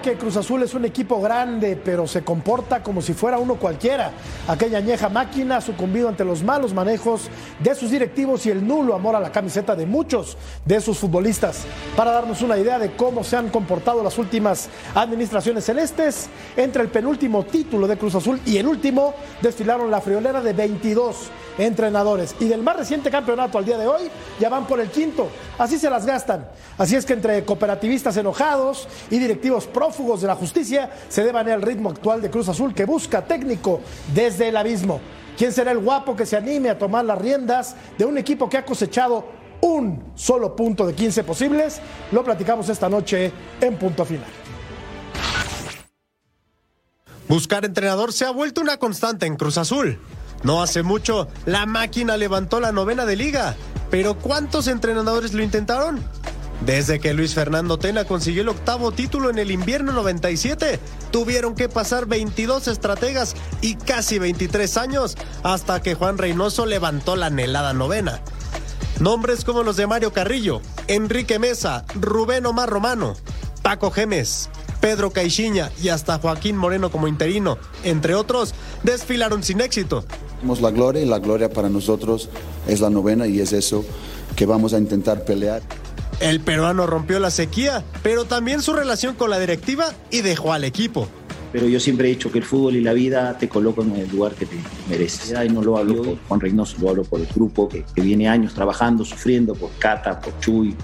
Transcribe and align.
Que 0.00 0.14
Cruz 0.14 0.36
Azul 0.36 0.62
es 0.62 0.72
un 0.72 0.86
equipo 0.86 1.20
grande, 1.20 1.76
pero 1.76 2.06
se 2.06 2.24
comporta 2.24 2.82
como 2.82 3.02
si 3.02 3.12
fuera 3.12 3.38
uno 3.38 3.56
cualquiera. 3.56 4.10
Aquella 4.48 4.78
añeja 4.78 5.10
máquina 5.10 5.58
ha 5.58 5.60
sucumbido 5.60 6.08
ante 6.08 6.24
los 6.24 6.42
malos 6.42 6.72
manejos 6.72 7.28
de 7.60 7.74
sus 7.74 7.90
directivos 7.90 8.46
y 8.46 8.50
el 8.50 8.66
nulo 8.66 8.94
amor 8.94 9.14
a 9.14 9.20
la 9.20 9.30
camiseta 9.30 9.76
de 9.76 9.84
muchos 9.84 10.38
de 10.64 10.80
sus 10.80 10.98
futbolistas. 10.98 11.64
Para 11.94 12.10
darnos 12.10 12.40
una 12.40 12.56
idea 12.56 12.78
de 12.78 12.96
cómo 12.96 13.22
se 13.22 13.36
han 13.36 13.50
comportado 13.50 14.02
las 14.02 14.16
últimas 14.16 14.70
administraciones 14.94 15.64
celestes, 15.64 16.28
entre 16.56 16.82
el 16.82 16.88
penúltimo 16.88 17.44
título 17.44 17.86
de 17.86 17.98
Cruz 17.98 18.14
Azul 18.14 18.40
y 18.46 18.56
el 18.56 18.66
último, 18.66 19.14
desfilaron 19.42 19.90
la 19.90 20.00
friolera 20.00 20.40
de 20.40 20.54
22 20.54 21.30
entrenadores. 21.58 22.34
Y 22.40 22.46
del 22.46 22.62
más 22.62 22.76
reciente 22.76 23.10
campeonato 23.10 23.58
al 23.58 23.64
día 23.64 23.78
de 23.78 23.86
hoy, 23.86 24.10
ya 24.40 24.48
van 24.48 24.66
por 24.66 24.80
el 24.80 24.88
quinto. 24.88 25.28
Así 25.58 25.78
se 25.78 25.90
las 25.90 26.06
gastan. 26.06 26.48
Así 26.78 26.96
es 26.96 27.04
que 27.04 27.12
entre 27.12 27.44
cooperativistas 27.44 28.16
enojados 28.16 28.88
y 29.10 29.18
directivos 29.18 29.66
prófugos 29.82 30.20
de 30.20 30.28
la 30.28 30.36
justicia 30.36 30.88
se 31.08 31.24
deban 31.24 31.48
el 31.48 31.60
ritmo 31.60 31.90
actual 31.90 32.22
de 32.22 32.30
Cruz 32.30 32.48
Azul 32.48 32.72
que 32.72 32.84
busca 32.84 33.26
técnico 33.26 33.80
desde 34.14 34.46
el 34.46 34.56
abismo. 34.56 35.00
¿Quién 35.36 35.52
será 35.52 35.72
el 35.72 35.78
guapo 35.78 36.14
que 36.14 36.24
se 36.24 36.36
anime 36.36 36.70
a 36.70 36.78
tomar 36.78 37.04
las 37.04 37.18
riendas 37.18 37.74
de 37.98 38.04
un 38.04 38.16
equipo 38.16 38.48
que 38.48 38.58
ha 38.58 38.64
cosechado 38.64 39.26
un 39.60 40.12
solo 40.14 40.54
punto 40.54 40.86
de 40.86 40.94
15 40.94 41.24
posibles? 41.24 41.80
Lo 42.12 42.22
platicamos 42.22 42.68
esta 42.68 42.88
noche 42.88 43.32
en 43.60 43.76
punto 43.76 44.04
final. 44.04 44.28
Buscar 47.26 47.64
entrenador 47.64 48.12
se 48.12 48.24
ha 48.24 48.30
vuelto 48.30 48.60
una 48.60 48.76
constante 48.76 49.26
en 49.26 49.34
Cruz 49.34 49.58
Azul. 49.58 49.98
No 50.44 50.62
hace 50.62 50.84
mucho, 50.84 51.26
la 51.44 51.66
máquina 51.66 52.16
levantó 52.16 52.60
la 52.60 52.70
novena 52.70 53.04
de 53.04 53.16
liga. 53.16 53.56
Pero 53.90 54.16
¿cuántos 54.16 54.68
entrenadores 54.68 55.34
lo 55.34 55.42
intentaron? 55.42 56.04
Desde 56.66 57.00
que 57.00 57.12
Luis 57.12 57.34
Fernando 57.34 57.76
Tena 57.76 58.04
consiguió 58.04 58.42
el 58.42 58.48
octavo 58.48 58.92
título 58.92 59.30
en 59.30 59.38
el 59.38 59.50
invierno 59.50 59.92
97, 59.92 60.78
tuvieron 61.10 61.56
que 61.56 61.68
pasar 61.68 62.06
22 62.06 62.68
estrategas 62.68 63.34
y 63.60 63.74
casi 63.74 64.20
23 64.20 64.76
años 64.76 65.16
hasta 65.42 65.82
que 65.82 65.94
Juan 65.94 66.18
Reynoso 66.18 66.64
levantó 66.64 67.16
la 67.16 67.26
anhelada 67.26 67.72
novena. 67.72 68.20
Nombres 69.00 69.44
como 69.44 69.64
los 69.64 69.76
de 69.76 69.88
Mario 69.88 70.12
Carrillo, 70.12 70.60
Enrique 70.86 71.40
Mesa, 71.40 71.84
Rubén 72.00 72.46
Omar 72.46 72.70
Romano, 72.70 73.16
Paco 73.62 73.90
Gemes, 73.90 74.48
Pedro 74.80 75.10
Caixinha 75.10 75.72
y 75.82 75.88
hasta 75.88 76.18
Joaquín 76.18 76.56
Moreno 76.56 76.92
como 76.92 77.08
interino, 77.08 77.58
entre 77.82 78.14
otros, 78.14 78.54
desfilaron 78.84 79.42
sin 79.42 79.60
éxito. 79.60 80.04
Tenemos 80.36 80.60
la 80.60 80.70
gloria 80.70 81.02
y 81.02 81.06
la 81.06 81.18
gloria 81.18 81.50
para 81.50 81.68
nosotros 81.68 82.28
es 82.68 82.80
la 82.80 82.90
novena 82.90 83.26
y 83.26 83.40
es 83.40 83.52
eso 83.52 83.84
que 84.36 84.46
vamos 84.46 84.74
a 84.74 84.78
intentar 84.78 85.24
pelear. 85.24 85.62
El 86.20 86.40
peruano 86.40 86.86
rompió 86.86 87.18
la 87.18 87.30
sequía, 87.30 87.84
pero 88.02 88.24
también 88.24 88.62
su 88.62 88.72
relación 88.72 89.14
con 89.14 89.30
la 89.30 89.38
directiva 89.38 89.92
y 90.10 90.20
dejó 90.20 90.52
al 90.52 90.64
equipo. 90.64 91.08
Pero 91.52 91.66
yo 91.66 91.80
siempre 91.80 92.08
he 92.08 92.10
dicho 92.10 92.32
que 92.32 92.38
el 92.38 92.44
fútbol 92.44 92.76
y 92.76 92.80
la 92.80 92.94
vida 92.94 93.36
te 93.36 93.48
colocan 93.48 93.90
en 93.94 94.02
el 94.02 94.10
lugar 94.10 94.32
que 94.32 94.46
te 94.46 94.56
mereces. 94.88 95.34
Y 95.44 95.48
no 95.50 95.62
lo 95.62 95.76
hablo 95.76 96.02
por 96.02 96.18
Juan 96.28 96.40
Reynoso, 96.40 96.76
lo 96.80 96.90
hablo 96.90 97.04
por 97.04 97.20
el 97.20 97.26
grupo 97.26 97.68
que, 97.68 97.84
que 97.94 98.00
viene 98.00 98.28
años 98.28 98.54
trabajando, 98.54 99.04
sufriendo, 99.04 99.54
por 99.54 99.70
Cata, 99.78 100.18
por 100.18 100.38
Chuy, 100.40 100.74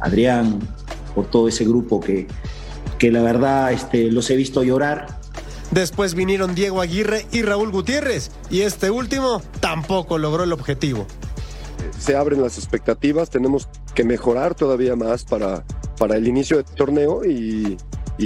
Adrián, 0.00 0.58
por 1.14 1.26
todo 1.30 1.48
ese 1.48 1.64
grupo 1.64 1.98
que, 1.98 2.26
que 2.98 3.10
la 3.10 3.22
verdad 3.22 3.72
este, 3.72 4.10
los 4.12 4.28
he 4.28 4.36
visto 4.36 4.62
llorar. 4.62 5.18
Después 5.70 6.14
vinieron 6.14 6.54
Diego 6.54 6.80
Aguirre 6.80 7.26
y 7.32 7.42
Raúl 7.42 7.70
Gutiérrez, 7.70 8.30
y 8.50 8.60
este 8.60 8.90
último 8.90 9.42
tampoco 9.60 10.18
logró 10.18 10.44
el 10.44 10.52
objetivo. 10.52 11.06
Se 11.98 12.16
abren 12.16 12.42
las 12.42 12.58
expectativas, 12.58 13.30
tenemos 13.30 13.68
que 13.94 14.04
mejorar 14.04 14.54
todavía 14.54 14.96
más 14.96 15.24
para, 15.24 15.64
para 15.98 16.16
el 16.16 16.28
inicio 16.28 16.58
del 16.58 16.66
torneo 16.66 17.24
y, 17.24 17.76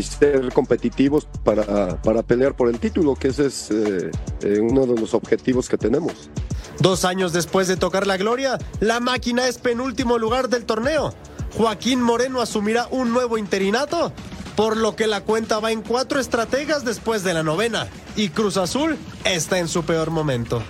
ser 0.03 0.53
competitivos 0.53 1.26
para, 1.44 2.00
para, 2.03 2.22
pelear 2.22 2.54
por 2.54 2.69
el 2.69 2.78
título, 2.78 3.16
que 3.16 3.28
ese 3.28 3.47
es 3.47 3.70
eh, 3.70 4.10
eh, 4.42 4.60
uno 4.60 4.86
de 4.86 5.00
los 5.00 5.14
objetivos 5.14 5.69
que 5.69 5.76
tenemos. 5.76 6.30
Dos 6.78 7.04
años 7.04 7.32
después 7.32 7.66
de 7.69 7.76
tocar 7.76 8.06
la 8.06 8.16
gloria, 8.16 8.59
la 8.78 9.00
máquina 9.00 9.48
es 9.48 9.59
penúltimo 9.59 10.16
lugar 10.16 10.48
del 10.48 10.64
torneo. 10.64 11.12
Joaquín 11.56 12.00
Moreno 12.00 12.41
asumirá 12.41 12.86
un 12.91 13.12
nuevo 13.12 13.36
interinato, 13.36 14.12
por 14.56 14.76
lo 14.76 14.94
que 14.94 15.06
la 15.06 15.22
cuenta 15.22 15.59
va 15.59 15.72
en 15.72 15.82
cuatro 15.82 16.20
estrategas 16.20 16.84
después 16.84 17.25
de 17.25 17.34
la 17.34 17.42
novena, 17.42 17.88
y 18.16 18.28
Cruz 18.28 18.56
Azul 18.56 18.97
está 19.25 19.59
en 19.59 19.69
su 19.69 19.82
peor 19.82 20.10
momento. 20.10 20.62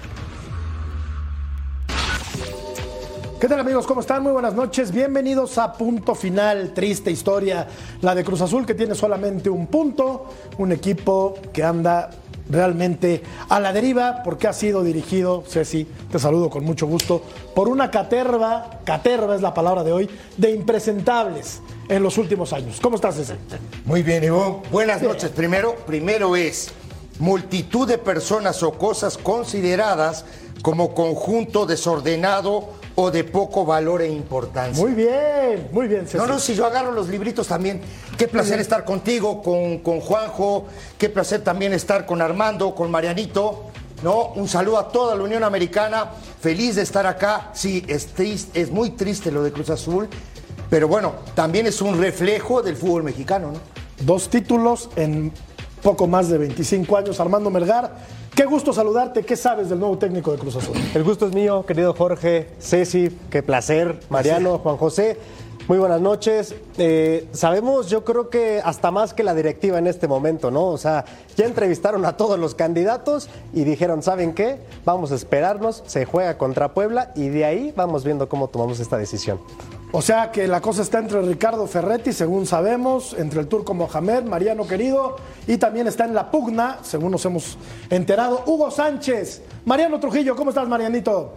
¿Qué 3.41 3.49
tal 3.49 3.59
amigos? 3.59 3.87
¿Cómo 3.87 4.03
están? 4.03 4.23
Muy 4.23 4.33
buenas 4.33 4.53
noches. 4.53 4.93
Bienvenidos 4.93 5.56
a 5.56 5.73
Punto 5.73 6.15
Final. 6.15 6.75
Triste 6.75 7.11
historia, 7.11 7.67
la 8.03 8.15
de 8.15 8.23
Cruz 8.23 8.43
Azul 8.43 8.67
que 8.67 8.75
tiene 8.75 8.95
solamente 8.95 9.49
un 9.49 9.67
punto, 9.69 10.27
un 10.59 10.73
equipo 10.73 11.39
que 11.51 11.65
anda 11.65 12.11
realmente 12.51 13.23
a 13.49 13.59
la 13.59 13.73
deriva 13.73 14.21
porque 14.25 14.47
ha 14.47 14.53
sido 14.53 14.83
dirigido, 14.84 15.43
Ceci, 15.49 15.87
te 16.12 16.19
saludo 16.19 16.51
con 16.51 16.65
mucho 16.65 16.87
gusto, 16.87 17.23
por 17.55 17.69
una 17.69 17.91
caterva, 17.91 18.81
caterva 18.84 19.34
es 19.34 19.41
la 19.41 19.55
palabra 19.55 19.84
de 19.84 19.93
hoy, 19.93 20.11
de 20.37 20.51
impresentables 20.51 21.62
en 21.89 22.03
los 22.03 22.19
últimos 22.19 22.53
años. 22.53 22.78
¿Cómo 22.78 22.97
estás, 22.97 23.17
Ceci? 23.17 23.33
Muy 23.87 24.03
bien, 24.03 24.22
Ivo. 24.22 24.62
Buenas 24.71 25.01
noches. 25.01 25.31
Primero, 25.31 25.77
primero 25.87 26.37
es 26.37 26.72
multitud 27.19 27.89
de 27.89 27.97
personas 27.97 28.62
o 28.62 28.72
cosas 28.72 29.17
consideradas 29.17 30.27
como 30.61 30.95
conjunto 30.95 31.65
desordenado 31.65 32.80
o 32.95 33.11
de 33.11 33.25
poco 33.25 33.65
valor 33.65 34.03
e 34.03 34.09
importancia. 34.09 34.83
Muy 34.83 34.95
bien, 34.95 35.69
muy 35.73 35.89
bien. 35.89 36.06
Ceci. 36.06 36.19
No, 36.19 36.27
no, 36.27 36.39
si 36.39 36.55
yo 36.55 36.67
agarro 36.67 36.93
los 36.93 37.09
libritos 37.09 37.47
también. 37.47 37.81
Qué 38.17 38.28
placer 38.28 38.61
estar 38.61 38.84
contigo, 38.84 39.43
con, 39.43 39.78
con 39.78 40.01
Juanjo, 40.01 40.67
qué 40.99 41.09
placer 41.09 41.43
también 41.43 41.73
estar 41.73 42.06
con 42.06 42.21
Armando, 42.21 42.75
con 42.75 42.91
Marianito. 42.91 43.71
¿no? 44.03 44.33
Un 44.34 44.49
saludo 44.49 44.78
a 44.78 44.89
toda 44.89 45.15
la 45.15 45.23
Unión 45.23 45.45
Americana, 45.45 46.11
feliz 46.41 46.77
de 46.77 46.83
estar 46.83 47.06
acá. 47.06 47.51
Sí, 47.55 47.84
es, 47.87 48.09
triste, 48.09 48.61
es 48.61 48.71
muy 48.71 48.91
triste 48.91 49.31
lo 49.31 49.43
de 49.43 49.53
Cruz 49.53 49.71
Azul, 49.71 50.09
pero 50.69 50.89
bueno, 50.89 51.15
también 51.34 51.67
es 51.67 51.83
un 51.83 51.99
reflejo 51.99 52.62
del 52.62 52.77
fútbol 52.77 53.03
mexicano, 53.03 53.53
¿no? 53.53 53.61
Dos 54.05 54.31
títulos 54.31 54.89
en 54.97 55.31
poco 55.83 56.07
más 56.07 56.29
de 56.29 56.39
25 56.39 56.97
años. 56.97 57.21
Armando 57.21 57.51
Melgar, 57.51 57.91
qué 58.35 58.45
gusto 58.45 58.73
saludarte. 58.73 59.23
¿Qué 59.23 59.37
sabes 59.37 59.69
del 59.69 59.79
nuevo 59.79 59.99
técnico 59.99 60.33
de 60.33 60.39
Cruz 60.39 60.57
Azul? 60.57 60.77
El 60.95 61.05
gusto 61.05 61.27
es 61.27 61.35
mío, 61.35 61.65
querido 61.67 61.95
Jorge, 61.95 62.49
Ceci, 62.60 63.10
qué 63.31 63.43
placer, 63.43 64.01
Mariano, 64.09 64.59
Juan 64.59 64.77
José. 64.77 65.19
Muy 65.69 65.78
buenas 65.78 66.01
noches. 66.01 66.54
Eh, 66.78 67.28
sabemos, 67.31 67.89
yo 67.89 68.04
creo 68.04 68.28
que 68.28 68.60
hasta 68.65 68.91
más 68.91 69.15
que 69.15 69.22
la 69.22 69.34
directiva 69.34 69.78
en 69.78 69.87
este 69.87 70.09
momento, 70.09 70.51
¿no? 70.51 70.66
O 70.66 70.78
sea, 70.78 71.04
ya 71.37 71.47
entrevistaron 71.47 72.04
a 72.07 72.16
todos 72.16 72.41
los 72.41 72.57
candidatos 72.57 73.28
y 73.53 73.63
dijeron, 73.63 74.03
¿saben 74.03 74.34
qué? 74.34 74.59
Vamos 74.84 75.13
a 75.13 75.15
esperarnos, 75.15 75.84
se 75.87 76.07
juega 76.07 76.39
contra 76.39 76.75
Puebla 76.75 77.13
y 77.15 77.28
de 77.28 77.45
ahí 77.45 77.72
vamos 77.77 78.04
viendo 78.04 78.28
cómo 78.28 78.49
tomamos 78.49 78.81
esta 78.81 78.97
decisión. 78.97 79.39
O 79.92 80.03
sea 80.03 80.31
que 80.31 80.47
la 80.47 80.60
cosa 80.60 80.83
está 80.83 81.01
entre 81.01 81.21
Ricardo 81.21 81.66
Ferretti, 81.66 82.13
según 82.13 82.47
sabemos, 82.47 83.13
entre 83.19 83.41
el 83.41 83.48
turco 83.48 83.75
Mohamed, 83.75 84.22
Mariano 84.22 84.65
Querido, 84.65 85.16
y 85.48 85.57
también 85.57 85.89
está 85.89 86.04
en 86.04 86.15
la 86.15 86.31
pugna, 86.31 86.78
según 86.83 87.10
nos 87.10 87.25
hemos 87.25 87.59
enterado, 87.91 88.45
Hugo 88.47 88.71
Sánchez. 88.71 89.42
Mariano 89.65 89.98
Trujillo, 89.98 90.37
¿cómo 90.37 90.51
estás, 90.51 90.69
Marianito? 90.69 91.34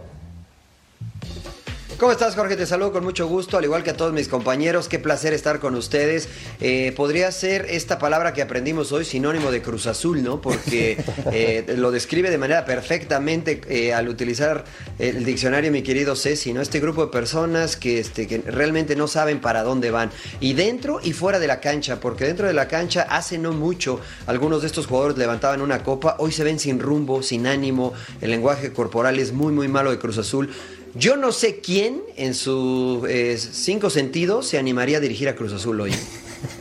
¿Cómo 2.04 2.12
estás, 2.12 2.34
Jorge? 2.34 2.54
Te 2.54 2.66
saludo 2.66 2.92
con 2.92 3.02
mucho 3.02 3.26
gusto, 3.26 3.56
al 3.56 3.64
igual 3.64 3.82
que 3.82 3.88
a 3.88 3.96
todos 3.96 4.12
mis 4.12 4.28
compañeros. 4.28 4.90
Qué 4.90 4.98
placer 4.98 5.32
estar 5.32 5.58
con 5.58 5.74
ustedes. 5.74 6.28
Eh, 6.60 6.92
podría 6.94 7.32
ser 7.32 7.64
esta 7.70 7.98
palabra 7.98 8.34
que 8.34 8.42
aprendimos 8.42 8.92
hoy 8.92 9.06
sinónimo 9.06 9.50
de 9.50 9.62
Cruz 9.62 9.86
Azul, 9.86 10.22
¿no? 10.22 10.38
Porque 10.38 11.02
eh, 11.32 11.64
lo 11.78 11.90
describe 11.90 12.30
de 12.30 12.36
manera 12.36 12.66
perfectamente 12.66 13.62
eh, 13.70 13.94
al 13.94 14.10
utilizar 14.10 14.64
el 14.98 15.24
diccionario, 15.24 15.72
mi 15.72 15.80
querido 15.80 16.14
Ceci, 16.14 16.52
¿no? 16.52 16.60
Este 16.60 16.78
grupo 16.78 17.06
de 17.06 17.10
personas 17.10 17.78
que, 17.78 18.00
este, 18.00 18.26
que 18.26 18.36
realmente 18.36 18.96
no 18.96 19.08
saben 19.08 19.40
para 19.40 19.62
dónde 19.62 19.90
van. 19.90 20.10
Y 20.40 20.52
dentro 20.52 21.00
y 21.02 21.14
fuera 21.14 21.38
de 21.38 21.46
la 21.46 21.60
cancha, 21.60 22.00
porque 22.00 22.26
dentro 22.26 22.46
de 22.46 22.52
la 22.52 22.68
cancha 22.68 23.06
hace 23.08 23.38
no 23.38 23.52
mucho 23.52 23.98
algunos 24.26 24.60
de 24.60 24.66
estos 24.66 24.86
jugadores 24.86 25.16
levantaban 25.16 25.62
una 25.62 25.82
copa, 25.82 26.16
hoy 26.18 26.32
se 26.32 26.44
ven 26.44 26.58
sin 26.58 26.80
rumbo, 26.80 27.22
sin 27.22 27.46
ánimo, 27.46 27.94
el 28.20 28.30
lenguaje 28.30 28.74
corporal 28.74 29.18
es 29.18 29.32
muy, 29.32 29.54
muy 29.54 29.68
malo 29.68 29.90
de 29.90 29.98
Cruz 29.98 30.18
Azul. 30.18 30.50
Yo 30.96 31.16
no 31.16 31.32
sé 31.32 31.60
quién 31.60 32.02
en 32.16 32.34
sus 32.34 33.08
eh, 33.08 33.36
cinco 33.36 33.90
sentidos 33.90 34.46
se 34.46 34.58
animaría 34.58 34.98
a 34.98 35.00
dirigir 35.00 35.28
a 35.28 35.34
Cruz 35.34 35.52
Azul 35.52 35.80
hoy. 35.80 35.92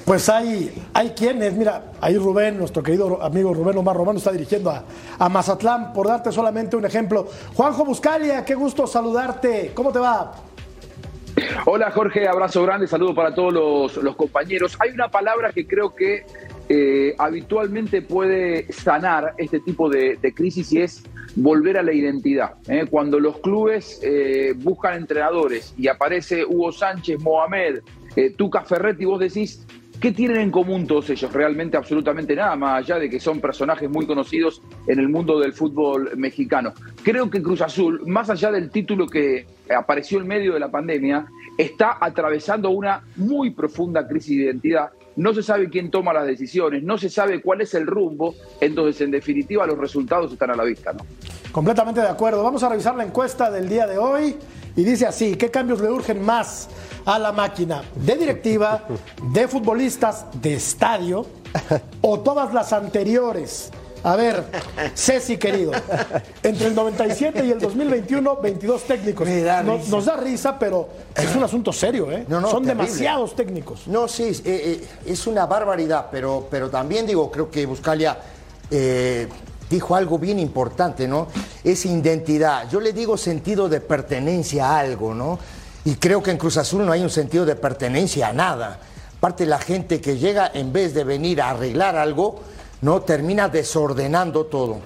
Pues 0.06 0.30
hay, 0.30 0.72
hay 0.94 1.10
quienes, 1.10 1.54
mira, 1.54 1.92
ahí 2.00 2.18
Rubén, 2.18 2.58
nuestro 2.58 2.82
querido 2.82 3.22
amigo 3.22 3.54
Rubén 3.54 3.78
Omar 3.78 3.98
Romano 3.98 4.18
está 4.18 4.32
dirigiendo 4.32 4.70
a, 4.70 4.86
a 5.20 5.28
Mazatlán, 5.28 5.92
por 5.92 6.08
darte 6.08 6.32
solamente 6.32 6.78
un 6.78 6.86
ejemplo. 6.86 7.28
Juanjo 7.54 7.84
Buscalia, 7.84 8.46
qué 8.46 8.56
gusto 8.56 8.88
saludarte, 8.88 9.72
¿cómo 9.74 9.92
te 9.92 10.00
va? 10.00 10.36
Hola 11.66 11.92
Jorge, 11.92 12.28
abrazo 12.28 12.64
grande, 12.64 12.88
saludo 12.88 13.14
para 13.14 13.34
todos 13.34 13.54
los, 13.54 13.98
los 13.98 14.16
compañeros. 14.16 14.78
Hay 14.80 14.92
una 14.92 15.10
palabra 15.10 15.52
que 15.52 15.68
creo 15.68 15.94
que 15.94 16.26
eh, 16.70 17.14
habitualmente 17.18 18.02
puede 18.02 18.72
sanar 18.72 19.34
este 19.38 19.60
tipo 19.60 19.90
de, 19.90 20.18
de 20.22 20.34
crisis 20.34 20.72
y 20.72 20.82
es 20.82 21.04
volver 21.36 21.78
a 21.78 21.84
la 21.84 21.94
identidad. 21.94 22.56
¿eh? 22.68 22.86
Cuando 22.90 23.20
los 23.20 23.40
clubes 23.40 24.00
eh, 24.04 24.54
buscan 24.56 24.96
entrenadores 24.96 25.74
y 25.78 25.88
aparece 25.88 26.46
Hugo 26.46 26.72
Sánchez, 26.72 27.20
Mohamed, 27.22 27.80
eh, 28.16 28.32
Tuca 28.32 28.62
Ferretti, 28.62 29.06
vos 29.06 29.20
decís, 29.20 29.66
¿qué 30.00 30.12
tienen 30.12 30.38
en 30.38 30.52
común 30.52 30.86
todos 30.86 31.10
ellos? 31.10 31.32
Realmente 31.34 31.78
absolutamente 31.78 32.36
nada, 32.36 32.56
más 32.56 32.84
allá 32.84 33.00
de 33.00 33.10
que 33.10 33.20
son 33.20 33.40
personajes 33.40 33.90
muy 33.90 34.06
conocidos 34.06 34.62
en 34.88 35.00
el 35.00 35.10
mundo 35.10 35.40
del 35.40 35.54
fútbol 35.54 36.12
mexicano. 36.16 36.74
Creo 37.04 37.30
que 37.30 37.42
Cruz 37.42 37.62
Azul, 37.62 38.02
más 38.06 38.30
allá 38.30 38.52
del 38.52 38.70
título 38.70 39.08
que 39.08 39.46
apareció 39.76 40.20
en 40.20 40.28
medio 40.28 40.54
de 40.54 40.60
la 40.60 40.70
pandemia, 40.70 41.26
está 41.58 41.98
atravesando 42.00 42.70
una 42.70 43.04
muy 43.16 43.52
profunda 43.52 44.08
crisis 44.08 44.38
de 44.38 44.44
identidad 44.46 44.90
no 45.16 45.34
se 45.34 45.44
sabe 45.44 45.70
quién 45.70 45.92
toma 45.92 46.14
las 46.14 46.26
decisiones, 46.26 46.84
no 46.84 46.98
se 46.98 47.10
sabe 47.10 47.42
cuál 47.42 47.62
es 47.62 47.74
el 47.74 47.88
rumbo, 47.88 48.36
entonces 48.60 49.02
en 49.02 49.12
definitiva 49.12 49.66
los 49.68 49.78
resultados 49.78 50.32
están 50.32 50.52
a 50.52 50.56
la 50.56 50.64
vista. 50.64 50.94
¿no? 50.94 51.06
Completamente 51.52 52.02
de 52.02 52.08
acuerdo. 52.08 52.44
Vamos 52.44 52.64
a 52.64 52.70
revisar 52.70 52.96
la 52.96 53.04
encuesta 53.04 53.52
del 53.52 53.70
día 53.70 53.86
de 53.86 53.98
hoy 53.98 54.36
y 54.76 54.84
dice 54.84 55.06
así, 55.06 55.36
¿qué 55.36 55.52
cambios 55.52 55.82
le 55.82 55.92
urgen 55.92 56.22
más 56.22 56.70
a 57.06 57.20
la 57.20 57.32
máquina? 57.32 57.84
¿De 57.96 58.16
directiva, 58.16 58.88
de 59.32 59.48
futbolistas, 59.48 60.26
de 60.42 60.56
estadio 60.56 61.28
o 62.02 62.20
todas 62.20 62.54
las 62.54 62.74
anteriores? 62.74 63.72
A 64.04 64.18
ver, 64.18 64.44
Ceci 64.96 65.38
querido, 65.38 65.72
entre 66.44 66.68
el 66.68 66.76
97 66.76 67.46
y 67.46 67.52
el 67.52 67.60
2021, 67.60 68.36
22 68.36 68.84
técnicos. 68.84 69.28
da 69.28 69.64
nos 69.64 70.06
da 70.06 70.18
risa, 70.18 70.60
pero 70.60 70.90
es 71.16 71.34
un 71.34 71.44
asunto 71.44 71.72
serio, 71.72 72.12
¿eh? 72.12 72.26
No, 72.28 72.42
no, 72.42 72.50
Son 72.50 72.64
terrible. 72.64 72.84
demasiados 72.84 73.34
técnicos. 73.34 73.88
No, 73.88 74.10
sí, 74.10 74.24
eh, 74.24 74.42
eh, 74.46 74.88
es 75.06 75.26
una 75.26 75.46
barbaridad, 75.46 76.08
pero, 76.12 76.48
pero 76.52 76.70
también 76.70 77.08
digo, 77.08 77.32
creo 77.32 77.50
que 77.50 77.66
Buscalia 77.66 78.18
eh, 78.70 79.30
dijo 79.70 79.96
algo 79.96 80.20
bien 80.20 80.38
importante, 80.38 81.08
¿no? 81.08 81.28
Es 81.64 81.86
identidad. 81.86 82.70
Yo 82.70 82.82
le 82.82 82.92
digo 82.92 83.18
sentido 83.18 83.70
de 83.70 83.80
pertenencia 83.80 84.68
a 84.68 84.80
algo, 84.80 85.14
¿no? 85.14 85.40
Y 85.86 85.96
creo 85.96 86.22
que 86.22 86.32
en 86.32 86.38
Cruz 86.38 86.58
Azul 86.58 86.86
no 86.86 86.92
hay 86.92 87.02
un 87.02 87.10
sentido 87.10 87.46
de 87.46 87.56
pertenencia 87.56 88.28
a 88.28 88.34
nada. 88.34 88.80
Aparte, 89.18 89.46
la 89.46 89.60
gente 89.60 90.02
que 90.02 90.18
llega, 90.18 90.52
en 90.54 90.74
vez 90.74 90.94
de 90.94 91.06
venir 91.06 91.42
a 91.42 91.52
arreglar 91.52 91.96
algo, 91.96 92.42
¿no? 92.84 93.02
Termina 93.02 93.50
desordenando 93.50 94.46
todo. 94.46 94.78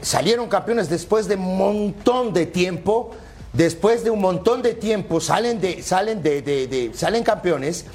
Salieron 0.00 0.48
campeones 0.48 0.88
después 0.90 1.28
de 1.28 1.36
un 1.36 1.56
montón 1.56 2.32
de 2.32 2.46
tiempo 2.46 3.12
después 3.52 4.04
de 4.04 4.10
un 4.10 4.20
montón 4.20 4.60
de 4.60 4.74
tiempo 4.74 5.18
salen 5.18 5.60
de 5.60 5.82
salen 5.82 6.22
de- 6.22 6.90
salen 6.94 7.22
campeones 7.24 7.86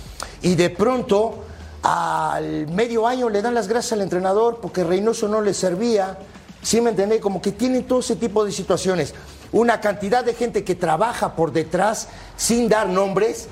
y 0.41 0.55
de 0.55 0.71
pronto 0.71 1.43
al 1.83 2.67
medio 2.67 3.05
año 3.07 3.29
le 3.29 3.41
dan 3.43 3.53
las 3.53 3.67
gracias 3.67 3.93
al 3.93 4.01
entrenador 4.01 4.59
porque 4.61 4.83
Reynoso 4.83 5.27
no 5.27 5.41
le 5.41 5.53
servía. 5.53 6.17
¿Sí 6.63 6.79
me 6.81 6.91
entendés? 6.91 7.19
Como 7.21 7.41
que 7.41 7.51
tienen 7.51 7.83
todo 7.83 7.99
ese 7.99 8.15
tipo 8.15 8.45
de 8.45 8.51
situaciones. 8.51 9.13
Una 9.51 9.81
cantidad 9.81 10.23
de 10.23 10.33
gente 10.33 10.63
que 10.63 10.75
trabaja 10.75 11.35
por 11.35 11.51
detrás 11.51 12.07
sin 12.37 12.69
dar 12.69 12.87
nombres, 12.87 13.47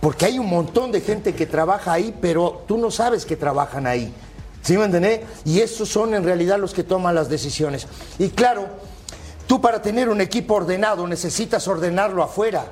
porque 0.00 0.26
hay 0.26 0.38
un 0.38 0.48
montón 0.48 0.90
de 0.92 1.00
gente 1.00 1.34
que 1.34 1.46
trabaja 1.46 1.92
ahí, 1.92 2.14
pero 2.20 2.62
tú 2.66 2.76
no 2.78 2.90
sabes 2.90 3.24
que 3.26 3.36
trabajan 3.36 3.86
ahí. 3.86 4.12
¿Sí 4.64 4.76
me 4.76 4.86
entendés? 4.86 5.20
Y 5.44 5.60
esos 5.60 5.88
son 5.88 6.14
en 6.14 6.24
realidad 6.24 6.58
los 6.58 6.74
que 6.74 6.82
toman 6.82 7.14
las 7.14 7.28
decisiones. 7.28 7.86
Y 8.18 8.30
claro, 8.30 8.66
Tú 9.46 9.60
para 9.60 9.82
tener 9.82 10.08
un 10.08 10.22
equipo 10.22 10.54
ordenado 10.54 11.06
necesitas 11.06 11.68
ordenarlo 11.68 12.22
afuera. 12.22 12.64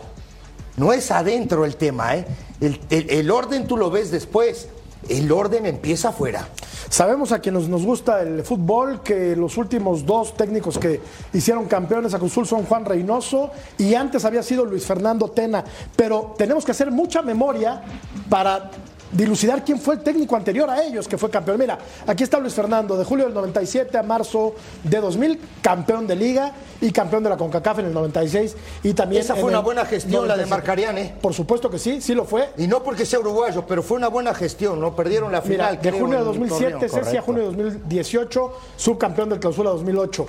No 0.79 0.94
es 0.94 1.11
adentro 1.11 1.67
el 1.67 1.77
tema, 1.77 2.17
¿eh? 2.17 2.25
El, 2.62 2.81
el- 2.89 3.31
orden 3.31 3.67
tú 3.67 3.77
lo 3.77 3.91
ves 3.91 4.11
después. 4.11 4.69
El 5.06 5.31
orden 5.31 5.67
empieza 5.67 6.09
afuera. 6.09 6.49
Sabemos 6.89 7.31
a 7.33 7.41
quienes 7.41 7.69
nos 7.69 7.85
gusta 7.85 8.23
el 8.23 8.43
fútbol 8.43 9.03
que 9.03 9.37
los 9.37 9.59
últimos 9.59 10.06
dos 10.06 10.35
técnicos 10.35 10.79
que 10.79 11.03
hicieron 11.35 11.67
campeones 11.67 12.15
a 12.15 12.19
Cruz 12.19 12.33
Azul 12.33 12.47
son 12.47 12.65
Juan 12.65 12.87
Reynoso 12.87 13.50
y 13.77 13.94
antes 13.94 14.25
había 14.25 14.43
sido 14.43 14.65
Luis 14.65 14.87
Fernando 14.87 15.29
Tena. 15.29 15.62
Pero 15.94 16.35
tenemos 16.39 16.65
que 16.65 16.71
hacer 16.71 16.91
mucha 16.91 17.21
memoria 17.21 17.83
para 18.31 18.71
dilucidar 19.12 19.64
quién 19.64 19.79
fue 19.79 19.94
el 19.94 20.00
técnico 20.00 20.35
anterior 20.37 20.69
a 20.69 20.82
ellos 20.82 21.06
que 21.06 21.19
fue 21.19 21.31
campeón. 21.31 21.59
Mira, 21.59 21.79
aquí 22.06 22.25
está 22.25 22.38
Luis 22.38 22.55
Fernando, 22.55 22.97
de 22.97 23.05
julio 23.05 23.26
del 23.26 23.35
97 23.35 23.97
a 23.97 24.03
marzo 24.03 24.55
de 24.82 25.00
2000, 25.00 25.38
campeón 25.61 26.06
de 26.06 26.17
liga 26.17 26.53
y 26.81 26.91
campeón 26.91 27.23
de 27.23 27.31
la 27.31 27.37
CONCACAF 27.37 27.81
en 27.81 27.87
el 27.87 27.94
96 27.94 28.56
y 28.82 28.94
también 28.94 29.23
Esa 29.23 29.37
fue 29.37 29.44
una 29.50 29.61
buena 29.61 29.85
gestión, 29.85 30.26
la 30.26 30.37
de 30.37 30.47
97. 30.47 30.50
Marcarián, 30.50 30.99
¿eh? 30.99 31.14
Por 31.20 31.35
supuesto 31.35 31.70
que 31.70 31.79
sí, 31.79 32.00
sí 32.00 32.14
lo 32.14 32.25
fue. 32.25 32.50
Y 32.59 32.67
no 32.67 32.82
porque 32.82 33.06
sea 33.06 33.20
uruguayo, 33.20 33.64
pero 33.67 33.82
fue 33.82 33.97
una 33.97 34.09
buena 34.09 34.35
gestión, 34.35 34.81
¿no? 34.81 34.97
Perdieron 34.97 35.31
la 35.31 35.41
Mira, 35.43 35.69
final. 35.69 35.82
de 35.82 35.93
junio 35.93 36.17
de 36.17 36.20
en 36.20 36.25
2007, 36.26 36.73
torneo. 36.73 37.05
Ceci, 37.05 37.17
a 37.17 37.23
junio 37.23 37.43
de 37.43 37.47
2018, 37.49 38.53
subcampeón 38.76 39.29
del 39.29 39.41
clausura 39.41 39.70
2008. 39.70 40.26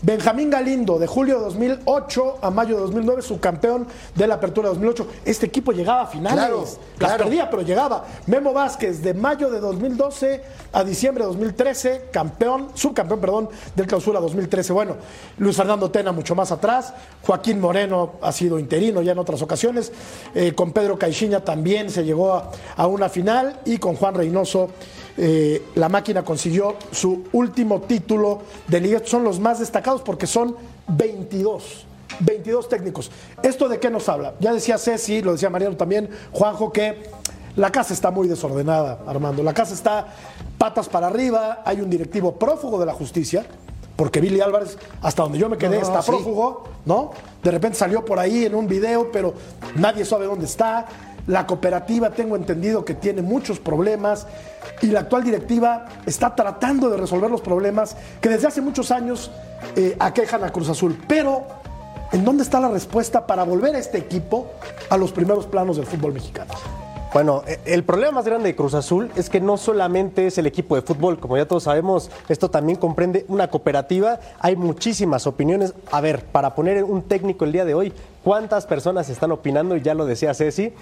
Benjamín 0.00 0.48
Galindo, 0.48 0.96
de 0.98 1.08
julio 1.08 1.38
de 1.38 1.44
2008 1.46 2.38
a 2.40 2.50
mayo 2.50 2.76
de 2.76 2.82
2009, 2.82 3.20
subcampeón 3.20 3.88
de 4.14 4.26
la 4.28 4.34
apertura 4.34 4.68
de 4.68 4.74
2008. 4.74 5.06
Este 5.24 5.46
equipo 5.46 5.72
llegaba 5.72 6.02
a 6.02 6.06
finales. 6.06 6.36
Claro, 6.38 6.58
Las 6.60 6.76
claro. 6.98 7.24
perdía, 7.24 7.50
pero 7.50 7.62
llegaba. 7.62 8.04
Memo 8.26 8.52
Vázquez, 8.52 9.02
de 9.02 9.12
mayo 9.12 9.50
de 9.50 9.58
2012 9.58 10.42
a 10.72 10.84
diciembre 10.84 11.24
de 11.24 11.28
2013, 11.28 12.02
campeón, 12.12 12.68
subcampeón, 12.74 13.20
perdón, 13.20 13.48
del 13.74 13.88
clausura 13.88 14.20
2013. 14.20 14.72
Bueno, 14.72 14.94
Luis 15.38 15.56
Fernando 15.56 15.90
Tena 15.90 16.12
mucho 16.12 16.36
más 16.36 16.52
atrás. 16.52 16.94
Joaquín 17.26 17.60
Moreno 17.60 18.12
ha 18.22 18.30
sido 18.30 18.60
interino 18.60 19.02
ya 19.02 19.12
en 19.12 19.18
otras 19.18 19.42
ocasiones. 19.42 19.90
Eh, 20.32 20.52
con 20.54 20.72
Pedro 20.72 20.96
Caixinha 20.96 21.44
también 21.44 21.90
se 21.90 22.04
llegó 22.04 22.34
a, 22.34 22.52
a 22.76 22.86
una 22.86 23.08
final. 23.08 23.58
Y 23.64 23.78
con 23.78 23.96
Juan 23.96 24.14
Reynoso, 24.14 24.70
eh, 25.20 25.62
la 25.74 25.88
máquina 25.88 26.24
consiguió 26.24 26.76
su 26.92 27.24
último 27.32 27.80
título 27.80 28.42
de 28.68 28.80
liga. 28.80 29.00
Son 29.04 29.24
los 29.24 29.40
más 29.40 29.58
destacados 29.58 30.00
porque 30.02 30.28
son 30.28 30.56
22. 30.86 31.86
22 32.20 32.68
técnicos. 32.68 33.10
¿Esto 33.42 33.68
de 33.68 33.78
qué 33.80 33.90
nos 33.90 34.08
habla? 34.08 34.34
Ya 34.40 34.52
decía 34.52 34.78
Ceci, 34.78 35.20
lo 35.20 35.32
decía 35.32 35.50
Mariano 35.50 35.76
también, 35.76 36.08
Juanjo, 36.32 36.72
que 36.72 37.10
la 37.56 37.70
casa 37.70 37.92
está 37.92 38.10
muy 38.12 38.28
desordenada, 38.28 39.00
Armando. 39.06 39.42
La 39.42 39.52
casa 39.52 39.74
está 39.74 40.06
patas 40.56 40.88
para 40.88 41.08
arriba, 41.08 41.62
hay 41.64 41.80
un 41.80 41.90
directivo 41.90 42.36
prófugo 42.36 42.78
de 42.78 42.86
la 42.86 42.92
justicia, 42.92 43.44
porque 43.96 44.20
Billy 44.20 44.40
Álvarez, 44.40 44.78
hasta 45.02 45.22
donde 45.22 45.38
yo 45.38 45.48
me 45.48 45.58
quedé, 45.58 45.76
No, 45.76 45.82
está 45.82 46.00
sí. 46.02 46.10
prófugo, 46.12 46.64
¿no? 46.86 47.10
De 47.42 47.50
repente 47.50 47.76
salió 47.76 48.04
por 48.04 48.20
ahí 48.20 48.44
en 48.46 48.54
un 48.54 48.68
video, 48.68 49.10
pero 49.12 49.34
nadie 49.74 50.04
sabe 50.04 50.26
dónde 50.26 50.46
está. 50.46 50.86
La 51.26 51.46
cooperativa, 51.46 52.10
tengo 52.10 52.36
entendido 52.36 52.84
que 52.84 52.94
tiene 52.94 53.20
muchos 53.22 53.58
problemas 53.58 54.26
y 54.82 54.86
la 54.86 55.00
actual 55.00 55.24
directiva 55.24 55.86
está 56.06 56.34
tratando 56.34 56.88
de 56.90 56.96
resolver 56.96 57.30
los 57.30 57.40
problemas 57.40 57.96
que 58.20 58.28
desde 58.28 58.46
hace 58.46 58.60
muchos 58.60 58.90
años 58.90 59.30
eh, 59.76 59.96
aquejan 59.98 60.44
a 60.44 60.50
Cruz 60.50 60.68
Azul. 60.68 60.98
Pero, 61.08 61.46
¿en 62.12 62.24
dónde 62.24 62.42
está 62.42 62.60
la 62.60 62.68
respuesta 62.68 63.26
para 63.26 63.44
volver 63.44 63.74
a 63.74 63.78
este 63.78 63.98
equipo 63.98 64.50
a 64.90 64.96
los 64.96 65.12
primeros 65.12 65.46
planos 65.46 65.76
del 65.76 65.86
fútbol 65.86 66.12
mexicano? 66.12 66.52
Bueno, 67.12 67.42
eh, 67.46 67.58
el 67.64 67.84
problema 67.84 68.12
más 68.12 68.26
grande 68.26 68.48
de 68.48 68.56
Cruz 68.56 68.74
Azul 68.74 69.10
es 69.16 69.30
que 69.30 69.40
no 69.40 69.56
solamente 69.56 70.26
es 70.26 70.36
el 70.36 70.46
equipo 70.46 70.76
de 70.76 70.82
fútbol, 70.82 71.18
como 71.18 71.38
ya 71.38 71.48
todos 71.48 71.62
sabemos, 71.62 72.10
esto 72.28 72.50
también 72.50 72.78
comprende 72.78 73.24
una 73.28 73.48
cooperativa, 73.48 74.20
hay 74.40 74.56
muchísimas 74.56 75.26
opiniones. 75.26 75.72
A 75.90 76.02
ver, 76.02 76.24
para 76.24 76.54
poner 76.54 76.84
un 76.84 77.02
técnico 77.02 77.46
el 77.46 77.52
día 77.52 77.64
de 77.64 77.74
hoy, 77.74 77.94
¿cuántas 78.22 78.66
personas 78.66 79.08
están 79.08 79.32
opinando? 79.32 79.74
Y 79.74 79.80
ya 79.80 79.94
lo 79.94 80.04
decía 80.04 80.34
Ceci, 80.34 80.74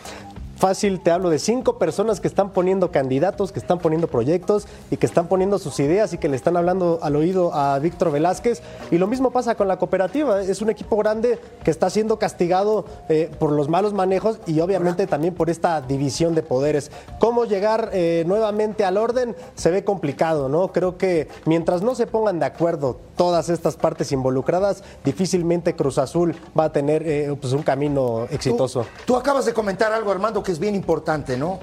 fácil 0.57 1.01
te 1.01 1.11
hablo 1.11 1.31
de 1.31 1.39
cinco 1.39 1.79
personas 1.79 2.21
que 2.21 2.29
están 2.29 2.51
poniendo 2.51 2.91
candidatos, 2.91 3.53
que 3.53 3.59
están 3.59 3.79
poniendo 3.79 4.09
proyectos 4.09 4.67
y 4.91 4.97
que 4.97 5.07
están 5.07 5.29
poniendo 5.29 5.59
sus 5.59 5.79
ideas 5.81 6.13
y 6.13 6.19
que 6.19 6.29
le 6.29 6.37
están 6.37 6.57
hablando 6.57 6.99
al 7.03 7.17
oído 7.17 7.55
a 7.55 7.79
Víctor 7.79 8.11
Velázquez. 8.11 8.63
Y 8.91 8.99
lo 8.99 9.07
mismo 9.07 9.31
pasa 9.31 9.55
con 9.55 9.69
la 9.69 9.79
cooperativa. 9.79 10.41
Es 10.41 10.63
un 10.63 10.71
equipo 10.71 10.97
grande 10.97 11.39
que 11.65 11.71
está 11.71 11.91
siendo 11.91 12.19
castigado 12.19 12.85
eh, 13.09 13.31
por 13.39 13.53
los 13.53 13.69
malos 13.69 13.93
manejos 13.93 14.39
y 14.47 14.61
obviamente 14.61 15.07
también 15.07 15.35
por 15.35 15.51
esta 15.51 15.81
división 15.81 16.35
de 16.35 16.43
poderes. 16.43 16.91
¿Cómo 17.19 17.45
llegar 17.45 17.91
eh, 17.93 18.25
nuevamente 18.27 18.85
al 18.85 18.97
orden? 18.97 19.37
Se 19.55 19.71
ve 19.71 19.85
complicado, 19.85 20.49
¿no? 20.49 20.69
Creo 20.69 20.97
que 20.97 21.29
mientras 21.45 21.83
no 21.83 21.95
se 21.95 22.07
pongan 22.07 22.39
de 22.39 22.47
acuerdo 22.47 22.99
todas 23.17 23.49
estas 23.49 23.77
partes 23.77 24.13
involucradas, 24.13 24.83
difícilmente 25.05 25.75
Cruz 25.75 25.99
Azul 25.99 26.37
va 26.59 26.65
a 26.65 26.73
tener 26.73 27.03
eh, 27.07 27.37
pues 27.41 27.53
un 27.53 27.63
camino 27.63 28.27
exitoso. 28.31 28.83
Tú, 28.83 29.15
tú 29.15 29.17
acabas 29.17 29.45
de 29.45 29.55
comentar 29.55 29.93
algo, 29.93 30.11
Armando, 30.11 30.43
que 30.47 30.53
es 30.53 30.59
bien 30.61 30.77
importante, 30.77 31.37
¿no? 31.37 31.59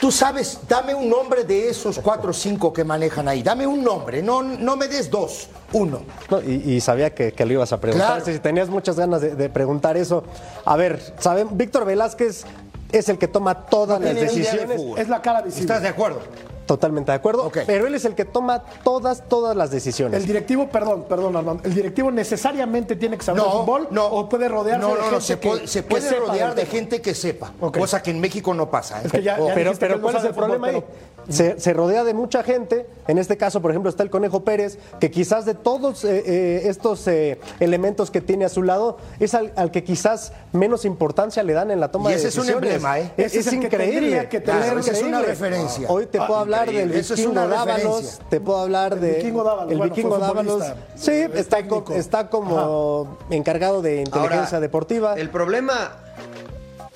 Tú 0.00 0.10
sabes, 0.10 0.58
dame 0.68 0.94
un 0.94 1.08
nombre 1.08 1.44
de 1.44 1.68
esos 1.68 1.98
cuatro 1.98 2.30
o 2.30 2.32
cinco 2.32 2.72
que 2.72 2.82
manejan 2.82 3.28
ahí. 3.28 3.42
Dame 3.42 3.66
un 3.66 3.84
nombre, 3.84 4.22
no, 4.22 4.42
no 4.42 4.76
me 4.76 4.88
des 4.88 5.08
dos, 5.08 5.48
uno. 5.72 6.00
No, 6.30 6.40
y, 6.40 6.74
y 6.74 6.80
sabía 6.80 7.14
que, 7.14 7.32
que 7.32 7.44
lo 7.44 7.52
ibas 7.52 7.72
a 7.72 7.80
preguntar. 7.80 8.16
Claro. 8.16 8.24
Si 8.24 8.38
tenías 8.40 8.68
muchas 8.68 8.96
ganas 8.96 9.20
de, 9.20 9.36
de 9.36 9.48
preguntar 9.50 9.96
eso. 9.96 10.24
A 10.64 10.76
ver, 10.76 11.14
¿saben? 11.20 11.56
Víctor 11.56 11.84
Velázquez 11.84 12.44
es 12.90 13.08
el 13.08 13.18
que 13.18 13.28
toma 13.28 13.66
todas 13.66 14.00
No 14.00 14.06
las 14.06 14.14
de 14.14 14.22
decisiones. 14.22 14.80
Es 14.96 15.08
la 15.08 15.22
cara 15.22 15.42
visible. 15.42 15.62
¿Estás 15.62 15.82
de 15.82 15.88
acuerdo? 15.88 16.20
Totalmente 16.66 17.12
de 17.12 17.16
acuerdo. 17.16 17.50
Pero 17.66 17.86
él 17.86 17.94
es 17.94 18.04
el 18.04 18.14
que 18.14 18.24
toma 18.24 18.62
todas, 18.82 19.28
todas 19.28 19.54
las 19.56 19.70
decisiones. 19.70 20.18
El 20.20 20.26
directivo, 20.26 20.68
perdón, 20.68 21.04
perdón, 21.08 21.36
Armando. 21.36 21.62
¿El 21.64 21.74
directivo 21.74 22.10
necesariamente 22.10 22.96
tiene 22.96 23.16
que 23.18 23.24
saber 23.24 23.42
de 23.42 23.48
No, 23.48 23.60
fútbol? 23.60 23.88
no. 23.90 24.06
¿O 24.06 24.28
puede 24.28 24.48
rodearse 24.48 24.80
No, 24.80 24.88
de 24.88 24.94
no, 24.94 25.00
gente 25.02 25.14
no, 25.16 25.20
se 25.20 25.38
que- 25.38 25.48
puede, 25.48 25.66
se 25.66 25.82
que 25.82 25.88
puede 25.90 26.10
rodear 26.18 26.54
de 26.54 26.66
gente 26.66 27.00
que 27.02 27.14
sepa, 27.14 27.52
cosa 27.76 28.02
que 28.02 28.10
en 28.10 28.20
México 28.20 28.54
no 28.54 28.70
pasa. 28.70 28.98
¿eh? 28.98 29.06
Es 29.06 29.12
que 29.12 29.22
ya- 29.22 29.36
Oh, 29.38 29.48
ya 29.48 29.54
pero, 29.54 29.72
pero 29.78 29.96
que 29.96 30.00
¿cuál 30.02 30.14
no 30.14 30.20
es 30.20 30.24
el 30.26 30.32
fútbol, 30.34 30.44
problema 30.58 30.66
ahí? 30.68 30.84
pero- 30.86 31.14
Se, 31.26 31.58
se 31.58 31.72
rodea 31.72 32.04
de 32.04 32.12
mucha 32.12 32.42
gente, 32.42 32.86
en 33.08 33.16
este 33.16 33.38
caso, 33.38 33.62
por 33.62 33.70
ejemplo, 33.70 33.88
está 33.88 34.02
el 34.02 34.10
Conejo 34.10 34.44
Pérez, 34.44 34.78
que 35.00 35.10
quizás 35.10 35.46
de 35.46 35.54
todos 35.54 36.04
eh, 36.04 36.22
eh, 36.26 36.62
estos 36.66 37.06
eh, 37.08 37.40
elementos 37.60 38.10
que 38.10 38.20
tiene 38.20 38.44
a 38.44 38.50
su 38.50 38.62
lado, 38.62 38.98
es 39.20 39.32
al, 39.34 39.50
al 39.56 39.70
que 39.70 39.84
quizás 39.84 40.32
menos 40.52 40.84
importancia 40.84 41.42
le 41.42 41.54
dan 41.54 41.70
en 41.70 41.80
la 41.80 41.90
toma 41.90 42.10
Y 42.10 42.12
de 42.12 42.18
ese 42.18 42.28
es 42.28 42.36
un 42.36 42.42
decisiones. 42.42 42.70
emblema, 42.74 42.98
¿eh? 43.00 43.10
Es, 43.16 43.26
Ese 43.32 43.38
es 43.38 43.46
es 43.46 43.52
el 43.54 43.60
que 43.60 43.66
increíble. 43.66 44.28
que 44.28 44.40
tener, 44.40 44.60
Claro, 44.64 44.80
esa 44.80 44.92
es 44.92 45.02
una 45.02 45.22
referencia. 45.22 45.88
Hoy 45.90 46.04
te 46.06 46.18
Ah, 46.18 46.26
puedo 46.26 46.40
hablar 46.40 46.53
del 46.60 46.68
increíble. 46.70 46.98
Eso 46.98 47.14
es 47.14 47.20
vikingo 47.20 47.48
Dávalos, 47.48 48.20
te 48.28 48.40
puedo 48.40 48.58
hablar 48.60 48.98
de... 48.98 49.16
vikingo 49.16 49.44
Dávalos, 49.44 49.72
el 49.72 49.78
bueno, 49.78 49.94
vikingo 49.94 50.18
Dávalos, 50.18 50.64
sí, 50.94 51.10
eh, 51.12 51.30
está, 51.34 51.58
está 51.94 52.28
como 52.28 53.18
encargado 53.30 53.82
de 53.82 54.00
inteligencia 54.00 54.56
Ahora, 54.56 54.60
deportiva. 54.60 55.14
El 55.14 55.30
problema 55.30 55.92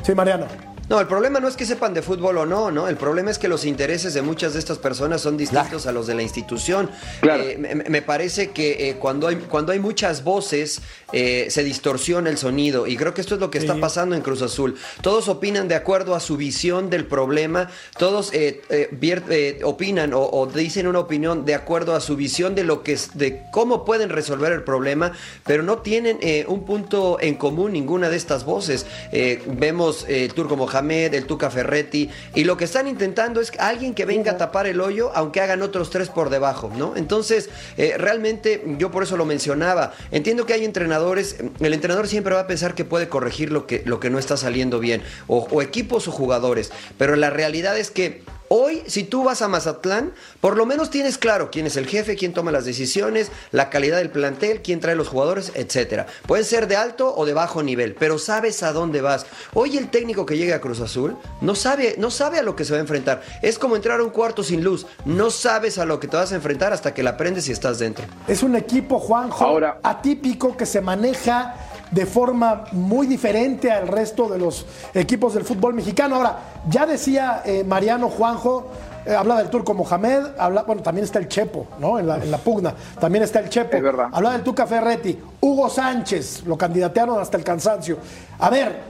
Sí, 0.03 0.15
Mariano. 0.15 0.47
No, 0.89 0.99
el 1.01 1.07
problema 1.07 1.39
no 1.39 1.49
es 1.49 1.57
que 1.57 1.67
sepan 1.67 1.93
de 1.93 2.01
fútbol 2.01 2.39
o 2.39 2.47
no, 2.47 2.71
¿no? 2.71 2.89
El 2.89 2.97
problema 2.97 3.31
es 3.31 3.39
que 3.39 3.47
los 3.47 3.67
intereses 3.67 4.15
de 4.15 4.23
muchas 4.23 4.55
de 4.55 4.59
estas 4.59 4.79
personas 4.79 5.21
son 5.21 5.37
distintos 5.37 5.87
a 5.87 5.93
los 5.93 6.07
de 6.07 6.15
la 6.15 6.23
institución. 6.23 6.91
Claro. 7.21 7.43
Eh, 7.43 7.59
me, 7.59 7.75
me 7.75 8.01
parece 8.01 8.53
que 8.53 8.89
eh, 8.89 8.97
cuando, 8.99 9.29
hay, 9.29 9.37
cuando 9.37 9.73
hay 9.73 9.81
muchas 9.81 10.25
voces 10.25 10.81
eh, 11.13 11.49
se 11.51 11.63
distorsiona 11.63 12.31
el 12.31 12.39
sonido 12.39 12.87
y 12.87 12.97
creo 12.97 13.13
que 13.13 13.21
esto 13.21 13.35
es 13.35 13.41
lo 13.41 13.51
que 13.51 13.59
está 13.59 13.77
pasando 13.77 14.17
en 14.17 14.23
Cruz 14.23 14.41
Azul. 14.41 14.77
Todos 15.03 15.29
opinan 15.29 15.69
de 15.69 15.75
acuerdo 15.75 16.15
a 16.15 16.21
su 16.21 16.39
visión 16.39 16.89
del 16.89 17.05
problema, 17.07 17.69
todos 17.99 18.33
eh, 18.33 18.63
eh, 18.71 18.89
vier- 18.93 19.25
eh, 19.29 19.61
opinan 19.65 20.15
o, 20.15 20.23
o 20.23 20.47
dicen 20.47 20.87
una 20.87 21.01
opinión 21.01 21.45
de 21.45 21.55
acuerdo 21.55 21.95
a 21.95 22.01
su 22.01 22.17
visión 22.17 22.55
de 22.55 22.65
lo 22.65 22.83
que 22.83 22.93
es, 22.95 23.11
de 23.19 23.43
cómo 23.53 23.85
pueden 23.85 24.09
resolver 24.09 24.53
el 24.53 24.63
problema, 24.63 25.13
pero 25.45 25.63
no 25.63 25.79
tienen 25.79 26.17
eh, 26.23 26.47
un 26.49 26.65
punto 26.65 27.19
en 27.21 27.35
común 27.35 27.73
ninguna 27.73 28.09
de 28.09 28.17
estas 28.17 28.47
voces. 28.47 28.87
Eh, 29.13 29.43
vemos 29.47 30.07
eh, 30.09 30.25
el 30.25 30.33
Turco 30.33 30.57
Mohamed, 30.57 30.78
el 30.79 31.27
Tuca 31.27 31.51
Ferretti, 31.51 32.09
y 32.35 32.45
lo 32.45 32.57
que 32.57 32.65
están 32.65 32.87
intentando 32.87 33.41
es 33.41 33.53
alguien 33.59 33.95
que 33.95 34.05
venga 34.05 34.33
a 34.33 34.37
tapar 34.37 34.67
el 34.67 34.81
hoyo, 34.81 35.11
aunque 35.15 35.41
hagan 35.41 35.63
otros 35.63 35.91
tres 35.91 36.09
por 36.09 36.31
debajo, 36.31 36.71
¿no? 36.77 36.97
Entonces, 36.97 37.51
eh, 37.77 37.95
realmente 37.99 38.63
yo 38.79 38.91
por 38.91 39.03
eso 39.03 39.17
lo 39.17 39.25
mencionaba. 39.25 39.93
Entiendo 40.11 40.47
que 40.47 40.53
hay 40.55 40.65
entrenadores, 40.65 41.37
el 41.61 41.75
entrenador 41.75 42.07
siempre 42.07 42.35
va 42.35 42.43
a 42.43 42.47
pensar 42.47 42.75
que 42.75 42.85
puede 42.85 43.09
corregir 43.09 43.51
lo 43.51 43.67
que, 43.67 43.83
lo 43.85 44.01
que 44.01 44.11
no 44.11 44.19
está 44.19 44.37
saliendo 44.37 44.79
bien, 44.79 45.03
o, 45.27 45.47
o 45.51 45.63
equipos 45.63 46.09
o 46.09 46.13
jugadores, 46.13 46.71
pero 46.97 47.17
la 47.17 47.31
realidad 47.31 47.77
es 47.77 47.91
que 47.91 48.23
Hoy, 48.51 48.83
si 48.87 49.05
tú 49.05 49.25
vas 49.25 49.43
a 49.43 49.49
Mazatlán, 49.49 50.13
por 50.41 50.57
lo 50.57 50.65
menos 50.65 50.89
tienes 50.89 51.19
claro 51.19 51.51
quién 51.51 51.67
es 51.67 51.77
el 51.77 51.87
jefe, 51.87 52.17
quién 52.17 52.33
toma 52.33 52.51
las 52.51 52.65
decisiones, 52.65 53.31
la 53.53 53.69
calidad 53.69 53.99
del 53.99 54.11
plantel, 54.11 54.63
quién 54.63 54.81
trae 54.81 54.95
los 54.97 55.09
jugadores, 55.09 55.53
etcétera. 55.55 56.07
Pueden 56.27 56.47
ser 56.47 56.67
de 56.67 56.77
alto 56.77 57.15
o 57.15 57.27
de 57.27 57.35
bajo 57.35 57.63
nivel, 57.63 57.95
pero 57.95 58.19
sabes 58.19 58.63
a 58.63 58.73
dónde 58.73 59.03
vas. 59.03 59.27
Hoy 59.53 59.77
el 59.77 59.91
técnico 59.91 60.25
que 60.25 60.39
llega 60.39 60.57
a 60.57 60.61
Cruz 60.61 60.81
Azul 60.81 61.17
no 61.43 61.55
sabe, 61.55 61.97
no 61.99 62.11
sabe 62.11 62.39
a 62.39 62.43
lo 62.43 62.57
que 62.57 62.65
se 62.65 62.73
va 62.73 62.79
a 62.79 62.81
enfrentar. 62.81 63.23
Es 63.43 63.59
como 63.59 63.77
entrar 63.77 64.01
a 64.01 64.05
un 64.05 64.11
cuarto 64.11 64.43
sin 64.43 64.65
luz. 64.65 64.87
No 65.05 65.31
sabes 65.31 65.77
a 65.79 65.85
lo 65.85 66.01
que 66.01 66.09
te 66.09 66.17
vas 66.17 66.33
a 66.33 66.37
enfrentar 66.37 66.73
hasta 66.73 66.95
que 66.95 67.03
la 67.03 67.11
aprendes 67.11 67.49
y 67.49 67.53
estás 67.53 67.79
dentro. 67.79 68.07
Es 68.27 68.43
un 68.43 68.57
equipo, 68.57 68.99
Juanjo, 68.99 69.45
Ahora- 69.45 69.79
atípico 69.83 70.57
que 70.57 70.65
se 70.65 70.81
maneja 70.81 71.55
de 71.91 72.07
forma 72.07 72.65
muy 72.73 73.07
diferente 73.07 73.71
al 73.71 73.89
resto 73.89 74.29
de 74.29 74.39
los 74.39 74.67
equipos 74.95 75.35
del 75.35 75.45
fútbol 75.45 75.75
mexicano. 75.75 76.17
Ahora, 76.17 76.39
ya 76.69 76.87
decía 76.87 77.43
eh, 77.45 77.65
Mariano 77.65 78.09
Juanjo, 78.09 78.71
eh, 79.07 79.15
habla 79.15 79.39
del 79.39 79.49
turco 79.49 79.73
Mohamed, 79.75 80.27
habla, 80.39 80.63
bueno, 80.65 80.83
también 80.83 81.05
está 81.05 81.19
el 81.19 81.29
Chepo, 81.29 81.67
¿no? 81.81 81.99
En 81.99 82.07
la, 82.07 82.17
en 82.17 82.31
la 82.31 82.39
pugna, 82.39 82.75
también 83.01 83.25
está 83.25 83.41
el 83.41 83.49
Chepo. 83.49 83.77
Es 83.77 83.83
verdad. 83.83 84.09
Habla 84.13 84.33
del 84.33 84.43
Tuca 84.43 84.67
Ferretti, 84.67 85.19
Hugo 85.41 85.71
Sánchez, 85.71 86.45
lo 86.45 86.59
candidatearon 86.59 87.19
hasta 87.21 87.37
el 87.37 87.45
cansancio. 87.45 87.97
A 88.39 88.51
ver, 88.51 88.81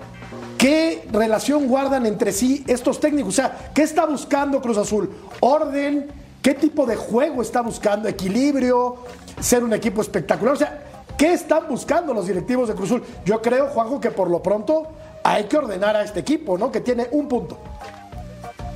¿qué 0.56 1.06
relación 1.12 1.68
guardan 1.68 2.04
entre 2.06 2.32
sí 2.32 2.64
estos 2.66 2.98
técnicos? 2.98 3.34
O 3.34 3.36
sea, 3.36 3.70
¿qué 3.72 3.82
está 3.82 4.06
buscando 4.06 4.60
Cruz 4.60 4.78
Azul? 4.78 5.10
¿Orden? 5.40 6.10
¿Qué 6.42 6.54
tipo 6.54 6.86
de 6.86 6.96
juego 6.96 7.42
está 7.42 7.60
buscando? 7.60 8.08
¿Equilibrio? 8.08 8.96
¿Ser 9.40 9.62
un 9.62 9.72
equipo 9.72 10.00
espectacular? 10.00 10.54
O 10.54 10.56
sea, 10.56 10.82
¿qué 11.18 11.32
están 11.34 11.68
buscando 11.68 12.14
los 12.14 12.26
directivos 12.26 12.68
de 12.68 12.74
Cruz 12.74 12.92
Azul? 12.92 13.02
Yo 13.26 13.42
creo, 13.42 13.66
Juanjo, 13.66 14.00
que 14.00 14.12
por 14.12 14.30
lo 14.30 14.40
pronto 14.40 14.88
hay 15.24 15.44
que 15.44 15.58
ordenar 15.58 15.96
a 15.96 16.04
este 16.04 16.20
equipo, 16.20 16.56
¿no? 16.56 16.72
Que 16.72 16.80
tiene 16.80 17.08
un 17.10 17.28
punto. 17.28 17.58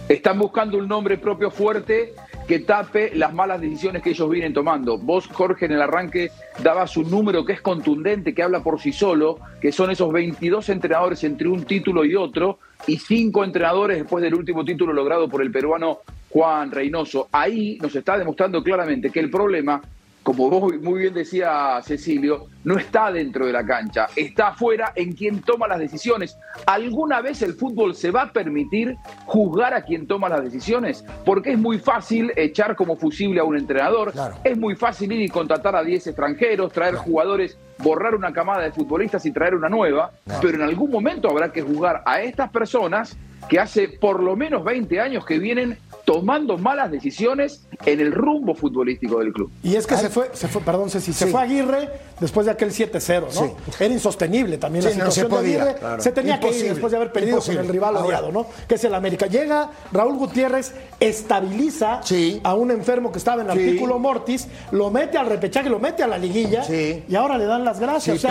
Están 0.08 0.38
buscando 0.38 0.76
un 0.76 0.88
nombre 0.88 1.16
propio 1.16 1.50
fuerte 1.50 2.12
que 2.46 2.58
tape 2.58 3.14
las 3.14 3.32
malas 3.32 3.60
decisiones 3.60 4.02
que 4.02 4.10
ellos 4.10 4.28
vienen 4.28 4.52
tomando. 4.52 4.98
Vos, 4.98 5.28
Jorge, 5.28 5.66
en 5.66 5.72
el 5.72 5.80
arranque 5.80 6.32
dabas 6.62 6.96
un 6.96 7.08
número 7.08 7.44
que 7.44 7.52
es 7.52 7.62
contundente, 7.62 8.34
que 8.34 8.42
habla 8.42 8.60
por 8.60 8.80
sí 8.80 8.92
solo, 8.92 9.38
que 9.60 9.70
son 9.70 9.90
esos 9.92 10.12
22 10.12 10.68
entrenadores 10.68 11.22
entre 11.22 11.48
un 11.48 11.64
título 11.64 12.04
y 12.04 12.16
otro, 12.16 12.58
y 12.86 12.98
cinco 12.98 13.44
entrenadores 13.44 13.98
después 13.98 14.22
del 14.22 14.34
último 14.34 14.64
título 14.64 14.92
logrado 14.92 15.28
por 15.28 15.40
el 15.40 15.52
peruano 15.52 16.00
Juan 16.30 16.72
Reynoso. 16.72 17.28
Ahí 17.30 17.78
nos 17.80 17.94
está 17.94 18.18
demostrando 18.18 18.62
claramente 18.62 19.10
que 19.10 19.20
el 19.20 19.30
problema 19.30 19.80
como 20.22 20.48
vos 20.48 20.72
muy 20.80 21.00
bien 21.00 21.14
decía 21.14 21.80
Cecilio, 21.82 22.46
no 22.64 22.76
está 22.78 23.10
dentro 23.10 23.46
de 23.46 23.52
la 23.52 23.64
cancha, 23.66 24.06
está 24.14 24.48
afuera 24.48 24.92
en 24.94 25.12
quien 25.12 25.40
toma 25.42 25.66
las 25.66 25.80
decisiones. 25.80 26.36
¿Alguna 26.66 27.20
vez 27.20 27.42
el 27.42 27.54
fútbol 27.54 27.94
se 27.94 28.10
va 28.10 28.22
a 28.22 28.32
permitir 28.32 28.96
juzgar 29.26 29.74
a 29.74 29.82
quien 29.82 30.06
toma 30.06 30.28
las 30.28 30.44
decisiones? 30.44 31.04
Porque 31.24 31.52
es 31.52 31.58
muy 31.58 31.78
fácil 31.78 32.32
echar 32.36 32.76
como 32.76 32.96
fusible 32.96 33.40
a 33.40 33.44
un 33.44 33.56
entrenador, 33.56 34.12
Claro. 34.12 34.36
es 34.44 34.56
muy 34.56 34.76
fácil 34.76 35.10
ir 35.12 35.22
y 35.22 35.28
contratar 35.28 35.74
a 35.74 35.82
10 35.82 36.06
extranjeros, 36.06 36.72
traer 36.72 36.94
jugadores, 36.94 37.58
borrar 37.78 38.14
una 38.14 38.32
camada 38.32 38.62
de 38.62 38.70
futbolistas 38.70 39.26
y 39.26 39.32
traer 39.32 39.54
una 39.56 39.68
nueva, 39.68 40.12
pero 40.40 40.54
en 40.54 40.62
algún 40.62 40.90
momento 40.90 41.28
habrá 41.28 41.52
que 41.52 41.62
juzgar 41.62 42.02
a 42.06 42.20
estas 42.22 42.50
personas 42.50 43.16
que 43.48 43.58
hace 43.58 43.88
por 43.88 44.22
lo 44.22 44.36
menos 44.36 44.62
20 44.62 45.00
años 45.00 45.26
que 45.26 45.38
vienen 45.40 45.76
tomando 46.04 46.58
malas 46.58 46.90
decisiones 46.90 47.62
en 47.86 48.00
el 48.00 48.12
rumbo 48.12 48.54
futbolístico 48.54 49.18
del 49.20 49.32
club. 49.32 49.50
Y 49.62 49.76
es 49.76 49.86
que 49.86 49.96
se 49.96 50.08
fue, 50.10 50.30
se 50.32 50.48
fue, 50.48 50.60
perdón, 50.62 50.90
Ceci, 50.90 51.12
se 51.12 51.26
Sí. 51.26 51.30
fue 51.30 51.40
Aguirre 51.42 51.88
después 52.20 52.46
de 52.46 52.52
aquel 52.52 52.72
7-0, 52.72 53.26
¿no? 53.34 53.40
Sí. 53.46 53.52
Era 53.84 53.92
insostenible 53.94 54.58
también 54.58 54.82
Sí, 54.84 54.98
la 54.98 55.04
no 55.04 55.10
se 55.10 55.20
situación 55.22 55.44
de 55.44 55.60
Aguirre. 55.60 55.78
claro. 55.78 56.02
Se 56.02 56.12
tenía 56.12 56.40
que 56.40 56.50
ir 56.50 56.68
después 56.70 56.90
de 56.90 56.96
haber 56.96 57.12
perdido 57.12 57.36
imposible. 57.36 57.58
con 57.60 57.66
el 57.66 57.72
rival 57.72 57.96
Ahora- 57.96 58.06
odiado, 58.06 58.32
¿no? 58.32 58.46
Que 58.66 58.74
es 58.74 58.84
el 58.84 58.94
América. 58.94 59.26
Llega 59.26 59.70
Raúl 59.92 60.16
Gutiérrez, 60.18 60.72
estabiliza 61.00 62.00
Sí. 62.02 62.40
a 62.42 62.54
un 62.54 62.70
enfermo 62.70 63.12
que 63.12 63.18
estaba 63.18 63.42
en 63.42 63.48
Sí. 63.52 63.58
artículo 63.58 63.98
mortis, 63.98 64.48
lo 64.72 64.90
mete 64.90 65.18
al 65.18 65.26
repechaje, 65.26 65.68
lo 65.68 65.78
mete 65.78 66.02
a 66.02 66.06
la 66.08 66.18
liguilla 66.18 66.64
Sí. 66.64 67.04
y 67.08 67.14
ahora 67.14 67.38
le 67.38 67.44
dan 67.46 67.64
las 67.64 67.78
gracias. 67.78 68.02
Sí, 68.20 68.26
O 68.26 68.30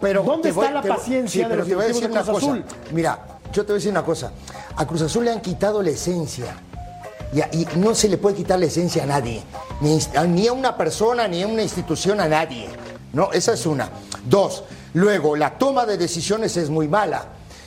pero, 0.00 0.22
¿dónde 0.22 0.52
voy- 0.52 0.64
está 0.66 0.74
la 0.74 0.82
paciencia 0.82 1.44
sí, 1.44 1.50
de 1.50 1.56
los 1.56 1.66
directivos 1.66 2.00
de 2.00 2.08
Cruz. 2.08 2.28
Azul? 2.38 2.64
Mira, 2.92 3.18
yo 3.52 3.62
te 3.62 3.66
voy 3.68 3.72
a 3.72 3.74
decir 3.76 3.90
una 3.90 4.04
cosa. 4.04 4.32
A 4.76 4.86
Cruz 4.86 5.02
Azul 5.02 5.24
le 5.24 5.30
han 5.30 5.40
quitado 5.40 5.82
la 5.82 5.90
esencia. 5.90 6.56
Y, 7.34 7.66
no 7.76 7.94
se 7.94 8.08
le 8.08 8.18
puede 8.18 8.36
quitar 8.36 8.58
la 8.58 8.66
esencia 8.66 9.02
a 9.02 9.06
nadie. 9.06 9.42
Ni, 9.80 9.98
ni 10.28 10.46
a 10.46 10.52
una 10.52 10.76
persona, 10.76 11.26
ni 11.26 11.42
a 11.42 11.46
una 11.46 11.62
institución, 11.62 12.20
a 12.20 12.28
nadie. 12.28 12.68
¿No? 13.12 13.32
Esa 13.32 13.54
es 13.54 13.66
una. 13.66 13.90
Dos, 14.24 14.64
luego, 14.94 15.36
la 15.36 15.58
toma 15.58 15.86
de 15.86 15.96
decisiones 15.96 16.56
es 16.56 16.70
muy 16.70 16.88
mala. 16.88 17.26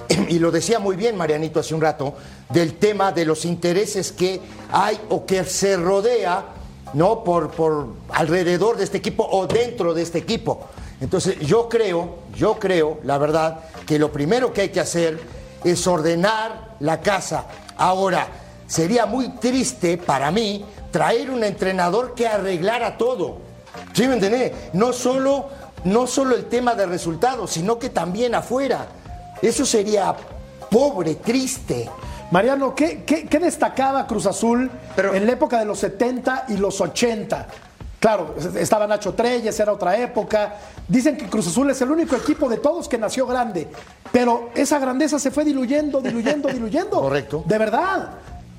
Y 0.30 0.40
lo 0.40 0.52
decía 0.52 0.80
muy 0.80 0.96
bien 0.96 1.16
Marianito 1.18 1.60
hace 1.60 1.76
un 1.76 1.82
rato, 1.82 2.16
del 2.50 2.76
tema 2.76 3.12
de 3.12 3.26
los 3.26 3.46
intereses 3.46 4.12
que 4.12 4.42
hay 4.72 5.00
o 5.10 5.26
que 5.26 5.44
se 5.44 5.76
rodea 5.76 6.46
¿no? 6.94 7.24
Por, 7.24 7.52
por 7.52 7.88
alrededor 8.10 8.78
de 8.78 8.84
este 8.84 8.98
equipo 8.98 9.28
o 9.30 9.48
dentro 9.48 9.94
de 9.94 10.02
este 10.02 10.20
equipo. 10.20 10.68
Entonces, 11.00 11.40
yo 11.40 11.70
creo, 11.70 12.20
yo 12.36 12.58
creo, 12.58 13.00
la 13.04 13.18
verdad, 13.18 13.60
que 13.86 14.00
lo 14.00 14.12
primero 14.12 14.54
que 14.54 14.62
hay 14.62 14.70
que 14.70 14.80
hacer 14.80 15.20
es 15.64 15.86
ordenar 15.86 16.76
la 16.80 17.02
casa. 17.02 17.46
Ahora, 17.78 18.28
sería 18.68 19.06
muy 19.06 19.30
triste 19.30 19.98
para 19.98 20.30
mí 20.32 20.66
traer 20.92 21.30
un 21.32 21.44
entrenador 21.44 22.14
que 22.16 22.28
arreglara 22.28 22.98
todo. 22.98 23.38
¿Sí 23.94 24.08
me 24.08 24.16
entendés? 24.16 24.52
No 24.74 24.94
solo, 24.94 25.48
no 25.84 26.08
solo 26.08 26.36
el 26.36 26.46
tema 26.46 26.76
de 26.76 26.86
resultados, 26.86 27.52
sino 27.52 27.78
que 27.80 27.90
también 27.90 28.36
afuera. 28.36 28.88
Eso 29.42 29.66
sería 29.66 30.16
pobre, 30.70 31.16
triste. 31.16 31.90
Mariano, 32.32 32.76
¿qué, 32.76 33.04
qué- 33.06 33.26
qué 33.28 33.40
destacaba 33.40 34.06
Cruz 34.08 34.26
Azul 34.26 34.70
en 35.14 35.26
la 35.26 35.32
época 35.32 35.60
de 35.60 35.66
los 35.66 35.80
70 35.80 36.46
y 36.50 36.58
los 36.58 36.82
80? 36.82 37.48
Claro, 38.00 38.36
estaba 38.56 38.86
Nacho 38.86 39.14
Treyes, 39.14 39.60
era 39.60 39.72
otra 39.74 39.98
época. 39.98 40.56
Dicen 40.88 41.18
que 41.18 41.28
Cruz 41.30 41.48
Azul 41.48 41.70
es 41.72 41.82
el 41.82 41.90
único 41.92 42.16
equipo 42.16 42.48
de 42.50 42.58
todos 42.58 42.88
que 42.88 42.98
nació 42.98 43.26
grande, 43.26 43.68
pero 44.12 44.50
esa 44.56 44.78
grandeza 44.80 45.18
se 45.20 45.32
fue 45.32 45.44
diluyendo, 45.46 46.00
diluyendo, 46.02 46.48
diluyendo. 46.54 47.02
Correcto. 47.02 47.44
De 47.46 47.58
verdad. 47.58 48.10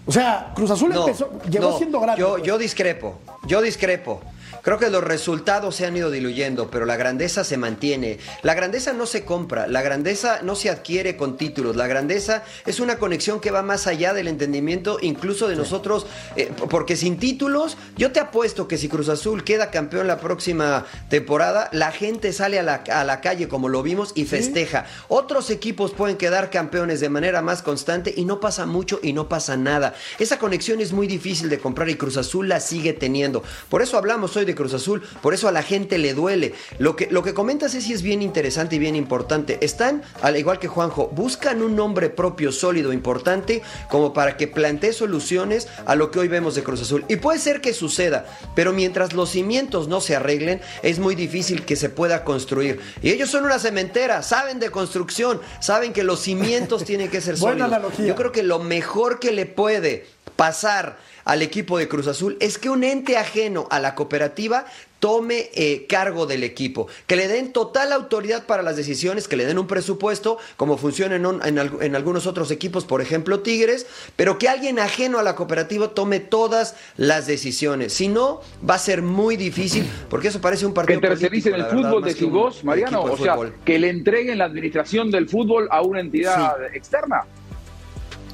O 0.09 0.13
sea, 0.13 0.53
Cruz 0.55 0.71
Azul 0.71 0.89
No, 0.89 1.07
empezó, 1.07 1.31
llegó 1.51 1.71
no, 1.71 1.77
siendo 1.77 2.01
grande. 2.01 2.19
Yo, 2.19 2.31
pues. 2.33 2.43
yo 2.43 2.57
discrepo, 2.57 3.19
yo 3.47 3.61
discrepo. 3.61 4.23
Creo 4.69 4.79
que 4.79 4.91
los 4.91 5.03
resultados 5.03 5.77
se 5.77 5.87
han 5.87 5.97
ido 5.97 6.11
diluyendo, 6.11 6.71
pero 6.71 6.85
la 6.85 6.99
grandeza 6.99 7.43
se 7.43 7.57
mantiene. 7.57 8.19
La 8.43 8.53
grandeza 8.53 8.93
no 8.93 9.07
se 9.07 9.25
compra, 9.25 9.67
la 9.67 9.81
grandeza 9.81 10.41
no 10.43 10.57
se 10.57 10.69
adquiere 10.69 11.17
con 11.17 11.39
títulos. 11.39 11.75
La 11.75 11.87
grandeza 11.87 12.43
es 12.67 12.79
una 12.79 12.99
conexión 12.99 13.41
que 13.41 13.51
va 13.51 13.63
más 13.63 13.87
allá 13.87 14.13
del 14.13 14.29
entendimiento, 14.29 14.99
incluso 15.01 15.49
de 15.49 15.57
nosotros, 15.57 16.07
eh, 16.37 16.53
porque 16.69 16.97
sin 16.97 17.19
títulos, 17.19 17.79
yo 17.97 18.13
te 18.13 18.21
apuesto 18.21 18.69
que 18.69 18.77
si 18.77 18.91
Cruz 18.91 19.09
Azul 19.09 19.43
queda 19.43 19.71
campeón 19.71 20.07
la 20.07 20.21
próxima 20.21 20.85
temporada, 21.09 21.71
la 21.73 21.91
gente 21.91 22.35
sale 22.35 22.59
a 22.59 22.63
la, 22.63 22.83
a 22.93 23.05
la 23.05 23.23
calle 23.23 23.49
como 23.49 23.71
lo 23.71 23.83
vimos 23.83 24.13
y 24.17 24.27
festeja. 24.27 24.85
Otros 25.09 25.49
equipos 25.49 25.93
pueden 25.93 26.19
quedar 26.19 26.51
campeones 26.51 27.01
de 27.01 27.09
manera 27.09 27.41
más 27.41 27.63
constante 27.63 28.13
y 28.15 28.27
no 28.27 28.39
pasa 28.39 28.67
mucho 28.67 29.01
y 29.03 29.15
no 29.15 29.31
pasa 29.31 29.57
nada. 29.57 29.95
Esa 30.19 30.39
conexión 30.39 30.83
es 30.83 30.93
muy 30.93 31.07
difícil 31.07 31.49
de 31.49 31.59
comprar 31.59 31.89
y 31.89 31.95
Cruz 31.95 32.19
Azul 32.19 32.51
la 32.51 32.61
sigue 32.61 32.93
teniendo. 32.93 33.43
Por 33.71 33.81
eso 33.81 33.97
hablamos 33.97 34.37
hoy 34.37 34.45
de 34.45 34.58
Cruz 34.59 34.75
Azul, 34.75 35.03
por 35.23 35.33
eso 35.33 35.49
a 35.49 35.53
la 35.53 35.63
gente 35.63 35.97
le 35.99 36.13
duele. 36.13 36.53
Lo 36.79 36.97
que, 36.97 37.07
lo 37.11 37.23
que 37.23 37.33
comentas 37.33 37.75
es, 37.75 37.89
es 37.89 38.03
bien 38.03 38.21
interesante 38.23 38.77
y 38.77 38.79
bien 38.79 38.97
importante. 38.97 39.57
Están, 39.63 40.03
al 40.21 40.37
igual 40.37 40.59
que 40.59 40.69
Juanjo, 40.69 41.09
buscan 41.09 41.63
un 41.63 41.77
nombre 41.77 42.11
propio, 42.11 42.51
sólido, 42.53 42.93
importante, 42.93 43.63
como 43.89 44.13
para 44.13 44.37
que 44.37 44.49
plantee 44.49 44.93
soluciones 44.93 45.69
a 45.87 45.95
lo 45.95 46.11
que 46.11 46.19
hoy 46.19 46.29
vemos 46.29 46.55
de 46.57 46.65
Cruz 46.65 46.83
Azul. 46.83 47.05
Y 47.09 47.17
puede 47.17 47.39
ser 47.39 47.61
que 47.61 47.73
suceda, 47.73 48.27
pero 48.57 48.73
mientras 48.73 49.13
los 49.13 49.31
cimientos 49.31 49.87
no 49.87 50.01
se 50.01 50.17
arreglen, 50.17 50.61
es 50.83 50.99
muy 50.99 51.15
difícil 51.15 51.65
que 51.65 51.77
se 51.77 51.89
pueda 51.89 52.25
construir. 52.25 52.81
Y 53.01 53.11
ellos 53.11 53.31
son 53.31 53.45
una 53.45 53.61
cementera, 53.61 54.23
saben 54.23 54.59
de 54.59 54.71
construcción, 54.71 55.41
saben 55.61 55.93
que 55.93 56.03
los 56.03 56.21
cimientos 56.21 56.85
tienen 56.89 57.09
que 57.11 57.21
ser 57.21 57.37
Buena 57.37 57.65
sólidos. 57.65 57.73
analogía. 57.73 58.07
Yo 58.07 58.17
creo 58.17 58.33
que 58.33 58.43
lo 58.43 58.59
mejor 58.59 59.21
que 59.21 59.31
le 59.31 59.47
puede 59.47 60.07
pasar 60.39 60.99
al 61.25 61.43
equipo 61.43 61.79
de 61.79 61.89
Cruz 61.89 62.07
Azul 62.07 62.37
es 62.39 62.59
que 62.59 62.71
un 62.71 62.85
ente 62.85 63.17
ajeno 63.17 63.67
a 63.71 63.81
la 63.81 63.97
cooperativa 63.97 64.67
tome 65.01 65.51
eh, 65.55 65.87
cargo 65.89 66.27
del 66.27 66.43
equipo, 66.45 66.87
que 67.09 67.17
le 67.17 67.27
den 67.29 67.53
total 67.53 67.93
autoridad 67.93 68.47
para 68.47 68.63
las 68.63 68.77
decisiones, 68.77 69.27
que 69.29 69.37
le 69.37 69.47
den 69.47 69.59
un 69.59 69.67
presupuesto, 69.67 70.39
como 70.57 70.77
funciona 70.79 71.17
en, 71.17 71.27
un- 71.27 71.45
en 71.45 71.59
al- 71.59 71.73
en 71.81 71.95
algunos 71.97 72.27
otros 72.29 72.51
equipos, 72.53 72.85
por 72.85 73.01
ejemplo 73.01 73.41
Tigres, 73.41 73.87
pero 74.17 74.39
que 74.39 74.49
alguien 74.49 74.79
ajeno 74.79 75.19
a 75.19 75.23
la 75.25 75.35
cooperativa 75.35 75.89
tome 75.89 76.21
todas 76.21 76.77
las 76.97 77.27
decisiones. 77.27 77.93
Si 77.93 78.07
no, 78.09 78.41
va 78.69 78.75
a 78.75 78.79
ser 78.79 79.03
muy 79.03 79.37
difícil, 79.37 79.89
porque 80.09 80.29
eso 80.29 80.41
parece 80.41 80.67
un 80.67 80.73
Que 80.73 80.77
partido 80.77 81.01
tercericen 81.01 81.53
político, 81.53 81.57
el 81.57 81.63
verdad, 81.77 81.91
fútbol, 81.91 82.03
que 82.05 82.09
decís 82.11 82.23
un 82.27 82.33
vos, 82.33 82.65
Mariano. 82.65 83.03
O 83.03 83.17
de 83.17 83.23
sea, 83.23 83.37
que 83.65 83.79
le 83.79 83.91
entreguen 83.91 84.39
la 84.39 84.45
administración 84.47 85.11
del 85.11 85.29
fútbol 85.29 85.67
a 85.71 85.83
una 85.83 86.01
entidad 86.01 86.57
externa. 86.75 87.25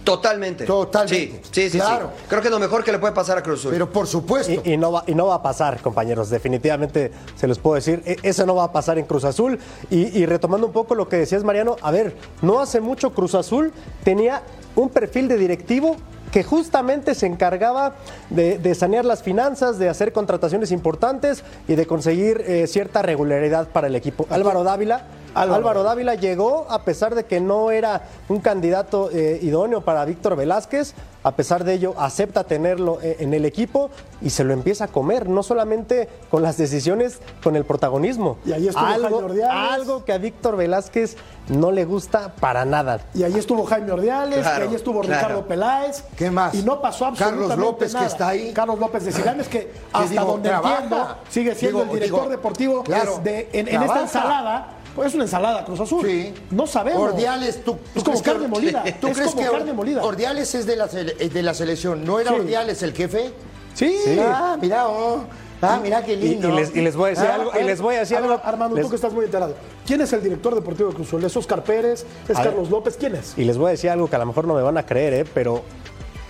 Totalmente. 0.05 0.65
Totalmente. 0.65 1.41
Sí, 1.45 1.51
sí, 1.51 1.71
sí, 1.71 1.79
Claro. 1.79 2.11
sí. 2.17 2.25
Creo 2.29 2.41
que 2.43 2.49
es 2.49 2.53
lo 2.53 2.59
mejor 2.61 2.85
que 2.85 2.93
le 2.93 2.99
puede 2.99 3.13
pasar 3.15 3.39
a 3.39 3.43
Cruz 3.43 3.61
Azul. 3.61 3.73
Pero 3.73 3.91
por 3.91 4.07
supuesto. 4.07 4.53
Y, 4.65 4.73
y 4.75 4.77
no 4.77 4.93
va, 4.93 5.05
y 5.07 5.15
no 5.15 5.27
va 5.27 5.37
a 5.37 5.43
pasar, 5.43 5.81
compañeros. 5.81 6.31
Definitivamente 6.31 7.11
se 7.37 7.47
los 7.49 7.59
puedo 7.59 7.77
decir. 7.77 8.03
e- 8.05 8.19
Eso 8.23 8.45
no 8.47 8.55
va 8.55 8.65
a 8.65 8.73
pasar 8.73 8.99
en 8.99 9.07
Cruz 9.07 9.25
Azul. 9.25 9.59
Y, 9.91 10.17
y 10.19 10.27
retomando 10.27 10.67
un 10.67 10.73
poco 10.73 10.95
lo 10.95 11.09
que 11.09 11.17
decías, 11.17 11.43
Mariano, 11.45 11.77
a 11.83 11.91
ver, 11.91 12.17
no 12.43 12.61
hace 12.61 12.81
mucho 12.81 13.13
Cruz 13.15 13.35
Azul 13.35 13.73
tenía 14.05 14.43
un 14.77 14.89
perfil 14.91 15.29
de 15.29 15.37
directivo 15.39 15.97
que 16.33 16.43
justamente 16.43 17.15
se 17.15 17.27
encargaba 17.27 17.95
de, 18.29 18.59
de 18.59 18.75
sanear 18.75 19.05
las 19.05 19.23
finanzas, 19.23 19.79
de 19.79 19.89
hacer 19.89 20.13
contrataciones 20.13 20.73
importantes 20.73 21.45
y 21.69 21.77
de 21.77 21.87
conseguir 21.87 22.43
eh, 22.47 22.67
cierta 22.67 23.03
regularidad 23.03 23.69
para 23.69 23.87
el 23.87 23.95
equipo. 23.95 24.27
Álvaro 24.31 24.65
Dávila. 24.65 25.07
Álvaro, 25.35 25.83
Dávila 25.83 26.15
llegó 26.15 26.67
a 26.71 26.83
pesar 26.83 27.15
de 27.15 27.25
que 27.25 27.41
no 27.41 27.71
era 27.71 28.03
un 28.29 28.41
candidato 28.41 29.11
eh, 29.13 29.39
idóneo 29.43 29.81
para 29.83 30.05
Víctor 30.05 30.37
Velázquez, 30.37 30.95
a 31.23 31.33
pesar 31.33 31.65
de 31.65 31.73
ello 31.75 31.95
acepta 31.99 32.45
tenerlo 32.45 32.99
eh, 33.03 33.17
en 33.21 33.33
el 33.35 33.45
equipo 33.47 33.91
y 34.21 34.31
se 34.31 34.45
lo 34.45 34.53
empieza 34.53 34.85
a 34.85 34.89
comer, 34.89 35.29
no 35.29 35.43
solamente 35.43 36.09
con 36.31 36.43
las 36.43 36.57
decisiones, 36.59 37.19
con 37.43 37.57
el 37.57 37.65
protagonismo. 37.65 38.37
Y 38.45 38.53
ahí 38.53 38.69
estuvo 38.69 38.85
algo, 38.87 39.09
Jaime 39.09 39.25
Ordiales. 39.25 39.73
algo 39.73 40.05
que 40.05 40.13
a 40.13 40.19
Víctor 40.19 40.57
Velázquez 40.57 41.17
no 41.49 41.73
le 41.73 41.85
gusta 41.85 42.35
para 42.35 42.65
nada. 42.65 43.01
Y 43.15 43.23
ahí 43.23 43.35
estuvo 43.39 43.65
Jaime 43.65 43.93
Ordiales, 43.93 44.41
Claro, 44.41 44.65
y 44.65 44.69
ahí 44.69 44.75
estuvo 44.75 45.01
claro. 45.01 45.21
Ricardo 45.29 45.47
Peláez. 45.49 46.05
¿Qué 46.17 46.31
más? 46.31 46.55
Y 46.55 46.63
no 46.63 46.81
pasó 46.81 47.05
Carlos 47.17 47.51
absolutamente 47.51 47.57
López, 47.63 47.95
que 47.95 48.05
está 48.05 48.29
ahí. 48.29 48.53
Carlos 48.53 48.79
López 48.79 49.05
de 49.05 49.13
Siganes, 49.13 49.49
que 49.49 49.73
hasta 49.93 50.09
digo, 50.11 50.25
donde 50.25 50.49
trabaja. 50.51 50.75
entiendo, 50.83 51.17
sigue 51.31 51.55
siendo 51.55 51.79
Digo, 51.81 51.93
el 51.93 51.99
director 52.01 52.21
digo, 52.21 52.31
deportivo 52.31 52.83
claro, 52.85 53.19
de- 53.25 53.49
en, 53.53 53.69
en 53.69 53.83
esta 53.83 54.01
ensalada. 54.03 54.69
Pues 54.95 55.09
es 55.09 55.15
una 55.15 55.25
ensalada 55.25 55.65
Cruz 55.65 55.81
Azul. 55.81 56.07
Sí. 56.07 56.33
No 56.51 56.67
sabemos. 56.67 57.13
Ordiales, 57.13 57.65
tú, 57.65 57.77
es 57.95 58.03
como 58.05 58.05
crees 58.05 58.23
que- 58.23 58.31
carne 58.31 58.49
molida. 58.49 58.85
¿Tú 59.01 59.09
es 59.09 59.17
crees 59.17 59.31
como 59.33 59.43
que 59.45 59.51
carne 59.51 59.73
molida. 59.73 60.03
Ordiales 60.05 60.55
es 60.55 60.67
de 60.67 60.77
la, 60.77 60.89
sele- 60.89 61.17
eh, 61.19 61.29
de 61.29 61.43
la 61.43 61.53
selección? 61.55 62.05
¿No 62.05 62.21
era 62.21 62.31
Sí. 62.31 62.37
Ordiales 62.37 62.83
el 62.83 62.93
jefe? 62.93 63.33
Sí. 63.75 63.97
Ah, 64.21 64.57
mira, 64.61 64.89
oh. 64.89 65.25
Ah, 65.63 65.81
mira 65.83 66.05
qué 66.05 66.15
lindo. 66.17 66.49
y 66.51 66.53
les, 66.53 66.77
y 66.77 66.81
les 66.83 66.95
voy 66.95 67.07
a 67.07 67.11
decir 67.11 67.27
Ah, 67.31 67.35
algo, 67.37 67.51
y 67.59 67.65
les 67.65 67.81
voy 67.81 67.95
a 67.97 68.01
decir 68.01 68.17
algo. 68.19 68.39
Armando, 68.45 68.77
les- 68.77 68.85
tú 68.85 68.91
que 68.91 68.97
estás 68.97 69.13
muy 69.13 69.25
enterado. 69.25 69.55
¿Quién 69.87 70.01
es 70.03 70.13
el 70.13 70.23
director 70.23 70.55
deportivo 70.55 70.91
de 70.91 70.95
Cruz 70.95 71.09
Azul? 71.09 71.25
¿Es 71.25 71.37
Oscar 71.37 71.65
Pérez? 71.65 72.05
¿Es 72.29 72.37
A 72.37 72.41
ver. 72.43 72.51
Carlos 72.51 72.71
López? 72.71 72.97
¿Quién 72.99 73.15
es? 73.17 73.33
y 73.37 73.45
les 73.45 73.57
voy 73.57 73.69
a 73.69 73.71
decir 73.71 73.89
algo 73.91 74.09
que 74.09 74.15
a 74.17 74.19
lo 74.19 74.27
mejor 74.27 74.47
no 74.47 74.55
me 74.55 74.63
van 74.63 74.77
a 74.79 74.85
creer, 74.87 75.15
¿eh? 75.15 75.25
pero 75.33 75.63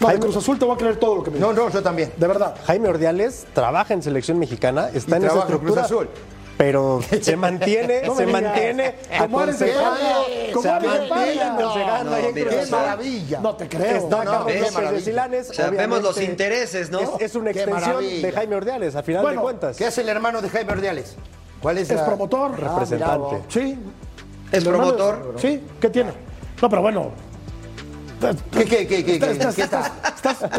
No, 0.00 0.06
de 0.08 0.14
Jaime- 0.14 0.20
Cruz 0.20 0.36
Azul 0.36 0.58
te 0.58 0.64
voy 0.64 0.74
a 0.74 0.78
creer 0.78 0.96
todo 0.96 1.16
lo 1.16 1.22
que 1.24 1.30
me 1.32 1.38
No, 1.40 1.50
digas. 1.52 1.66
no, 1.66 1.70
yo 1.72 1.82
también. 1.82 2.12
De 2.16 2.26
verdad. 2.28 2.54
Jaime 2.64 2.88
Ordiales 2.88 3.44
trabaja 3.54 3.92
en 3.92 4.02
selección 4.02 4.38
mexicana, 4.38 4.88
está 4.94 5.16
Y 5.16 5.18
en 5.18 5.24
esa 5.24 5.34
en 5.34 5.40
Cruz 5.40 5.50
estructura. 5.50 5.82
Azul. 5.82 6.08
Pero 6.56 7.00
se 7.20 7.36
mantiene, 7.36 8.02
No 8.06 8.14
se 8.14 8.26
mantiene 8.26 8.94
Como 9.18 9.42
eres 9.42 9.58
de 9.58 9.72
aconsejando, 9.72 10.62
se 10.62 11.08
mantiene 11.08 11.42
aconsejando 11.42 12.10
No, 12.10 12.34
¡Qué 12.34 12.66
maravilla! 12.70 13.40
No 13.40 13.56
te 13.56 13.68
creo. 13.68 13.96
Está 13.96 14.24
No, 14.24 14.46
Carlos. 14.46 15.02
Silanes, 15.02 15.50
O 15.50 15.54
sea, 15.54 15.70
vemos 15.70 16.02
los 16.02 16.20
intereses, 16.20 16.90
¿no? 16.90 17.00
Es, 17.00 17.08
es 17.20 17.34
una 17.34 17.50
extensión 17.50 17.98
de 18.22 18.32
Jaime 18.32 18.56
Ordiales, 18.56 18.94
a 18.94 19.02
final 19.02 19.22
Bueno, 19.22 19.40
de 19.40 19.42
cuentas. 19.44 19.76
¿Qué 19.76 19.86
hace 19.86 20.02
el 20.02 20.08
hermano 20.08 20.40
de 20.40 20.48
Jaime 20.48 20.72
Ordiales? 20.72 21.16
¿Cuál 21.60 21.78
es 21.78 21.90
Es 21.90 21.96
la- 21.96 22.06
promotor. 22.06 22.52
Ah, 22.54 22.56
Representante. 22.74 23.42
Sí. 23.48 23.78
¿Es 24.52 24.64
promotor? 24.64 25.34
Sí, 25.38 25.60
¿qué 25.80 25.90
tiene? 25.90 26.12
No, 26.62 26.68
pero 26.70 26.82
bueno. 26.82 27.10
¿Qué, 28.50 28.64
qué, 28.64 28.86
qué, 28.86 29.04
qué, 29.04 29.04
qué, 29.04 29.30
Estás, 29.32 29.54
qué 29.54 29.62
estás- 29.62 29.86
está? 30.16 30.30
estás- 30.30 30.50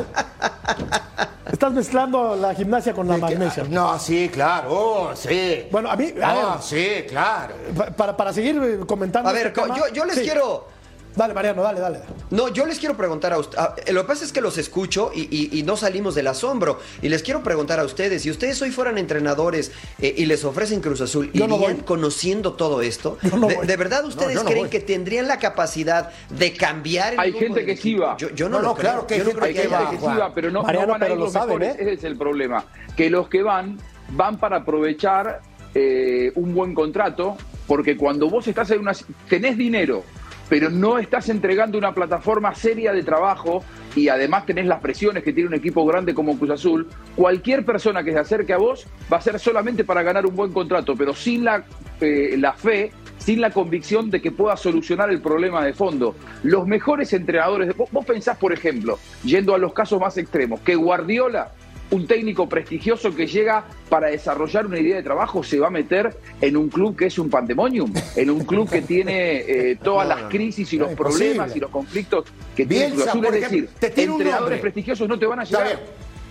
estás 1.52 1.72
mezclando 1.74 2.36
la 2.36 2.54
gimnasia 2.54 2.94
con 2.94 3.08
la 3.08 3.18
magnesia. 3.18 3.64
No, 3.70 3.98
sí, 3.98 4.30
claro, 4.32 4.68
oh, 4.72 5.16
sí. 5.16 5.68
Bueno, 5.72 5.90
a 5.90 5.96
mí, 5.96 6.14
a 6.22 6.30
Ah, 6.30 6.34
ver, 6.56 6.62
sí, 6.64 7.06
claro. 7.10 7.56
pa- 7.76 7.88
para, 7.92 8.16
para 8.18 8.34
seguir 8.34 8.62
eh, 8.64 8.80
comentando. 8.86 9.30
A 9.30 9.34
ver, 9.34 9.48
este 9.48 9.62
tema- 9.62 9.76
yo, 9.78 9.88
yo 9.94 10.06
les 10.06 10.16
Sí. 10.16 10.22
quiero... 10.24 10.68
Dale, 11.16 11.34
Mariano, 11.34 11.64
dale, 11.64 11.80
dale. 11.80 12.00
No, 12.30 12.50
yo 12.50 12.66
les 12.66 12.78
quiero 12.78 12.98
preguntar 12.98 13.32
a 13.32 13.38
ustedes. 13.40 13.94
Lo 13.94 14.02
que 14.02 14.08
pasa 14.08 14.26
es 14.26 14.34
que 14.34 14.42
los 14.42 14.58
escucho 14.58 15.12
y, 15.16 15.22
y- 15.32 15.60
y 15.60 15.64
no 15.64 15.78
salimos 15.78 16.14
del 16.14 16.28
asombro. 16.28 16.80
Y 17.02 17.08
les 17.08 17.24
quiero 17.24 17.42
preguntar 17.42 17.80
a 17.80 17.86
ustedes: 17.86 18.24
si 18.24 18.30
ustedes 18.32 18.62
hoy 18.62 18.72
fueran 18.72 18.98
entrenadores 18.98 19.72
eh, 20.02 20.14
y 20.18 20.26
les 20.26 20.44
ofrecen 20.44 20.82
Cruz 20.82 21.00
Azul, 21.00 21.32
Yo 21.32 21.48
no 21.48 21.56
¿irían 21.56 21.76
voy. 21.78 21.84
conociendo 21.86 22.54
todo 22.54 22.82
esto? 22.82 23.18
Yo 23.24 23.38
no 23.38 23.48
de, 23.48 23.56
voy. 23.56 23.68
de 23.68 23.78
verdad 23.78 24.04
ustedes 24.06 24.36
no 24.36 24.44
creen 24.44 24.60
voy. 24.64 24.70
que 24.70 24.82
tendrían 24.82 25.28
la 25.30 25.40
capacidad 25.40 26.12
de 26.30 26.54
cambiar 26.54 27.14
el 27.14 27.20
Hay 27.20 27.32
gente 27.32 27.66
que 27.66 27.78
sí 27.78 27.96
va. 27.96 28.18
Yo, 28.18 28.30
yo 28.32 28.50
no, 28.50 28.58
No, 28.60 28.70
lo 28.70 28.74
creo. 28.76 28.92
claro 28.92 29.08
que 29.08 29.18
Yo 29.18 29.24
hay 29.24 29.34
no 29.34 29.40
gente 29.40 29.40
creo 29.40 29.48
Hay 29.48 29.54
que 29.54 29.76
gente 29.76 29.92
que 29.92 29.98
sí 29.98 30.04
Juan. 30.04 30.20
va, 30.20 30.34
pero 30.34 30.52
no, 30.52 30.60
no 30.60 30.64
Mariano, 30.66 30.88
van 30.92 31.02
a 31.02 31.06
pero 31.06 31.14
ir 31.14 31.20
lo 31.20 31.26
los 31.26 31.34
saben, 31.34 31.60
mejores. 31.60 31.80
¿eh? 31.80 31.84
Ese 31.84 31.94
es 31.94 32.04
el 32.04 32.18
problema. 32.18 32.66
Que 32.98 33.10
los 33.10 33.30
que 33.30 33.42
van, 33.42 33.80
van 34.10 34.38
para 34.38 34.58
aprovechar 34.58 35.42
eh, 35.74 36.32
un 36.36 36.54
buen 36.54 36.74
contrato, 36.74 37.38
porque 37.68 37.96
cuando 37.96 38.30
vos 38.30 38.46
estás 38.48 38.70
en 38.72 38.80
una... 38.82 38.92
tenés 39.30 39.58
dinero, 39.58 40.04
pero 40.50 40.70
no 40.70 40.98
estás 40.98 41.30
entregando 41.30 41.78
una 41.78 41.94
plataforma 41.94 42.54
seria 42.56 42.94
de 42.94 43.04
trabajo 43.04 43.64
y 43.96 44.10
además 44.10 44.46
tenés 44.46 44.66
las 44.66 44.82
presiones 44.82 45.24
que 45.24 45.34
tiene 45.34 45.50
un 45.50 45.56
equipo 45.56 45.86
grande 45.86 46.14
como 46.14 46.38
Cruz 46.38 46.52
Azul, 46.52 46.88
cualquier 47.16 47.66
persona 47.66 48.04
que 48.04 48.12
se 48.12 48.20
acerque 48.20 48.54
a 48.54 48.58
vos 48.58 48.88
va 49.12 49.18
a 49.18 49.22
ser 49.22 49.40
solamente 49.40 49.84
para 49.84 50.04
ganar 50.04 50.26
un 50.26 50.36
buen 50.36 50.52
contrato, 50.52 50.96
pero 50.96 51.14
sin 51.14 51.44
la, 51.44 51.64
eh, 52.02 52.36
la 52.38 52.54
fe, 52.54 52.92
sin 53.18 53.42
la 53.42 53.52
convicción 53.52 54.12
de 54.12 54.22
que 54.22 54.32
pueda 54.32 54.58
solucionar 54.58 55.10
el 55.10 55.22
problema 55.22 55.64
de 55.66 55.74
fondo. 55.74 56.16
Los 56.44 56.68
mejores 56.68 57.14
entrenadores, 57.14 57.76
vos, 57.76 57.90
vos 57.92 58.06
pensás, 58.06 58.38
por 58.38 58.54
ejemplo, 58.54 59.00
yendo 59.24 59.56
a 59.56 59.58
los 59.58 59.74
casos 59.74 60.00
más 60.00 60.18
extremos, 60.18 60.60
que 60.60 60.76
Guardiola 60.76 61.52
un 61.92 62.08
técnico 62.08 62.50
prestigioso 62.50 63.16
que 63.16 63.28
llega 63.28 63.66
para 63.90 64.08
desarrollar 64.08 64.66
una 64.66 64.80
idea 64.80 64.98
de 64.98 65.04
trabajo 65.04 65.44
se 65.44 65.60
va 65.60 65.68
a 65.68 65.72
meter 65.72 66.16
en 66.42 66.58
un 66.58 66.70
club 66.70 66.96
que 66.96 67.06
es 67.06 67.20
un 67.20 67.30
pandemonium, 67.30 67.92
en 68.16 68.30
un 68.30 68.44
club 68.44 68.70
que 68.70 68.82
tiene 68.82 69.38
eh, 69.38 69.78
todas 69.84 70.08
las 70.08 70.24
crisis 70.24 70.72
y 70.74 70.78
los 70.78 70.92
problemas 70.94 71.56
y 71.56 71.60
los 71.60 71.70
conflictos 71.70 72.26
que 72.56 72.66
tiene 72.66 72.92
Cruz 72.94 73.08
Azul. 73.08 73.26
Es 73.26 73.42
decir, 73.42 73.70
entrenadores 73.82 74.60
prestigiosos 74.60 75.08
no 75.08 75.20
te 75.20 75.26
van 75.26 75.40
a 75.40 75.44
llegar. 75.44 75.80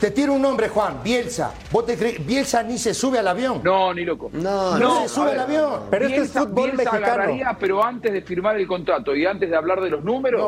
Te 0.01 0.11
tiro 0.11 0.35
un 0.35 0.43
nombre, 0.43 0.69
Juan, 0.69 1.03
Bielsa. 1.05 1.55
¿Vos 1.71 1.87
te 1.87 1.97
crees? 1.97 2.27
Bielsa 2.27 2.63
ni 2.65 2.79
se 2.79 2.93
sube 2.93 3.21
al 3.21 3.29
avión. 3.29 3.61
No, 3.63 3.95
ni 3.95 4.05
loco. 4.05 4.29
No, 4.33 4.77
no, 4.77 5.03
se 5.03 5.09
sube 5.09 5.31
al 5.31 5.41
avión. 5.41 5.83
Pero 5.89 6.07
este 6.07 6.21
es 6.23 6.33
fútbol 6.33 6.73
Bielsa 6.73 6.93
mexicano. 6.93 7.57
pero 7.61 7.83
antes 7.83 8.13
de 8.13 8.21
firmar 8.23 8.57
el 8.57 8.67
contrato 8.67 9.15
y 9.15 9.25
antes 9.25 9.49
de 9.49 9.57
hablar 9.57 9.81
de 9.81 9.91
los 9.91 10.05
números, 10.05 10.43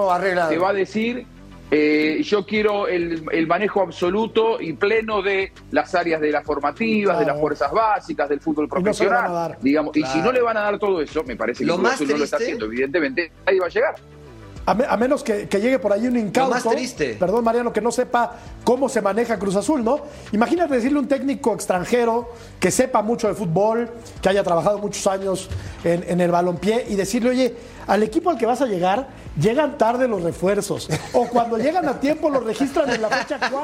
te 0.49 0.59
va 0.59 0.71
a 0.71 0.73
decir 0.73 1.27
eh, 1.71 2.21
yo 2.23 2.47
quiero 2.47 2.87
el, 2.87 3.47
manejo 3.47 3.83
absoluto 3.83 4.61
y 4.61 4.73
pleno 4.75 5.23
de 5.23 5.53
las 5.73 5.95
áreas 5.95 6.21
de 6.21 6.31
las 6.31 6.45
formativas, 6.45 7.19
de 7.19 7.27
las 7.27 7.39
fuerzas 7.39 7.73
básicas, 7.73 8.29
del 8.29 8.41
fútbol 8.41 8.69
profesional. 8.69 9.57
digamos, 9.61 9.97
Y 9.97 10.05
si 10.05 10.21
no 10.21 10.33
le 10.33 10.41
van 10.43 10.57
a 10.57 10.61
dar 10.61 10.79
todo 10.79 11.01
eso, 11.01 11.25
me 11.25 11.37
parece 11.37 11.61
que 11.61 11.67
lo 11.67 11.79
más 11.79 12.01
no 12.01 12.17
lo 12.17 12.25
está 12.25 12.37
haciendo. 12.37 12.67
Evidentemente, 12.67 13.33
ahí 13.45 13.59
va 13.59 13.67
a 13.67 13.71
llegar. 13.71 13.97
A, 14.67 14.97
menos 14.97 15.23
que, 15.23 15.47
llegue 15.47 15.79
por 15.79 15.93
ahí 15.93 16.09
un 16.09 16.17
incauto. 16.17 16.53
más 16.53 16.65
triste. 16.65 17.17
Perdón, 17.19 17.45
Mariano, 17.45 17.73
que 17.73 17.81
no 17.81 17.93
sepa 17.93 18.33
cómo 18.65 18.89
se 18.89 19.01
maneja 19.01 19.39
Cruz 19.39 19.55
Azul, 19.55 19.85
¿no? 19.85 20.01
Imagínate 20.33 20.75
decirle 20.75 20.99
a 20.99 21.03
un 21.03 21.07
técnico 21.09 21.55
extranjero 21.55 22.33
que 22.59 22.73
sepa 22.73 23.01
mucho 23.01 23.29
de 23.29 23.35
fútbol, 23.35 23.89
que 24.21 24.29
haya 24.29 24.43
trabajado 24.43 24.79
muchos 24.79 25.07
años 25.07 25.49
en, 25.85 26.21
el 26.21 26.33
balompié 26.33 26.85
y 26.89 26.97
decirle, 26.97 27.31
oye, 27.31 27.57
al 27.87 28.03
equipo 28.03 28.29
al 28.29 28.39
que 28.39 28.45
vas 28.45 28.61
a 28.61 28.67
llegar, 28.67 29.07
llegan 29.41 29.79
tarde 29.79 30.09
los 30.09 30.25
refuerzos. 30.25 30.89
O 31.13 31.29
cuando 31.29 31.59
llegan 31.59 31.89
a 31.89 32.01
tiempo 32.01 32.29
los 32.29 32.43
registran 32.43 32.91
en 32.91 33.03
la 33.03 33.09
fecha 33.09 33.39
4. 33.39 33.61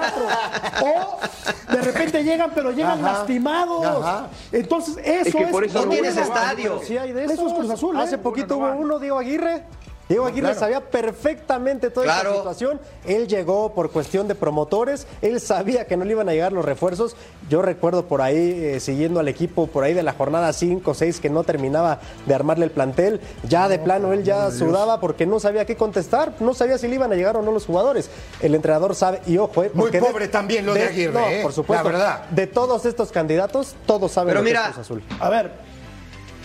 O 0.83 1.73
de 1.73 1.83
repente 1.83 2.23
llegan, 2.23 2.53
pero 2.55 2.71
llegan 2.71 3.03
lastimados. 3.03 4.29
Entonces, 4.53 4.99
eso 5.05 5.39
es. 5.39 5.49
por 5.49 5.65
eso 5.65 5.85
no 5.85 5.91
tienes 5.91 6.17
estadio. 6.17 6.81
eso 6.81 7.47
es 7.49 7.53
Cruz 7.55 7.71
Azul. 7.71 7.97
Hace 7.97 8.15
¿eh? 8.15 8.19
poquito 8.19 8.57
hubo 8.57 8.73
uno, 8.73 9.01
Diego 9.01 9.19
Aguirre 9.19 9.65
Diego 10.09 10.27
Aguirre 10.27 10.55
sabía 10.55 10.81
perfectamente 10.81 11.91
toda 11.91 12.07
esta 12.07 12.35
situación. 12.35 12.81
Él 13.07 13.29
llegó 13.29 13.73
por 13.75 13.91
cuestión 13.91 14.29
de 14.29 14.35
promotores, 14.35 15.07
él 15.23 15.41
sabía 15.41 15.87
que 15.87 15.97
no 15.97 16.05
le 16.05 16.13
iban 16.13 16.29
a 16.29 16.33
llegar 16.33 16.53
los 16.53 16.65
refuerzos. 16.65 17.17
Yo 17.49 17.63
recuerdo 17.63 18.07
por 18.07 18.21
ahí, 18.21 18.37
eh, 18.37 18.81
siguiendo 18.81 19.21
al 19.21 19.29
equipo 19.29 19.67
por 19.67 19.85
ahí 19.85 19.95
de 19.95 20.03
la 20.03 20.13
jornada 20.13 20.53
5 20.53 20.91
o 20.91 20.95
6 20.95 21.21
que 21.21 21.31
no 21.31 21.45
terminaba 21.45 22.01
de 22.27 22.35
armarle 22.35 22.65
el 22.65 22.71
plantel. 22.71 23.21
Ya 23.49 23.69
de 23.69 23.79
plano 23.79 24.13
él 24.13 24.25
ya 24.25 24.51
sudaba 24.51 25.01
porque 25.01 25.27
no 25.27 25.41
sabía 25.41 25.65
qué 25.65 25.77
contestar, 25.77 26.35
no 26.41 26.55
sabía 26.55 26.79
si 26.79 26.89
le 26.89 26.97
iban 26.97 27.13
a 27.13 27.15
llegar 27.15 27.37
o 27.37 27.43
no 27.43 27.53
los 27.53 27.67
jugadores. 27.67 28.11
El 28.41 28.55
entrenador 28.55 28.95
sabe, 28.95 29.21
y 29.27 29.39
ojo, 29.39 29.63
eh, 29.63 29.71
Muy 29.75 29.91
pobre 29.91 30.29
también 30.29 30.67
lo 30.67 30.75
de, 30.75 30.83
Aguirre. 30.83 31.13
No, 31.13 31.43
por 31.43 31.53
supuesto. 31.53 31.85
La 31.85 31.91
verdad. 31.91 32.29
De 32.31 32.47
todos 32.47 32.85
estos 32.87 33.13
candidatos, 33.13 33.75
todos 33.87 34.13
saben 34.13 34.29
Pero 34.29 34.41
lo 34.41 34.45
mira, 34.45 34.65
que 34.67 34.71
es 34.73 34.79
Azul. 34.79 35.03
A 35.21 35.29
ver, 35.29 35.53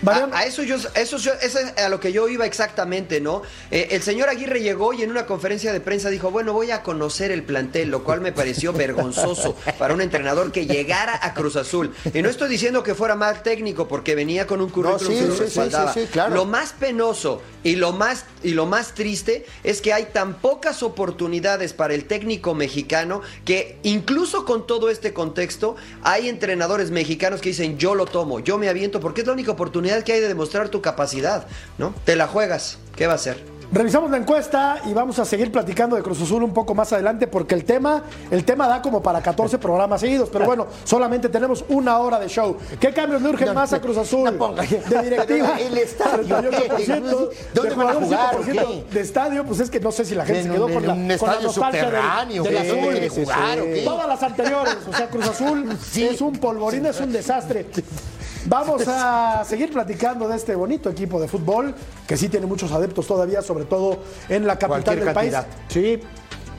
a, 0.05 0.45
eso 0.45 0.63
yo, 0.63 0.75
eso 0.95 1.17
es 1.17 1.55
a 1.55 1.89
lo 1.89 1.99
que 1.99 2.11
yo 2.11 2.27
iba 2.27 2.45
exactamente, 2.45 3.21
¿no? 3.21 3.41
Eh, 3.71 3.89
el 3.91 4.01
señor 4.01 4.29
Aguirre 4.29 4.61
llegó 4.61 4.93
y 4.93 5.03
en 5.03 5.11
una 5.11 5.25
conferencia 5.25 5.73
de 5.73 5.79
prensa 5.79 6.09
dijo, 6.09 6.31
bueno, 6.31 6.53
voy 6.53 6.71
a 6.71 6.83
conocer 6.83 7.31
el 7.31 7.43
plantel, 7.43 7.89
lo 7.89 8.03
cual 8.03 8.21
me 8.21 8.31
pareció 8.31 8.73
vergonzoso 8.73 9.55
para 9.77 9.93
un 9.93 10.01
entrenador 10.01 10.51
que 10.51 10.65
llegara 10.65 11.19
a 11.21 11.33
Cruz 11.33 11.55
Azul. 11.55 11.93
Y 12.13 12.21
no 12.21 12.29
estoy 12.29 12.49
diciendo 12.49 12.83
que 12.83 12.95
fuera 12.95 13.15
mal 13.15 13.41
técnico, 13.41 13.87
porque 13.87 14.15
venía 14.15 14.47
con 14.47 14.61
un 14.61 14.69
currículum 14.69 15.13
que 15.13 15.27
lo 15.27 15.35
respaldaba. 15.35 15.93
Lo 16.29 16.45
más 16.45 16.73
penoso 16.73 17.41
y 17.63 17.75
lo 17.75 17.91
más, 17.91 18.25
y 18.43 18.51
lo 18.51 18.65
más 18.65 18.93
triste 18.93 19.45
es 19.63 19.81
que 19.81 19.93
hay 19.93 20.05
tan 20.05 20.35
pocas 20.35 20.83
oportunidades 20.83 21.73
para 21.73 21.93
el 21.93 22.05
técnico 22.05 22.53
mexicano 22.53 23.21
que 23.45 23.77
incluso 23.83 24.45
con 24.45 24.67
todo 24.67 24.89
este 24.89 25.13
contexto 25.13 25.75
hay 26.03 26.29
entrenadores 26.29 26.91
mexicanos 26.91 27.41
que 27.41 27.49
dicen 27.49 27.77
yo 27.77 27.95
lo 27.95 28.05
tomo, 28.05 28.39
yo 28.39 28.57
me 28.57 28.69
aviento 28.69 28.99
porque 28.99 29.21
es 29.21 29.27
la 29.27 29.33
única 29.33 29.51
oportunidad 29.51 29.86
que 30.03 30.13
hay 30.13 30.19
de 30.19 30.27
demostrar 30.27 30.69
tu 30.69 30.81
capacidad, 30.81 31.47
¿no? 31.77 31.93
Te 32.03 32.15
la 32.15 32.27
juegas, 32.27 32.77
¿qué 32.95 33.07
va 33.07 33.13
a 33.13 33.17
ser? 33.17 33.57
Revisamos 33.69 34.09
la 34.09 34.17
encuesta 34.17 34.81
y 34.85 34.93
vamos 34.93 35.19
a 35.19 35.25
seguir 35.25 35.51
platicando 35.51 35.97
de 35.97 36.01
Cruz 36.01 36.21
Azul 36.21 36.41
un 36.41 36.53
poco 36.53 36.73
más 36.73 36.93
adelante 36.93 37.27
porque 37.27 37.53
el 37.53 37.65
tema, 37.65 38.01
el 38.31 38.45
tema 38.45 38.65
da 38.65 38.81
como 38.81 39.03
para 39.03 39.21
14 39.21 39.57
programas 39.57 39.99
seguidos, 39.99 40.29
pero 40.31 40.45
bueno, 40.45 40.67
solamente 40.85 41.27
tenemos 41.27 41.65
una 41.67 41.97
hora 41.99 42.17
de 42.17 42.29
show. 42.29 42.55
¿Qué 42.79 42.93
cambios 42.93 43.21
le 43.21 43.29
urgen 43.29 43.53
más 43.53 43.73
a 43.73 43.81
Cruz 43.81 43.97
Azul? 43.97 44.39
de 44.39 45.01
directiva, 45.03 45.59
el 45.59 45.77
estadio, 45.77 46.35
¿Dónde 47.53 47.75
van 47.75 47.87
a 47.87 47.93
jugar? 47.93 48.37
De 48.89 49.01
estadio, 49.01 49.43
pues 49.43 49.59
es 49.59 49.69
que 49.69 49.81
no 49.81 49.91
sé 49.91 50.05
si 50.05 50.15
la 50.15 50.25
gente 50.25 50.43
se 50.43 50.49
quedó 50.49 50.69
con 50.69 50.87
la, 50.87 50.93
un 50.93 51.11
estadio 51.11 51.49
subterráneo, 51.49 52.43
del, 52.43 52.57
azul. 52.57 53.09
Jugar, 53.09 53.59
Todas 53.83 54.07
las 54.07 54.23
anteriores, 54.23 54.77
o 54.89 54.93
sea, 54.93 55.09
Cruz 55.09 55.27
Azul 55.27 55.77
es 55.93 56.21
un 56.21 56.33
polvorín, 56.33 56.85
es 56.85 57.01
un 57.01 57.11
desastre. 57.11 57.65
Vamos 58.47 58.87
a 58.87 59.43
seguir 59.45 59.71
platicando 59.71 60.27
de 60.27 60.37
este 60.37 60.55
bonito 60.55 60.89
equipo 60.89 61.19
de 61.19 61.27
fútbol, 61.27 61.75
que 62.07 62.15
sí 62.15 62.29
tiene 62.29 62.45
muchos 62.45 62.71
adeptos 62.71 63.05
todavía, 63.05 63.41
sobre 63.41 63.65
todo 63.65 63.99
en 64.29 64.47
la 64.47 64.57
capital 64.57 64.99
del 64.99 65.13
país. 65.13 65.33
Sí. 65.67 65.99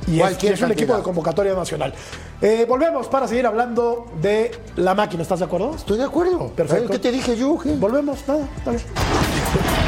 Y 0.06 0.20
es, 0.20 0.62
un 0.62 0.72
equipo 0.72 0.96
de 0.96 1.02
convocatoria 1.02 1.54
nacional. 1.54 1.92
Eh, 2.40 2.64
volvemos 2.68 3.08
para 3.08 3.26
seguir 3.26 3.46
hablando 3.46 4.06
de 4.22 4.50
la 4.76 4.94
máquina. 4.94 5.22
¿Estás 5.22 5.40
de 5.40 5.46
acuerdo? 5.46 5.74
Estoy 5.74 5.98
de 5.98 6.04
acuerdo. 6.04 6.48
Perfecto. 6.48 6.88
¿Qué 6.90 6.98
te 6.98 7.10
dije 7.10 7.36
yo? 7.36 7.58
Volvemos. 7.78 8.26
Nada, 8.26 8.48
está 8.56 9.87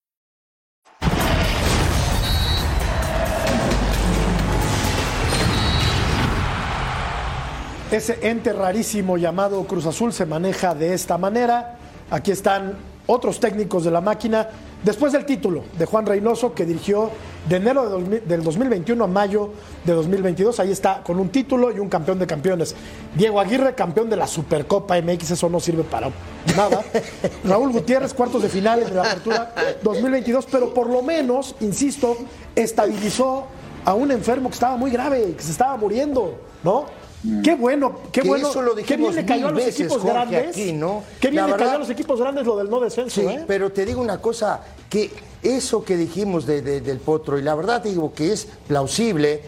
Ese 7.91 8.19
ente 8.21 8.53
rarísimo 8.53 9.17
llamado 9.17 9.61
Cruz 9.65 9.85
Azul 9.85 10.13
se 10.13 10.25
maneja 10.25 10.73
de 10.73 10.93
esta 10.93 11.17
manera. 11.17 11.75
Aquí 12.09 12.31
están 12.31 12.77
otros 13.05 13.41
técnicos 13.41 13.83
de 13.83 13.91
la 13.91 13.99
máquina. 13.99 14.47
Después 14.81 15.11
del 15.11 15.25
título 15.25 15.65
de 15.77 15.85
Juan 15.85 16.05
Reynoso, 16.05 16.53
que 16.53 16.65
dirigió 16.65 17.11
de 17.49 17.57
enero 17.57 17.99
del 17.99 18.43
2021 18.43 19.03
a 19.03 19.07
mayo 19.07 19.49
de 19.83 19.91
2022, 19.91 20.61
ahí 20.61 20.71
está, 20.71 21.03
con 21.03 21.19
un 21.19 21.27
título 21.27 21.69
y 21.69 21.79
un 21.79 21.89
campeón 21.89 22.17
de 22.17 22.25
campeones. 22.25 22.77
Diego 23.13 23.41
Aguirre, 23.41 23.75
campeón 23.75 24.09
de 24.09 24.15
la 24.15 24.25
Supercopa 24.25 24.95
MX, 25.01 25.31
eso 25.31 25.49
no 25.49 25.59
sirve 25.59 25.83
para 25.83 26.09
nada. 26.55 26.85
Raúl 27.43 27.73
Gutiérrez, 27.73 28.13
cuartos 28.13 28.41
de 28.41 28.47
finales 28.47 28.87
de 28.89 28.95
la 28.95 29.01
apertura 29.01 29.53
2022, 29.83 30.47
pero 30.49 30.73
por 30.73 30.87
lo 30.87 31.01
menos, 31.01 31.55
insisto, 31.59 32.15
estabilizó 32.55 33.47
a 33.83 33.95
un 33.95 34.11
enfermo 34.11 34.47
que 34.47 34.53
estaba 34.53 34.77
muy 34.77 34.91
grave, 34.91 35.33
que 35.35 35.43
se 35.43 35.51
estaba 35.51 35.75
muriendo, 35.75 36.35
¿no? 36.63 37.00
Mm. 37.23 37.41
Qué 37.41 37.55
bueno, 37.55 37.99
qué 38.11 38.21
bueno. 38.21 38.49
qué 38.85 38.97
bien 38.97 39.15
le 39.15 39.25
cayó 39.25 39.47
a 39.47 39.51
los 39.51 39.67
equipos 39.67 40.03
grandes. 40.03 40.73
¿no? 40.73 41.03
Qué 41.19 41.29
bien 41.29 41.45
le 41.45 41.55
cayó 41.55 41.71
a 41.71 41.77
los 41.77 41.89
equipos 41.89 42.19
grandes 42.19 42.45
lo 42.45 42.57
del 42.57 42.69
no 42.69 42.79
descenso. 42.79 43.21
Sí, 43.21 43.27
¿eh? 43.27 43.43
pero 43.47 43.71
te 43.71 43.85
digo 43.85 44.01
una 44.01 44.19
cosa, 44.19 44.61
que 44.89 45.11
eso 45.43 45.83
que 45.83 45.97
dijimos 45.97 46.45
del 46.45 46.99
potro, 46.99 47.37
y 47.37 47.41
la 47.43 47.55
verdad 47.55 47.81
digo 47.81 48.13
que 48.13 48.33
es 48.33 48.47
plausible, 48.67 49.41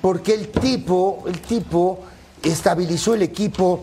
porque 0.00 0.34
el 0.34 0.48
tipo, 0.48 1.24
el 1.26 1.40
tipo 1.40 2.00
estabilizó 2.42 3.14
el 3.14 3.22
equipo 3.22 3.80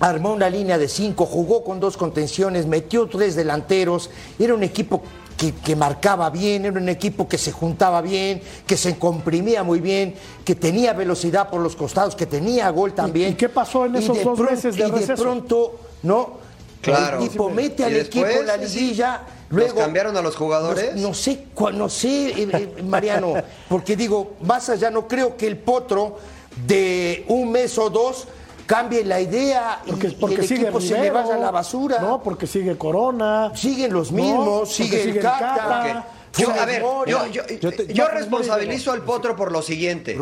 armó 0.00 0.32
una 0.32 0.50
línea 0.50 0.76
de 0.76 0.88
cinco, 0.88 1.24
jugó 1.24 1.64
con 1.64 1.80
dos 1.80 1.96
contenciones, 1.96 2.66
metió 2.66 3.06
tres 3.06 3.36
delanteros, 3.36 4.10
era 4.38 4.54
un 4.54 4.62
equipo 4.62 5.02
que, 5.36 5.76
marcaba 5.76 6.30
bien, 6.30 6.64
era 6.64 6.78
un 6.78 6.88
equipo 6.88 7.28
que 7.28 7.38
se 7.38 7.52
juntaba 7.52 8.00
bien, 8.00 8.40
que 8.66 8.76
se 8.76 8.98
comprimía 8.98 9.62
muy 9.62 9.80
bien, 9.80 10.14
que 10.44 10.54
tenía 10.54 10.92
velocidad 10.92 11.50
por 11.50 11.60
los 11.60 11.76
costados, 11.76 12.14
que 12.14 12.26
tenía 12.26 12.70
gol 12.70 12.94
también. 12.94 13.32
¿Y, 13.32 13.34
qué 13.34 13.48
pasó 13.48 13.86
en 13.86 13.96
esos 13.96 14.22
dos 14.22 14.38
meses 14.38 14.76
de 14.76 14.88
Y 14.88 14.90
de 14.90 15.14
pronto, 15.16 15.80
¿no? 16.02 16.44
Claro. 16.80 17.18
El 17.18 17.24
equipo 17.24 17.50
mete 17.50 17.84
al 17.84 17.96
equipo 17.96 18.26
en 18.26 18.46
la 18.46 18.56
liguilla. 18.56 19.22
Luego, 19.50 19.76
cambiaron 19.76 20.16
a 20.16 20.22
los 20.22 20.36
jugadores? 20.36 20.96
No, 20.96 21.14
sé, 21.14 21.46
no 21.74 21.88
sé, 21.88 22.30
eh, 22.30 22.48
eh, 22.52 22.82
Mariano, 22.82 23.34
porque 23.68 23.96
digo, 23.96 24.34
más 24.42 24.68
allá, 24.68 24.90
no 24.90 25.06
creo 25.06 25.36
que 25.36 25.46
el 25.46 25.58
potro 25.58 26.18
de 26.66 27.24
un 27.28 27.52
mes 27.52 27.78
o 27.78 27.90
dos 27.90 28.26
cambie 28.66 29.04
la 29.04 29.20
idea 29.20 29.80
porque, 29.86 30.08
y, 30.08 30.40
el 30.40 30.46
sigue 30.48 30.62
equipo 30.62 30.80
se 30.80 30.98
le 30.98 31.10
vaya 31.10 31.34
a 31.34 31.38
la 31.38 31.50
basura. 31.50 31.98
No, 32.00 32.22
porque 32.22 32.46
sigue 32.46 32.76
Corona. 32.76 33.52
Siguen 33.54 33.92
los 33.92 34.12
mismos, 34.12 34.72
sigue, 34.72 35.02
el 35.02 35.20
Cata. 35.20 36.06
Yo, 36.36 36.46
Funes 36.46 36.62
a 36.62 36.64
ver, 36.66 36.82
Mori. 36.82 37.10
yo, 37.12 37.26
yo- 37.28 37.46
Yo 37.46 37.70
te- 37.72 37.92
yo 37.92 38.04
no, 38.08 38.10
responsabilizo 38.10 38.90
al 38.90 39.02
Potro 39.02 39.36
por 39.36 39.52
lo 39.52 39.62
siguiente. 39.62 40.18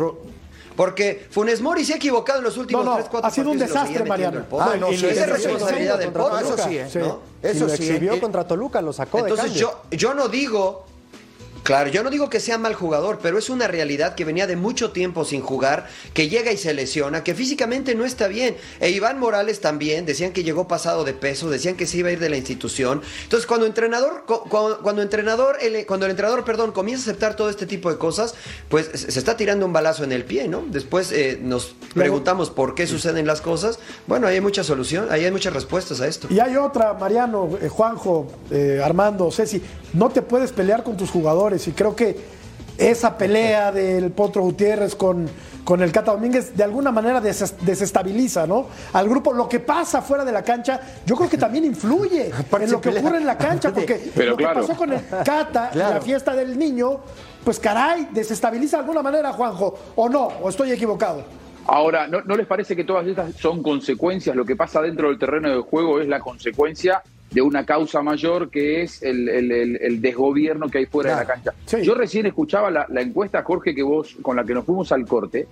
Porque 0.75 1.27
Funes 1.29 1.61
Mori 1.61 1.85
se 1.85 1.93
ha 1.93 1.95
equivocado 1.97 2.39
en 2.39 2.45
los 2.45 2.57
últimos 2.57 2.83
No, 2.83 2.91
no, 2.91 2.97
3, 2.97 3.07
4 3.09 3.27
ha 3.27 3.31
sido 3.31 3.51
un 3.51 3.59
desastre, 3.59 4.03
Mariano. 4.05 4.45
Ah, 4.59 4.73
no, 4.79 4.91
y 4.91 4.97
sí, 4.97 5.05
es 5.05 5.15
de 5.15 5.21
eso 5.23 5.35
sí, 5.35 5.43
responsabilidad 5.43 5.99
del 5.99 6.11
Potro. 6.11 6.39
Eso 6.39 6.57
sí, 6.57 6.77
¿eh? 6.77 6.87
¿no? 6.95 7.19
y 7.43 7.47
Eso 7.47 7.67
lo 7.67 7.75
sí, 7.75 7.83
exhibió 7.83 8.13
eh, 8.13 8.19
contra 8.19 8.47
Toluca, 8.47 8.81
lo 8.81 8.91
sacó 8.93 9.19
Entonces 9.19 9.53
de 9.53 9.59
yo, 9.59 9.81
yo 9.91 10.13
no 10.15 10.29
digo, 10.29 10.85
claro, 11.63 11.89
yo 11.89 12.03
no 12.03 12.09
digo 12.09 12.29
que 12.29 12.39
sea 12.39 12.57
mal 12.57 12.73
jugador, 12.73 13.19
pero 13.21 13.37
es 13.37 13.49
una 13.49 13.67
realidad 13.67 14.15
que 14.15 14.25
venía 14.25 14.47
de 14.47 14.55
mucho 14.55 14.91
tiempo 14.91 15.25
sin 15.25 15.41
jugar, 15.41 15.87
que 16.13 16.29
llega 16.29 16.51
y 16.51 16.57
se 16.57 16.73
lesiona, 16.73 17.23
que 17.23 17.33
físicamente 17.35 17.95
no 17.95 18.05
está 18.05 18.27
bien. 18.27 18.55
E 18.79 18.89
Iván 18.89 19.19
Morales 19.19 19.61
también, 19.61 20.05
decían 20.05 20.31
que 20.33 20.43
llegó 20.43 20.67
pasado 20.67 21.03
de 21.03 21.13
peso, 21.13 21.49
decían 21.49 21.75
que 21.75 21.87
se 21.87 21.97
iba 21.97 22.09
a 22.09 22.11
ir 22.11 22.19
de 22.19 22.29
la 22.29 22.37
institución. 22.37 23.01
Entonces 23.23 23.47
cuando 23.47 23.65
entrenador, 23.65 24.23
cu- 24.25 24.43
cu- 24.49 24.77
cuando, 24.81 25.01
entrenador, 25.01 25.57
el, 25.61 25.85
cuando 25.85 26.05
el 26.05 26.11
entrenador, 26.11 26.43
perdón, 26.45 26.71
comienza 26.71 27.09
a 27.09 27.11
aceptar 27.11 27.35
todo 27.35 27.49
este 27.49 27.65
tipo 27.65 27.89
de 27.91 27.97
cosas, 27.97 28.35
pues 28.69 28.89
se 28.93 29.11
se 29.11 29.19
está 29.19 29.37
tirando 29.37 29.65
un 29.65 29.71
balazo 29.73 30.03
en 30.03 30.11
el 30.11 30.25
pie, 30.25 30.47
¿no? 30.47 30.63
Después 30.67 31.11
eh, 31.11 31.39
nos 31.41 31.75
preguntamos 31.93 32.49
por 32.49 32.75
qué 32.75 32.87
suceden 32.87 33.25
las 33.27 33.41
cosas. 33.41 33.79
Bueno, 34.07 34.27
ahí 34.27 34.35
hay 34.35 34.41
mucha 34.41 34.63
solución, 34.63 35.07
ahí 35.11 35.23
hay 35.23 35.31
muchas 35.31 35.53
respuestas 35.53 36.01
a 36.01 36.07
esto. 36.07 36.27
Y 36.29 36.39
hay 36.39 36.57
otra, 36.57 36.93
Mariano, 36.95 37.49
eh, 37.61 37.69
Juanjo, 37.69 38.27
eh, 38.51 38.81
Armando, 38.83 39.31
Ceci, 39.31 39.61
no 39.93 40.09
te 40.09 40.21
puedes 40.21 40.51
pelear 40.51 40.83
con 40.83 40.97
tus 40.97 41.09
jugadores 41.11 41.67
y 41.67 41.71
creo 41.71 41.95
que 41.95 42.43
esa 42.77 43.17
pelea 43.17 43.71
del 43.71 44.09
Potro 44.11 44.41
Gutiérrez 44.41 44.95
con, 44.95 45.27
con 45.63 45.83
el 45.83 45.91
Cata 45.91 46.11
Domínguez 46.11 46.57
de 46.57 46.63
alguna 46.63 46.91
manera 46.91 47.21
des- 47.21 47.53
desestabiliza, 47.61 48.47
¿no? 48.47 48.65
Al 48.93 49.07
grupo, 49.07 49.31
lo 49.31 49.47
que 49.47 49.59
pasa 49.59 50.01
fuera 50.01 50.25
de 50.25 50.31
la 50.31 50.41
cancha, 50.43 50.79
yo 51.05 51.15
creo 51.15 51.29
que 51.29 51.37
también 51.37 51.65
influye 51.65 52.31
en 52.59 52.71
lo 52.71 52.81
que 52.81 52.89
ocurre 52.89 53.17
en 53.17 53.27
la 53.27 53.37
cancha, 53.37 53.71
porque 53.71 54.11
Pero 54.15 54.31
lo 54.31 54.37
que 54.37 54.45
pasó 54.45 54.75
con 54.75 54.91
el 54.91 55.01
Cata 55.23 55.69
Claro. 55.71 55.93
la 55.95 56.01
fiesta 56.01 56.35
del 56.35 56.57
niño, 56.57 56.99
pues 57.43 57.59
caray, 57.59 58.07
desestabiliza 58.11 58.77
de 58.77 58.81
alguna 58.81 59.03
manera, 59.03 59.31
Juanjo, 59.33 59.77
o 59.95 60.09
no, 60.09 60.25
o 60.41 60.49
estoy 60.49 60.71
equivocado. 60.71 61.23
Ahora, 61.67 62.07
¿no, 62.07 62.21
¿no 62.23 62.35
les 62.35 62.47
parece 62.47 62.75
que 62.75 62.83
todas 62.83 63.05
estas 63.05 63.35
son 63.35 63.61
consecuencias? 63.61 64.35
Lo 64.35 64.43
que 64.45 64.55
pasa 64.55 64.81
dentro 64.81 65.09
del 65.09 65.19
terreno 65.19 65.49
de 65.49 65.61
juego 65.61 66.01
es 66.01 66.07
la 66.07 66.19
consecuencia 66.19 67.03
de 67.33 67.41
una 67.41 67.65
causa 67.65 68.01
mayor 68.01 68.49
que 68.49 68.83
es 68.83 69.01
el, 69.03 69.27
el- 69.27 69.51
el- 69.51 69.75
el 69.81 70.01
desgobierno 70.01 70.69
que 70.69 70.77
hay 70.79 70.85
fuera 70.85 71.11
de 71.11 71.15
la 71.17 71.25
cancha. 71.25 71.53
Sí. 71.65 71.77
Yo 71.83 71.95
recién 71.95 72.25
escuchaba 72.25 72.69
la, 72.69 72.85
la 72.89 73.01
encuesta, 73.01 73.41
Jorge, 73.43 73.73
que 73.73 73.81
vos, 73.83 74.15
con 74.21 74.35
la 74.35 74.43
que 74.43 74.53
nos 74.53 74.65
fuimos 74.65 74.91
al 74.91 75.05
corte, 75.07 75.47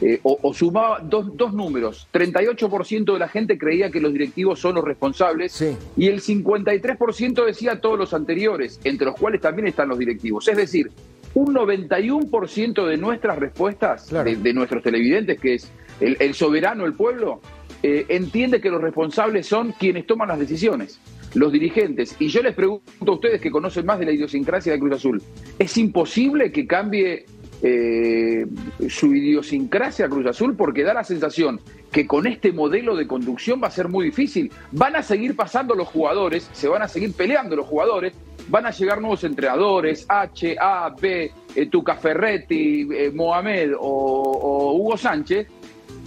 eh, 0.00 0.20
o, 0.22 0.38
o 0.42 0.54
sumaba 0.54 1.00
dos, 1.02 1.36
dos 1.36 1.52
números. 1.52 2.06
38% 2.12 3.12
de 3.12 3.18
la 3.18 3.28
gente 3.28 3.58
creía 3.58 3.90
que 3.90 4.00
los 4.00 4.12
directivos 4.12 4.60
son 4.60 4.76
los 4.76 4.84
responsables 4.84 5.52
Sí. 5.52 5.76
y 5.96 6.06
el 6.08 6.20
53% 6.20 7.44
decía 7.44 7.80
todos 7.80 7.98
los 7.98 8.14
anteriores, 8.14 8.78
entre 8.84 9.06
los 9.06 9.16
cuales 9.16 9.40
también 9.40 9.68
están 9.68 9.88
los 9.88 9.98
directivos. 9.98 10.46
Es 10.48 10.56
decir, 10.56 10.90
un 11.34 11.52
91% 11.52 12.86
de 12.86 12.96
nuestras 12.96 13.38
respuestas, 13.38 14.06
Claro. 14.08 14.30
de, 14.30 14.36
de 14.36 14.52
nuestros 14.52 14.82
televidentes, 14.82 15.40
que 15.40 15.54
es 15.54 15.70
el, 16.00 16.16
el 16.20 16.34
soberano, 16.34 16.86
el 16.86 16.92
pueblo, 16.94 17.40
eh, 17.82 18.06
entiende 18.08 18.60
que 18.60 18.70
los 18.70 18.80
responsables 18.80 19.46
son 19.46 19.72
quienes 19.72 20.06
toman 20.06 20.28
las 20.28 20.38
decisiones, 20.38 20.98
los 21.34 21.52
dirigentes. 21.52 22.16
Y 22.18 22.28
yo 22.28 22.42
les 22.42 22.54
pregunto 22.54 22.84
a 23.06 23.10
ustedes 23.12 23.40
que 23.40 23.50
conocen 23.50 23.86
más 23.86 23.98
de 23.98 24.06
la 24.06 24.12
idiosincrasia 24.12 24.72
de 24.72 24.78
Cruz 24.78 24.94
Azul, 24.94 25.22
¿es 25.58 25.76
imposible 25.76 26.52
que 26.52 26.66
cambie 26.66 27.26
eh, 27.62 28.46
su 28.88 29.14
idiosincrasia 29.14 30.08
Cruz 30.08 30.26
Azul? 30.26 30.56
Porque 30.56 30.82
da 30.82 30.94
la 30.94 31.04
sensación 31.04 31.60
que 31.90 32.06
con 32.06 32.26
este 32.26 32.52
modelo 32.52 32.96
de 32.96 33.06
conducción 33.06 33.60
va 33.62 33.68
a 33.68 33.70
ser 33.70 33.88
muy 33.88 34.06
difícil. 34.06 34.50
Van 34.72 34.96
a 34.96 35.02
seguir 35.02 35.36
pasando 35.36 35.74
los 35.74 35.88
jugadores, 35.88 36.48
se 36.52 36.68
van 36.68 36.82
a 36.82 36.88
seguir 36.88 37.12
peleando 37.12 37.54
los 37.54 37.66
jugadores, 37.66 38.14
van 38.48 38.66
a 38.66 38.70
llegar 38.70 39.00
nuevos 39.00 39.24
entrenadores, 39.24 40.04
H, 40.08 40.56
A, 40.60 40.94
B, 41.00 41.32
eh, 41.54 41.66
Tuca 41.66 41.94
Ferretti, 41.94 42.88
eh, 42.92 43.10
Mohamed 43.14 43.74
o, 43.78 43.80
o 43.80 44.74
Hugo 44.74 44.96
Sánchez, 44.96 45.46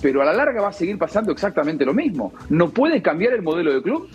pero 0.01 0.21
a 0.21 0.25
la 0.25 0.33
larga 0.33 0.61
va 0.61 0.69
a 0.69 0.73
seguir 0.73 0.97
pasando 0.97 1.31
exactamente 1.31 1.85
lo 1.85 1.93
mismo. 1.93 2.33
¿No 2.49 2.69
puede 2.69 3.01
cambiar 3.01 3.33
el 3.33 3.41
modelo 3.41 3.73
de 3.73 3.81
club? 3.81 4.09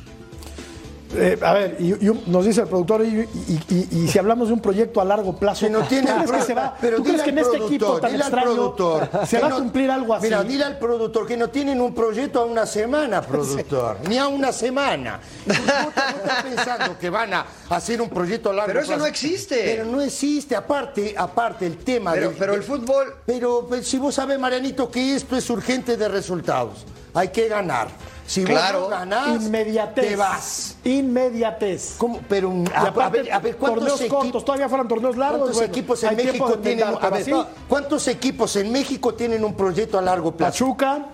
Eh, 1.14 1.38
a 1.42 1.53
ver, 1.53 1.77
y, 1.79 2.05
y 2.05 2.09
un- 2.09 2.22
nos 2.27 2.44
dice 2.46 2.62
el 2.62 2.68
productor, 2.68 3.05
y, 3.05 3.20
y- 3.48 3.61
y- 3.68 3.88
y 4.05 4.09
si 4.09 4.18
hablamos 4.18 4.48
de 4.48 4.55
un 4.55 4.61
proyecto 4.61 5.01
a 5.01 5.05
largo 5.05 5.37
plazo, 5.37 5.66
Si 5.66 5.70
no 5.72 5.81
tiene 5.87 6.11
¿tú 6.11 6.16
crees 6.25 6.31
que 6.33 6.42
se 6.46 6.55
va? 6.55 6.77
pero 6.81 6.96
¿Tú 6.98 7.05
crees 7.05 7.22
que 7.22 7.31
en 7.31 7.38
este 7.38 7.57
equipo 7.59 8.01
tan 8.01 8.14
extraño 8.14 8.44
productor 8.53 9.09
se 9.27 9.38
va 9.38 9.46
a 9.46 9.51
no- 9.51 9.57
cumplir 9.59 9.90
algo 9.90 10.14
así? 10.14 10.25
Mira, 10.27 10.42
dile 10.42 10.64
al 10.64 10.79
productor 10.79 11.27
que 11.27 11.37
no 11.37 11.48
tienen 11.51 11.81
un 11.81 11.94
proyecto 11.94 12.40
a 12.40 12.44
una 12.44 12.66
semana, 12.66 13.20
productor. 13.22 13.98
Ni 14.09 14.18
a 14.18 14.27
una 14.29 14.53
semana. 14.53 15.20
¿Vos 15.46 15.57
estás- 15.57 16.42
pensando 16.42 16.98
que 16.98 17.11
van 17.11 17.35
a 17.35 17.46
hacer 17.70 18.01
un 18.01 18.09
proyecto 18.09 18.51
a 18.51 18.53
largo 18.53 18.66
Pero 18.68 18.81
eso 18.81 18.88
plazo? 18.88 19.01
no 19.03 19.07
existe. 19.07 19.62
Pero 19.64 19.85
no 19.85 20.01
existe. 20.01 20.57
Aparte, 20.57 21.14
aparte 21.16 21.66
el 21.66 21.79
tema 21.79 22.12
Pero, 22.12 22.29
del- 22.31 22.38
pero 22.38 22.55
el 22.55 22.62
fútbol, 22.62 23.14
Pero 23.27 23.66
pues, 23.68 23.87
si 23.87 23.98
vos 23.98 24.14
sabés, 24.14 24.38
Marianito, 24.38 24.90
que 24.90 25.14
esto 25.16 25.37
es 25.37 25.48
urgente 25.51 25.96
de 25.96 26.09
resultados. 26.09 26.85
Hay 27.14 27.29
que 27.29 27.48
ganar. 27.48 27.88
Si 28.27 28.45
Claro. 28.45 28.83
vos 28.83 28.91
no 28.91 28.97
ganás, 28.97 29.43
Inmediatez. 29.45 30.09
te 30.09 30.17
vas. 30.17 30.77
Inmediatez. 30.85 31.97
¿Cómo? 31.99 32.21
Pero 32.29 32.53
a, 32.75 32.79
a 32.79 32.89
aparte, 32.89 33.23
ver, 33.23 33.33
a 33.33 33.39
ver, 33.41 33.57
¿cuántos 33.57 33.81
torneos 33.81 34.01
equipos- 34.01 34.19
cortos, 34.23 34.45
todavía 34.45 34.69
fueran 34.69 34.89
torneos 34.89 35.17
largos. 35.17 35.39
¿Cuántos 35.41 35.57
bueno, 35.57 35.73
equipos 35.73 36.05
en 36.05 36.17
México 36.17 36.59
tienen 36.59 36.85
a 37.01 37.11
ver, 37.11 37.25
sí, 37.25 37.33
¿Cuántos 37.69 38.09
equipos 38.09 38.57
en 38.57 38.73
México 38.73 39.15
tienen 39.15 39.45
un 39.45 39.55
proyecto 39.55 39.99
a 39.99 40.03
largo 40.03 40.33
plazo? 40.33 40.53
Pachuca, 40.53 41.07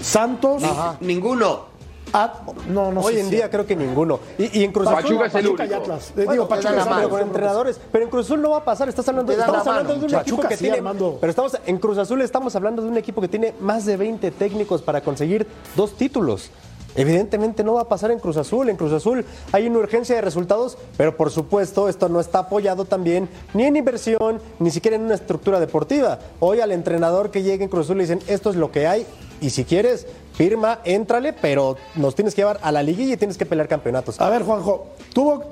Santos, 0.00 0.62
Ajá. 0.64 0.96
ninguno. 1.00 1.75
At- 2.12 2.42
no, 2.68 2.92
no 2.92 3.00
Hoy 3.00 3.14
sé 3.14 3.20
en 3.20 3.26
si- 3.30 3.36
día 3.36 3.50
creo 3.50 3.66
que 3.66 3.74
ninguno. 3.76 4.20
Y, 4.38 4.60
y 4.60 4.64
en 4.64 4.72
Cruz 4.72 4.86
Azul. 4.86 5.02
Pachuca 5.02 5.26
es 5.26 5.34
el 5.34 5.42
Pachuca 5.42 5.64
y 5.64 5.66
único. 5.68 5.82
Atlas. 5.82 6.12
Bueno, 6.14 6.32
digo, 6.32 6.44
te 6.44 6.50
Pachuca 6.50 6.72
la 6.72 6.84
mano. 6.84 7.08
con 7.10 7.20
entrenadores. 7.20 7.80
Pero 7.92 8.04
en 8.04 8.10
Cruz 8.10 8.26
Azul 8.26 8.40
no 8.42 8.50
va 8.50 8.58
a 8.58 8.64
pasar. 8.64 8.88
Estás 8.88 9.08
hablando, 9.08 9.32
estamos 9.32 9.52
la 9.54 9.58
hablando 9.72 9.94
mano, 9.94 10.06
de 10.08 10.14
un 10.14 10.20
equipo 10.22 10.42
que 10.42 10.56
sí, 10.56 10.64
tiene. 10.64 10.76
Armando. 10.78 11.18
Pero 11.20 11.30
estamos 11.30 11.58
en 11.66 11.78
Cruz 11.78 11.98
Azul 11.98 12.22
estamos 12.22 12.54
hablando 12.56 12.82
de 12.82 12.88
un 12.88 12.96
equipo 12.96 13.20
que 13.20 13.28
tiene 13.28 13.54
más 13.60 13.84
de 13.84 13.96
20 13.96 14.30
técnicos 14.30 14.82
para 14.82 15.00
conseguir 15.02 15.46
dos 15.74 15.96
títulos. 15.96 16.50
Evidentemente 16.98 17.62
no 17.62 17.74
va 17.74 17.82
a 17.82 17.88
pasar 17.88 18.10
en 18.10 18.18
Cruz 18.18 18.38
Azul. 18.38 18.70
En 18.70 18.76
Cruz 18.76 18.92
Azul 18.92 19.22
hay 19.52 19.66
una 19.66 19.80
urgencia 19.80 20.14
de 20.14 20.22
resultados, 20.22 20.78
pero 20.96 21.14
por 21.14 21.30
supuesto 21.30 21.90
esto 21.90 22.08
no 22.08 22.20
está 22.20 22.38
apoyado 22.38 22.86
también 22.86 23.28
ni 23.52 23.64
en 23.64 23.76
inversión, 23.76 24.40
ni 24.58 24.70
siquiera 24.70 24.96
en 24.96 25.02
una 25.02 25.14
estructura 25.14 25.60
deportiva. 25.60 26.18
Hoy 26.40 26.60
al 26.60 26.72
entrenador 26.72 27.30
que 27.30 27.42
llegue 27.42 27.64
en 27.64 27.68
Cruz 27.70 27.84
Azul 27.86 27.98
le 27.98 28.04
dicen 28.04 28.20
esto 28.28 28.48
es 28.48 28.56
lo 28.56 28.72
que 28.72 28.86
hay 28.86 29.06
y 29.40 29.50
si 29.50 29.64
quieres 29.64 30.06
firma, 30.34 30.80
éntrale, 30.84 31.32
pero 31.32 31.76
nos 31.94 32.14
tienes 32.14 32.34
que 32.34 32.42
llevar 32.42 32.58
a 32.62 32.70
la 32.70 32.82
liguilla 32.82 33.14
y 33.14 33.16
tienes 33.16 33.38
que 33.38 33.46
pelear 33.46 33.68
campeonatos. 33.68 34.20
A 34.20 34.28
ver, 34.28 34.42
Juanjo, 34.42 34.88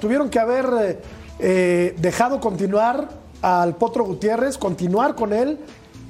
tuvieron 0.01 0.29
que 0.29 0.39
haber 0.39 0.67
eh, 0.81 0.99
eh, 1.39 1.95
dejado 1.99 2.41
continuar 2.41 3.09
al 3.41 3.77
Potro 3.77 4.05
Gutiérrez, 4.05 4.59
continuar 4.59 5.15
con 5.15 5.33
él 5.33 5.59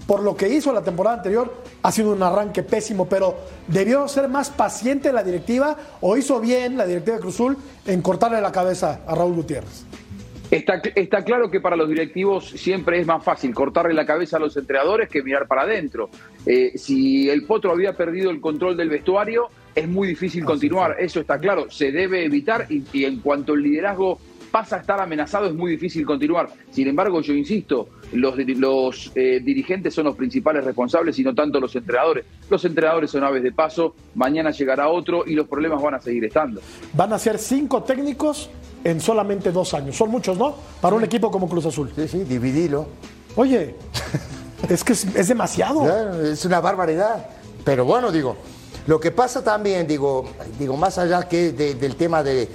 por 0.06 0.22
lo 0.22 0.36
que 0.36 0.48
hizo 0.48 0.72
la 0.72 0.82
temporada 0.82 1.16
anterior. 1.16 1.52
Ha 1.82 1.92
sido 1.92 2.12
un 2.12 2.22
arranque 2.22 2.62
pésimo, 2.62 3.06
pero 3.06 3.36
debió 3.68 4.06
ser 4.08 4.28
más 4.28 4.50
paciente 4.50 5.12
la 5.12 5.22
directiva 5.22 5.76
o 6.00 6.16
hizo 6.16 6.40
bien 6.40 6.76
la 6.76 6.86
directiva 6.86 7.16
de 7.16 7.22
Cruzul 7.22 7.56
en 7.86 8.02
cortarle 8.02 8.40
la 8.40 8.52
cabeza 8.52 9.00
a 9.06 9.14
Raúl 9.14 9.34
Gutiérrez. 9.34 9.84
Está, 10.50 10.82
está 10.94 11.24
claro 11.24 11.50
que 11.50 11.60
para 11.60 11.74
los 11.74 11.88
directivos 11.88 12.50
siempre 12.50 13.00
es 13.00 13.06
más 13.06 13.24
fácil 13.24 13.54
cortarle 13.54 13.94
la 13.94 14.06
cabeza 14.06 14.36
a 14.36 14.40
los 14.40 14.56
entrenadores 14.56 15.08
que 15.08 15.22
mirar 15.22 15.46
para 15.46 15.62
adentro. 15.62 16.10
Eh, 16.46 16.72
si 16.76 17.28
el 17.28 17.44
Potro 17.44 17.72
había 17.72 17.94
perdido 17.94 18.30
el 18.30 18.40
control 18.40 18.76
del 18.76 18.90
vestuario, 18.90 19.48
es 19.74 19.88
muy 19.88 20.06
difícil 20.06 20.44
continuar. 20.44 20.96
Eso 20.98 21.20
está 21.20 21.38
claro. 21.38 21.70
Se 21.70 21.90
debe 21.90 22.24
evitar 22.24 22.66
y, 22.68 22.84
y 22.92 23.04
en 23.04 23.20
cuanto 23.20 23.54
el 23.54 23.62
liderazgo 23.62 24.18
pasa 24.54 24.76
a 24.76 24.78
estar 24.78 25.00
amenazado, 25.00 25.46
es 25.46 25.54
muy 25.54 25.72
difícil 25.72 26.06
continuar. 26.06 26.48
Sin 26.70 26.86
embargo, 26.86 27.20
yo 27.20 27.34
insisto, 27.34 27.88
los 28.12 28.38
eh, 28.38 29.40
dirigentes 29.42 29.92
son 29.92 30.04
los 30.04 30.14
principales 30.14 30.64
responsables 30.64 31.18
y 31.18 31.24
no 31.24 31.34
tanto 31.34 31.58
los 31.58 31.74
entrenadores. 31.74 32.24
Los 32.48 32.64
entrenadores 32.64 33.10
son 33.10 33.24
aves 33.24 33.42
de 33.42 33.50
paso, 33.50 33.96
mañana 34.14 34.52
llegará 34.52 34.86
otro 34.86 35.24
y 35.26 35.34
los 35.34 35.48
problemas 35.48 35.82
van 35.82 35.94
a 35.94 36.00
seguir 36.00 36.24
estando. 36.26 36.60
Van 36.92 37.12
a 37.12 37.18
ser 37.18 37.38
cinco 37.38 37.82
técnicos 37.82 38.48
en 38.84 39.00
solamente 39.00 39.50
dos 39.50 39.74
años. 39.74 39.96
Son 39.96 40.10
muchos, 40.10 40.36
¿no? 40.38 40.54
Para 40.80 40.94
un 40.94 41.02
equipo 41.04 41.30
como 41.30 41.48
Cruz 41.48 41.66
Azul. 41.66 41.92
Sí, 41.96 42.06
sí, 42.06 42.24
dividilo. 42.24 42.86
Oye, 43.36 43.74
es 44.68 44.84
que 44.84 44.92
es, 44.92 45.04
es 45.16 45.28
demasiado. 45.28 45.80
Claro, 45.82 46.22
Es 46.24 46.44
una 46.44 46.60
barbaridad. 46.60 47.26
Pero 47.64 47.84
bueno, 47.86 48.12
digo, 48.12 48.36
lo 48.86 49.00
que 49.00 49.10
pasa 49.10 49.42
también, 49.42 49.86
digo, 49.86 50.26
digo 50.58 50.76
más 50.76 50.98
allá 50.98 51.26
que 51.26 51.52
de- 51.52 51.74
del 51.74 51.96
tema 51.96 52.22
de, 52.22 52.48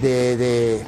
de, 0.00 0.36
de- 0.36 0.82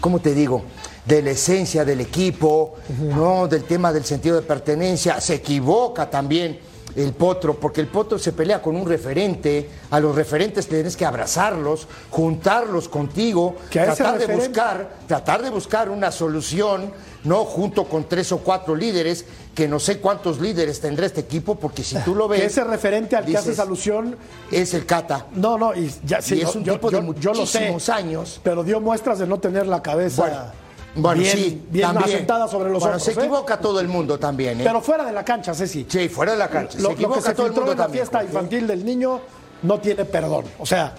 ¿cómo 0.00 0.20
te 0.20 0.32
digo? 0.32 0.62
De 1.04 1.22
la 1.22 1.30
esencia 1.30 1.84
del 1.84 2.00
equipo, 2.00 2.74
¿no? 3.14 3.46
Del 3.48 3.64
tema 3.64 3.92
del 3.92 4.04
sentido 4.04 4.36
de 4.36 4.42
pertenencia. 4.42 5.20
Se 5.20 5.34
equivoca 5.34 6.08
también 6.10 6.58
el 6.96 7.12
potro, 7.12 7.54
porque 7.60 7.80
el 7.82 7.88
potro 7.88 8.18
se 8.18 8.32
pelea 8.32 8.60
con 8.62 8.74
un 8.74 8.86
referente. 8.88 9.68
A 9.90 10.00
los 10.00 10.14
referentes 10.16 10.66
tienes 10.66 10.96
que 10.96 11.04
abrazarlos, 11.04 11.86
juntarlos 12.10 12.88
contigo, 12.88 13.56
tratar 13.70 14.18
de 14.18 14.26
buscar, 14.34 14.90
tratar 15.06 15.42
de 15.42 15.50
buscar 15.50 15.90
una 15.90 16.10
solución, 16.10 16.90
¿no? 17.24 17.44
Junto 17.44 17.84
con 17.84 18.08
tres 18.08 18.32
o 18.32 18.38
cuatro 18.38 18.74
líderes, 18.74 19.24
que 19.54 19.68
no 19.68 19.78
sé 19.78 19.98
cuántos 20.00 20.40
líderes 20.40 20.80
tendrá 20.80 21.06
este 21.06 21.20
equipo, 21.20 21.54
porque 21.56 21.82
si 21.84 21.96
tú 21.98 22.14
lo 22.14 22.28
ves. 22.28 22.40
Que 22.40 22.46
ese 22.46 22.64
referente 22.64 23.14
al 23.16 23.24
que 23.24 23.36
haces 23.36 23.58
alusión 23.58 24.16
Es 24.50 24.74
el 24.74 24.86
Cata. 24.86 25.26
No, 25.34 25.58
no, 25.58 25.74
y 25.74 25.92
ya 26.04 26.20
sí, 26.22 26.36
Y 26.36 26.40
es 26.42 26.52
yo- 26.52 26.58
un 26.58 26.64
yo, 26.64 26.72
tipo 26.74 26.90
de 26.90 26.96
yo- 26.98 27.14
yo 27.14 27.30
lo 27.34 27.46
sé, 27.46 27.58
muchísimos 27.60 27.88
años. 27.88 28.40
Pero 28.42 28.64
dio 28.64 28.80
muestras 28.80 29.18
de 29.18 29.26
no 29.26 29.38
tener 29.38 29.66
la 29.66 29.82
cabeza 29.82 30.22
Bueno, 30.22 30.38
Bueno, 30.96 31.20
bien, 31.20 31.36
sí, 31.36 31.62
bien 31.70 31.86
también. 31.92 32.16
asentada 32.16 32.48
sobre 32.48 32.70
los 32.70 32.80
Bueno, 32.80 32.96
otros. 32.96 33.02
se 33.04 33.10
¿eh? 33.12 33.14
equivoca 33.24 33.58
todo 33.58 33.80
el 33.80 33.88
mundo 33.88 34.18
también, 34.18 34.60
¿eh? 34.60 34.64
Pero 34.64 34.80
fuera 34.80 35.04
de 35.04 35.12
la 35.12 35.24
cancha, 35.24 35.54
Ceci. 35.54 35.86
Sí, 35.88 36.08
fuera 36.08 36.32
de 36.32 36.38
la 36.38 36.48
cancha. 36.48 36.74
Lo, 36.78 36.80
se 36.80 36.82
lo 36.82 36.88
que 36.88 36.94
equivoca 36.94 37.20
se 37.20 37.34
todo 37.34 37.46
el 37.46 37.52
mundo 37.52 37.72
en 37.72 37.78
la 37.78 37.84
también. 37.84 38.02
fiesta 38.04 38.18
Jorge. 38.18 38.32
infantil 38.32 38.66
del 38.66 38.84
niño 38.84 39.20
no 39.62 39.78
tiene 39.80 40.04
perdón. 40.04 40.44
O 40.58 40.66
sea, 40.66 40.94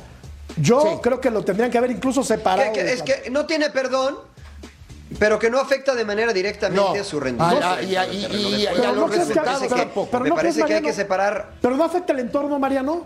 yo 0.58 0.82
Sí. 0.82 0.88
creo 1.02 1.20
que 1.20 1.30
lo 1.32 1.44
tendrían 1.44 1.72
que 1.72 1.78
haber 1.78 1.92
incluso 1.92 2.24
separado. 2.24 2.72
Que- 2.72 2.80
que- 2.80 2.84
de 2.86 2.94
es 2.94 3.02
que 3.04 3.30
no 3.32 3.46
tiene 3.46 3.70
perdón, 3.70 4.18
pero 5.20 5.40
que 5.40 5.50
no 5.50 5.60
afecta 5.60 5.96
de 5.96 6.06
manera 6.06 6.32
directamente 6.34 6.82
No. 6.96 7.02
a 7.02 7.04
su 7.04 7.20
rendimiento. 7.20 7.66
Ah, 7.68 7.82
y 7.82 7.96
a- 7.96 8.06
y- 8.08 8.26
y- 8.26 8.56
y 8.64 8.68
a 8.68 8.72
Pero 8.74 8.84
los 8.88 8.96
no 8.98 9.06
crees 9.08 9.24
que- 9.24 9.30
resultados 9.30 9.62
me 9.62 9.68
parece 9.70 9.76
que, 9.76 9.82
tampoco. 9.82 10.08
pero 10.12 10.24
me 10.24 10.30
no 10.30 10.36
parece 10.36 10.54
crees, 10.62 10.68
que 10.68 10.74
hay 10.76 10.82
que 10.84 10.94
separar. 10.94 11.52
Pero 11.62 11.76
no 11.76 11.84
afecta 11.84 12.14
el 12.14 12.20
entorno, 12.20 12.60
Mariano. 12.60 13.04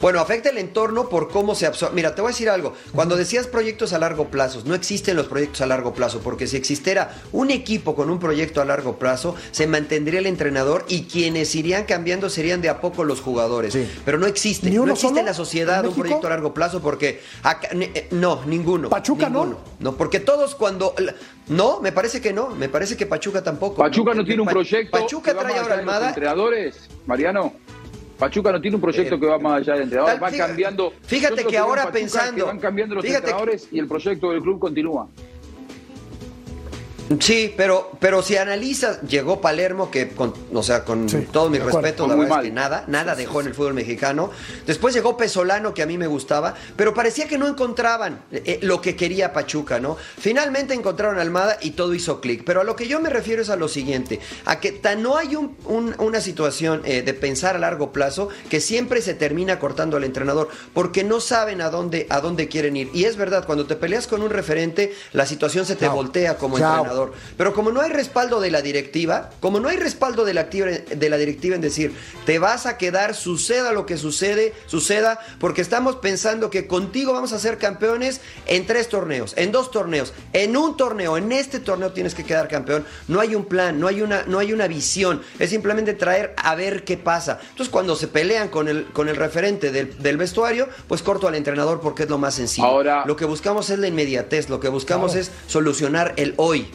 Bueno, 0.00 0.20
afecta 0.20 0.50
el 0.50 0.58
entorno 0.58 1.08
por 1.08 1.28
cómo 1.28 1.54
se 1.56 1.66
absorbe. 1.66 1.96
Mira, 1.96 2.14
te 2.14 2.20
voy 2.20 2.28
a 2.28 2.32
decir 2.32 2.48
algo. 2.48 2.72
Cuando 2.94 3.16
decías 3.16 3.48
proyectos 3.48 3.92
a 3.92 3.98
largo 3.98 4.26
plazo, 4.28 4.62
no 4.64 4.74
existen 4.74 5.16
los 5.16 5.26
proyectos 5.26 5.60
a 5.60 5.66
largo 5.66 5.92
plazo, 5.92 6.20
porque 6.20 6.46
si 6.46 6.56
existiera 6.56 7.16
un 7.32 7.50
equipo 7.50 7.96
con 7.96 8.08
un 8.08 8.20
proyecto 8.20 8.60
a 8.60 8.64
largo 8.64 8.96
plazo, 8.98 9.34
se 9.50 9.66
mantendría 9.66 10.20
el 10.20 10.26
entrenador 10.26 10.84
y 10.88 11.02
quienes 11.04 11.54
irían 11.56 11.84
cambiando 11.84 12.30
serían 12.30 12.60
de 12.60 12.68
a 12.68 12.80
poco 12.80 13.02
los 13.02 13.20
jugadores. 13.20 13.72
Sí. 13.72 13.88
Pero 14.04 14.18
no 14.18 14.26
existe. 14.26 14.70
¿Ni 14.70 14.76
No 14.76 14.84
existe 14.84 15.08
solo 15.08 15.18
en 15.20 15.26
la 15.26 15.34
sociedad 15.34 15.80
en 15.80 15.88
un 15.88 15.94
proyecto 15.94 16.26
a 16.28 16.30
largo 16.30 16.54
plazo 16.54 16.80
porque 16.80 17.20
acá- 17.42 17.70
ni- 17.74 17.86
eh, 17.86 18.06
no, 18.12 18.44
ninguno. 18.46 18.88
¿Pachuca 18.90 19.28
no? 19.28 19.40
ninguno. 19.44 19.60
no? 19.80 19.96
porque 19.96 20.20
todos 20.20 20.54
cuando 20.54 20.94
no, 21.48 21.80
me 21.80 21.90
parece 21.92 22.20
que 22.20 22.32
no, 22.32 22.50
me 22.50 22.68
parece 22.68 22.96
que 22.96 23.06
Pachuca 23.06 23.42
tampoco. 23.42 23.76
Pachuca 23.82 24.14
no 24.14 24.24
tiene 24.24 24.42
un 24.42 24.46
Pa- 24.46 24.52
proyecto. 24.52 24.96
Pachuca 24.96 25.32
trae 25.34 25.54
ahora 25.58 25.68
los 25.70 25.78
Almada 25.78 26.08
entrenadores, 26.10 26.76
Mariano. 27.06 27.52
Pachuca 28.18 28.50
no 28.52 28.60
tiene 28.60 28.74
un 28.76 28.80
proyecto 28.80 29.14
Eh, 29.14 29.20
que 29.20 29.26
va 29.26 29.38
más 29.38 29.58
allá 29.60 29.74
del 29.74 29.82
entrenador, 29.84 30.12
tal- 30.14 30.22
va 30.24 30.28
fíjate- 30.30 30.48
cambiando. 30.48 30.92
fíjate 31.02 31.44
que 31.44 31.56
ahora 31.58 31.90
pensando- 31.92 32.34
que 32.34 32.42
van 32.42 32.58
cambiando 32.58 32.96
los 32.96 33.04
fíjate 33.04 33.24
que- 33.26 33.30
entrenadores 33.30 33.68
y 33.70 33.78
el 33.78 33.86
proyecto 33.86 34.30
del 34.32 34.42
club 34.42 34.58
continúa. 34.58 35.08
Sí, 37.20 37.54
pero, 37.56 37.90
pero 38.00 38.22
si 38.22 38.36
analizas, 38.36 39.00
llegó 39.02 39.40
Palermo, 39.40 39.90
que 39.90 40.08
con, 40.10 40.34
o 40.52 40.62
sea, 40.62 40.84
con 40.84 41.08
Sí, 41.08 41.26
todo 41.32 41.48
mi 41.48 41.58
respeto, 41.58 42.06
la 42.06 42.14
muy 42.14 42.24
verdad 42.26 42.38
es 42.38 42.42
mal. 42.42 42.44
que 42.44 42.52
nada, 42.52 42.84
nada 42.86 43.14
dejó 43.14 43.40
en 43.40 43.46
el 43.48 43.54
fútbol 43.54 43.72
mexicano. 43.74 44.30
Después 44.66 44.92
llegó 44.94 45.16
Pesolano, 45.16 45.72
que 45.72 45.82
a 45.82 45.86
mí 45.86 45.96
me 45.96 46.06
gustaba, 46.06 46.54
pero 46.76 46.92
parecía 46.92 47.26
que 47.26 47.38
no 47.38 47.48
encontraban 47.48 48.20
eh, 48.30 48.58
lo 48.62 48.80
que 48.82 48.94
quería 48.94 49.32
Pachuca, 49.32 49.80
¿no? 49.80 49.96
Finalmente 50.18 50.74
encontraron 50.74 51.18
a 51.18 51.22
Almada 51.22 51.56
y 51.62 51.70
todo 51.70 51.94
hizo 51.94 52.20
clic. 52.20 52.42
Pero 52.44 52.60
a 52.60 52.64
lo 52.64 52.76
que 52.76 52.86
yo 52.88 53.00
me 53.00 53.08
refiero 53.08 53.40
es 53.40 53.48
a 53.48 53.56
lo 53.56 53.68
siguiente, 53.68 54.20
a 54.44 54.60
que 54.60 54.72
tan 54.72 55.02
no 55.02 55.16
hay 55.16 55.34
un- 55.34 55.56
un- 55.64 55.94
una 55.98 56.20
situación 56.20 56.82
eh, 56.84 57.00
de 57.02 57.14
pensar 57.14 57.56
a 57.56 57.58
largo 57.58 57.90
plazo 57.92 58.28
que 58.50 58.60
siempre 58.60 59.00
se 59.00 59.14
termina 59.14 59.58
cortando 59.58 59.96
al 59.96 60.04
entrenador, 60.04 60.48
porque 60.74 61.04
no 61.04 61.20
saben 61.20 61.62
a 61.62 61.70
dónde, 61.70 62.06
a 62.10 62.20
dónde 62.20 62.48
quieren 62.48 62.76
ir. 62.76 62.90
Y 62.92 63.04
es 63.04 63.16
verdad, 63.16 63.46
cuando 63.46 63.66
te 63.66 63.76
peleas 63.76 64.06
con 64.06 64.20
un 64.22 64.30
referente, 64.30 64.92
la 65.12 65.24
situación 65.24 65.64
se 65.64 65.74
te 65.74 65.86
Chao. 65.86 65.94
voltea 65.94 66.36
como 66.36 66.58
Chao. 66.58 66.74
entrenador. 66.76 66.97
Pero 67.36 67.54
como 67.54 67.70
no 67.72 67.80
hay 67.80 67.90
respaldo 67.90 68.40
de 68.40 68.50
la 68.50 68.62
directiva, 68.62 69.30
como 69.40 69.60
no 69.60 69.68
hay 69.68 69.76
respaldo 69.76 70.24
de 70.24 70.34
la, 70.34 70.42
activa- 70.42 70.70
de 70.70 71.10
la 71.10 71.16
directiva 71.16 71.54
en 71.54 71.60
decir, 71.60 71.92
te 72.26 72.38
vas 72.38 72.66
a 72.66 72.76
quedar, 72.78 73.14
suceda 73.14 73.72
lo 73.72 73.86
que 73.86 73.96
sucede, 73.96 74.52
suceda, 74.66 75.20
porque 75.40 75.60
estamos 75.62 75.96
pensando 75.96 76.50
que 76.50 76.66
contigo 76.66 77.12
vamos 77.12 77.32
a 77.32 77.38
ser 77.38 77.58
campeones 77.58 78.20
en 78.46 78.66
tres 78.66 78.88
torneos, 78.88 79.34
en 79.36 79.52
dos 79.52 79.70
torneos, 79.70 80.12
en 80.32 80.56
un 80.56 80.76
torneo, 80.76 81.16
en 81.16 81.32
este 81.32 81.60
torneo 81.60 81.92
tienes 81.92 82.14
que 82.14 82.24
quedar 82.24 82.48
campeón. 82.48 82.84
No 83.06 83.20
hay 83.20 83.34
un 83.34 83.44
plan, 83.46 83.78
no 83.80 83.86
hay 83.88 84.02
una, 84.02 84.24
no 84.26 84.38
hay 84.38 84.52
una 84.52 84.66
visión, 84.68 85.22
es 85.38 85.50
simplemente 85.50 85.94
traer 85.94 86.34
a 86.36 86.54
ver 86.54 86.84
qué 86.84 86.96
pasa. 86.96 87.38
Entonces 87.50 87.68
cuando 87.70 87.96
se 87.96 88.08
pelean 88.08 88.48
con 88.48 88.68
el, 88.68 88.86
con 88.92 89.08
el 89.08 89.16
referente 89.16 89.70
del, 89.70 89.96
del 90.02 90.16
vestuario, 90.16 90.68
pues 90.88 91.02
corto 91.02 91.28
al 91.28 91.34
entrenador 91.34 91.80
porque 91.80 92.02
es 92.04 92.08
lo 92.10 92.18
más 92.18 92.34
sencillo. 92.34 92.66
Ahora- 92.66 93.04
lo 93.06 93.16
que 93.16 93.24
buscamos 93.24 93.70
es 93.70 93.78
la 93.78 93.86
inmediatez, 93.88 94.48
lo 94.48 94.60
que 94.60 94.68
buscamos 94.68 95.14
es 95.14 95.30
solucionar 95.46 96.14
el 96.16 96.34
hoy. 96.36 96.68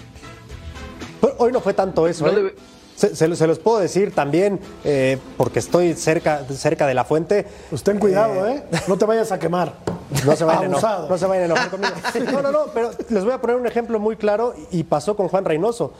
Pero 1.24 1.36
Hoy 1.40 1.52
no 1.52 1.60
fue 1.62 1.74
tanto 1.74 2.08
eso. 2.08 2.26
No 2.26 2.32
¿eh? 2.32 2.36
debe- 2.36 2.56
Se, 2.96 3.16
se- 3.16 3.36
se 3.36 3.48
los 3.48 3.58
puedo 3.58 3.80
decir 3.80 4.14
también, 4.14 4.60
eh, 4.84 5.18
porque 5.38 5.58
estoy 5.60 5.94
cerca, 5.96 6.46
cerca 6.54 6.86
de 6.86 6.94
la 6.94 7.04
fuente. 7.06 7.48
Pues 7.72 7.82
ten 7.82 7.98
cuidado, 7.98 8.48
¿eh? 8.48 8.64
No 8.88 8.98
te 8.98 9.06
vayas 9.06 9.32
a 9.32 9.40
quemar. 9.40 9.74
No 10.26 10.36
se 10.36 10.44
vayan 10.44 10.66
a 10.76 11.08
no 11.10 11.18
se 11.18 11.26
vayan 11.26 11.42
a 11.44 11.46
enojar 11.46 11.70
conmigo. 11.72 11.94
No, 12.32 12.42
no, 12.44 12.52
no, 12.52 12.60
pero 12.74 12.92
les 13.10 13.24
voy 13.24 13.34
a 13.34 13.42
poner 13.42 13.56
un 13.56 13.66
ejemplo 13.66 14.00
muy 14.00 14.16
claro 14.16 14.54
y 14.70 14.84
pasó 14.84 15.16
con 15.16 15.28
Juan 15.28 15.44
Reynoso. 15.44 15.92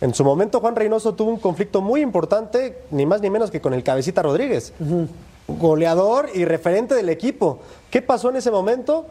En 0.00 0.12
su 0.14 0.24
momento 0.24 0.58
Juan 0.58 0.74
Reynoso 0.74 1.14
tuvo 1.14 1.30
un 1.30 1.36
conflicto 1.38 1.80
muy 1.80 2.00
importante, 2.00 2.78
ni 2.90 3.06
más 3.06 3.20
ni 3.20 3.30
menos 3.30 3.52
que 3.52 3.60
con 3.60 3.72
el 3.72 3.84
Cabecita 3.84 4.20
Rodríguez. 4.20 4.72
Goleador 5.46 6.30
y 6.34 6.44
referente 6.44 6.94
del 6.96 7.08
equipo. 7.08 7.60
¿Qué 7.90 8.02
pasó 8.02 8.30
en 8.30 8.36
ese 8.36 8.50
momento? 8.50 9.06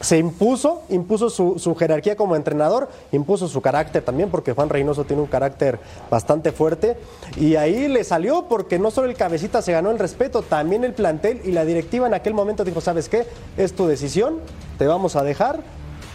Se 0.00 0.16
impuso, 0.16 0.82
impuso 0.90 1.28
su, 1.28 1.58
su 1.58 1.74
jerarquía 1.74 2.16
como 2.16 2.36
entrenador, 2.36 2.88
impuso 3.10 3.48
su 3.48 3.60
carácter 3.60 4.04
también, 4.04 4.30
porque 4.30 4.52
Juan 4.52 4.68
Reynoso 4.68 5.04
tiene 5.04 5.22
un 5.22 5.28
carácter 5.28 5.80
bastante 6.08 6.52
fuerte. 6.52 6.96
Y 7.36 7.56
ahí 7.56 7.88
le 7.88 8.04
salió 8.04 8.46
porque 8.48 8.78
no 8.78 8.90
solo 8.90 9.08
el 9.08 9.16
cabecita 9.16 9.60
se 9.60 9.72
ganó 9.72 9.90
el 9.90 9.98
respeto, 9.98 10.42
también 10.42 10.84
el 10.84 10.92
plantel 10.92 11.40
y 11.44 11.52
la 11.52 11.64
directiva 11.64 12.06
en 12.06 12.14
aquel 12.14 12.34
momento 12.34 12.64
dijo, 12.64 12.80
¿sabes 12.80 13.08
qué? 13.08 13.26
Es 13.56 13.74
tu 13.74 13.86
decisión, 13.86 14.38
te 14.78 14.86
vamos 14.86 15.16
a 15.16 15.24
dejar. 15.24 15.60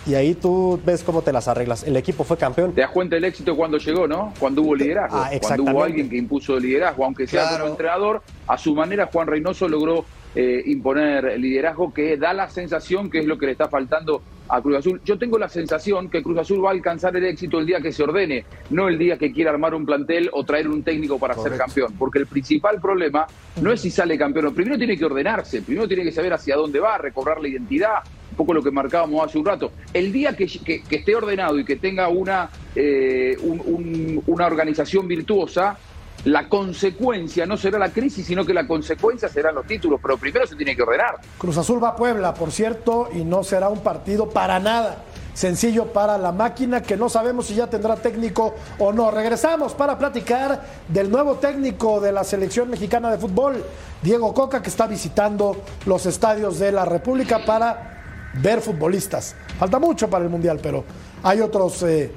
Y 0.05 0.15
ahí 0.15 0.35
tú 0.35 0.79
ves 0.85 1.01
cómo 1.03 1.21
te 1.21 1.31
las 1.31 1.47
arreglas. 1.47 1.83
El 1.83 1.95
equipo 1.95 2.23
fue 2.23 2.37
campeón. 2.37 2.73
Te 2.73 2.81
das 2.81 2.91
cuenta 2.91 3.15
del 3.15 3.23
éxito 3.23 3.55
cuando 3.55 3.77
llegó, 3.77 4.07
¿no? 4.07 4.33
Cuando 4.37 4.61
hubo 4.61 4.75
liderazgo. 4.75 5.17
Ah, 5.17 5.29
cuando 5.41 5.63
hubo 5.63 5.83
alguien 5.83 6.09
que 6.09 6.17
impuso 6.17 6.59
liderazgo, 6.59 7.05
aunque 7.05 7.25
sea 7.25 7.43
Claro. 7.43 7.63
como 7.63 7.71
entrenador, 7.71 8.21
a 8.47 8.57
su 8.57 8.75
manera 8.75 9.09
Juan 9.11 9.27
Reynoso 9.27 9.67
logró 9.69 10.05
eh, 10.35 10.63
imponer 10.65 11.39
liderazgo 11.39 11.93
que 11.93 12.17
da 12.17 12.33
la 12.33 12.49
sensación 12.49 13.09
que 13.09 13.19
es 13.19 13.25
lo 13.25 13.37
que 13.37 13.45
le 13.45 13.51
está 13.51 13.69
faltando 13.69 14.23
a 14.49 14.61
Cruz 14.61 14.77
Azul. 14.77 15.01
Yo 15.05 15.17
tengo 15.17 15.37
la 15.37 15.47
sensación 15.47 16.09
que 16.09 16.21
Cruz 16.23 16.39
Azul 16.39 16.63
va 16.63 16.69
a 16.69 16.73
alcanzar 16.73 17.15
el 17.15 17.23
éxito 17.25 17.59
el 17.59 17.65
día 17.65 17.79
que 17.79 17.93
se 17.93 18.03
ordene, 18.03 18.43
no 18.71 18.87
el 18.89 18.97
día 18.97 19.17
que 19.17 19.31
quiera 19.31 19.51
armar 19.51 19.73
un 19.75 19.85
plantel 19.85 20.29
o 20.33 20.43
traer 20.43 20.67
un 20.67 20.83
técnico 20.83 21.19
para 21.19 21.35
ser 21.35 21.55
campeón. 21.55 21.93
Porque 21.97 22.19
el 22.19 22.25
principal 22.27 22.81
problema 22.81 23.27
no 23.61 23.71
es 23.71 23.81
si 23.81 23.89
sale 23.91 24.17
campeón, 24.17 24.53
primero 24.53 24.77
tiene 24.77 24.97
que 24.97 25.05
ordenarse, 25.05 25.61
primero 25.61 25.87
tiene 25.87 26.03
que 26.03 26.11
saber 26.11 26.33
hacia 26.33 26.55
dónde 26.55 26.79
va, 26.79 26.97
recobrar 26.97 27.39
la 27.39 27.47
identidad, 27.47 27.99
un 28.33 28.37
poco 28.37 28.53
lo 28.53 28.63
que 28.63 28.71
marcábamos 28.71 29.23
hace 29.25 29.37
un 29.37 29.45
rato. 29.45 29.71
El 29.93 30.11
día 30.11 30.35
que, 30.35 30.45
esté 30.45 31.15
ordenado 31.15 31.57
y 31.59 31.63
que 31.63 31.75
tenga 31.75 32.09
una, 32.09 32.49
eh, 32.75 33.37
un- 33.41 33.61
un- 33.65 34.23
una 34.27 34.47
organización 34.47 35.07
virtuosa, 35.07 35.77
la 36.25 36.47
consecuencia 36.49 37.45
no 37.45 37.57
será 37.57 37.77
la 37.77 37.89
crisis, 37.89 38.25
sino 38.25 38.45
que 38.45 38.53
la 38.53 38.65
consecuencia 38.65 39.29
serán 39.29 39.55
los 39.55 39.67
títulos, 39.67 39.99
pero 40.01 40.17
primero 40.17 40.47
se 40.47 40.55
tiene 40.55 40.75
que 40.75 40.81
ordenar. 40.81 41.15
Cruz 41.37 41.57
Azul 41.57 41.83
va 41.83 41.89
a 41.89 41.95
Puebla, 41.95 42.33
por 42.33 42.51
cierto, 42.51 43.09
y 43.13 43.23
no 43.23 43.43
será 43.43 43.69
un 43.69 43.81
partido 43.81 44.29
para 44.29 44.59
nada 44.59 45.03
sencillo 45.35 45.87
para 45.87 46.15
la 46.19 46.31
máquina, 46.31 46.83
que 46.83 46.95
no 46.95 47.09
sabemos 47.09 47.47
si 47.47 47.55
ya 47.55 47.65
tendrá 47.67 47.95
técnico 47.95 48.53
o 48.77 48.93
no. 48.93 49.09
Regresamos 49.09 49.73
para 49.73 49.97
platicar 49.97 50.63
del 50.87 51.09
nuevo 51.09 51.35
técnico 51.37 51.99
de 51.99 52.11
la 52.11 52.23
selección 52.23 52.69
mexicana 52.69 53.09
de 53.11 53.17
fútbol, 53.17 53.63
Diego 54.03 54.31
Coca, 54.31 54.61
que 54.61 54.69
está 54.69 54.85
visitando 54.85 55.57
los 55.87 56.05
estadios 56.05 56.59
de 56.59 56.71
la 56.71 56.85
República 56.85 57.43
para 57.47 57.92
ver 58.33 58.61
futbolistas. 58.61 59.35
Falta 59.57 59.79
mucho 59.79 60.09
para 60.09 60.23
el 60.23 60.29
Mundial, 60.29 60.59
pero 60.61 60.83
hay 61.23 61.41
otros 61.41 61.83
eh, 61.83 62.11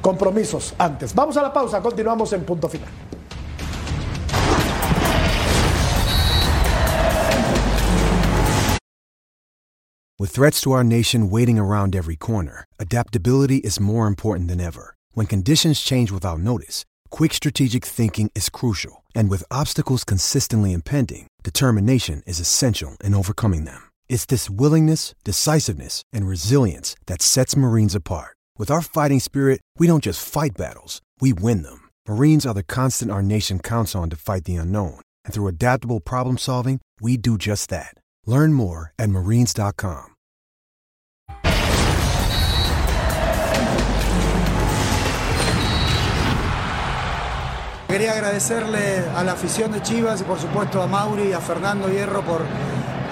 compromisos 0.00 0.74
antes. 0.78 1.14
Vamos 1.14 1.36
a 1.36 1.42
la 1.42 1.52
pausa, 1.52 1.80
continuamos 1.80 2.32
en 2.32 2.44
punto 2.44 2.68
final. 2.68 2.88
With 10.20 10.32
threats 10.32 10.60
to 10.60 10.72
our 10.72 10.84
nation 10.84 11.30
waiting 11.30 11.58
around 11.58 11.96
every 11.96 12.14
corner, 12.14 12.64
adaptability 12.78 13.56
is 13.56 13.80
more 13.80 14.06
important 14.06 14.48
than 14.48 14.60
ever. 14.60 14.94
When 15.14 15.26
conditions 15.26 15.80
change 15.80 16.12
without 16.12 16.40
notice, 16.40 16.84
quick 17.08 17.32
strategic 17.32 17.86
thinking 17.86 18.30
is 18.34 18.50
crucial. 18.50 19.02
And 19.14 19.30
with 19.30 19.50
obstacles 19.50 20.04
consistently 20.04 20.74
impending, 20.74 21.26
determination 21.42 22.22
is 22.26 22.38
essential 22.38 22.98
in 23.02 23.14
overcoming 23.14 23.64
them. 23.64 23.89
It's 24.10 24.26
this 24.26 24.50
willingness, 24.50 25.14
decisiveness, 25.22 26.02
and 26.12 26.26
resilience 26.26 26.96
that 27.06 27.22
sets 27.22 27.56
Marines 27.56 27.94
apart. 27.94 28.36
With 28.58 28.68
our 28.68 28.82
fighting 28.82 29.20
spirit, 29.20 29.60
we 29.78 29.86
don't 29.86 30.02
just 30.02 30.28
fight 30.28 30.50
battles, 30.58 31.00
we 31.20 31.32
win 31.32 31.62
them. 31.62 31.88
Marines 32.08 32.44
are 32.44 32.52
the 32.52 32.64
constant 32.64 33.12
our 33.12 33.22
nation 33.22 33.60
counts 33.60 33.94
on 33.94 34.10
to 34.10 34.16
fight 34.16 34.46
the 34.46 34.56
unknown. 34.56 35.00
And 35.24 35.32
through 35.32 35.46
adaptable 35.46 36.00
problem 36.00 36.38
solving, 36.38 36.80
we 37.00 37.16
do 37.18 37.38
just 37.38 37.70
that. 37.70 37.94
Learn 38.26 38.52
more 38.52 38.92
at 38.98 39.10
marines.com. 39.10 40.08
Quería 47.88 48.12
agradecerle 48.12 49.00
a 49.16 49.24
la 49.24 49.32
afición 49.32 49.72
de 49.72 49.82
Chivas 49.82 50.20
y 50.20 50.24
por 50.24 50.38
supuesto 50.38 50.80
a 50.80 50.86
Mauri 50.86 51.28
y 51.28 51.32
a 51.32 51.40
Fernando 51.40 51.88
Hierro 51.88 52.22
por 52.22 52.42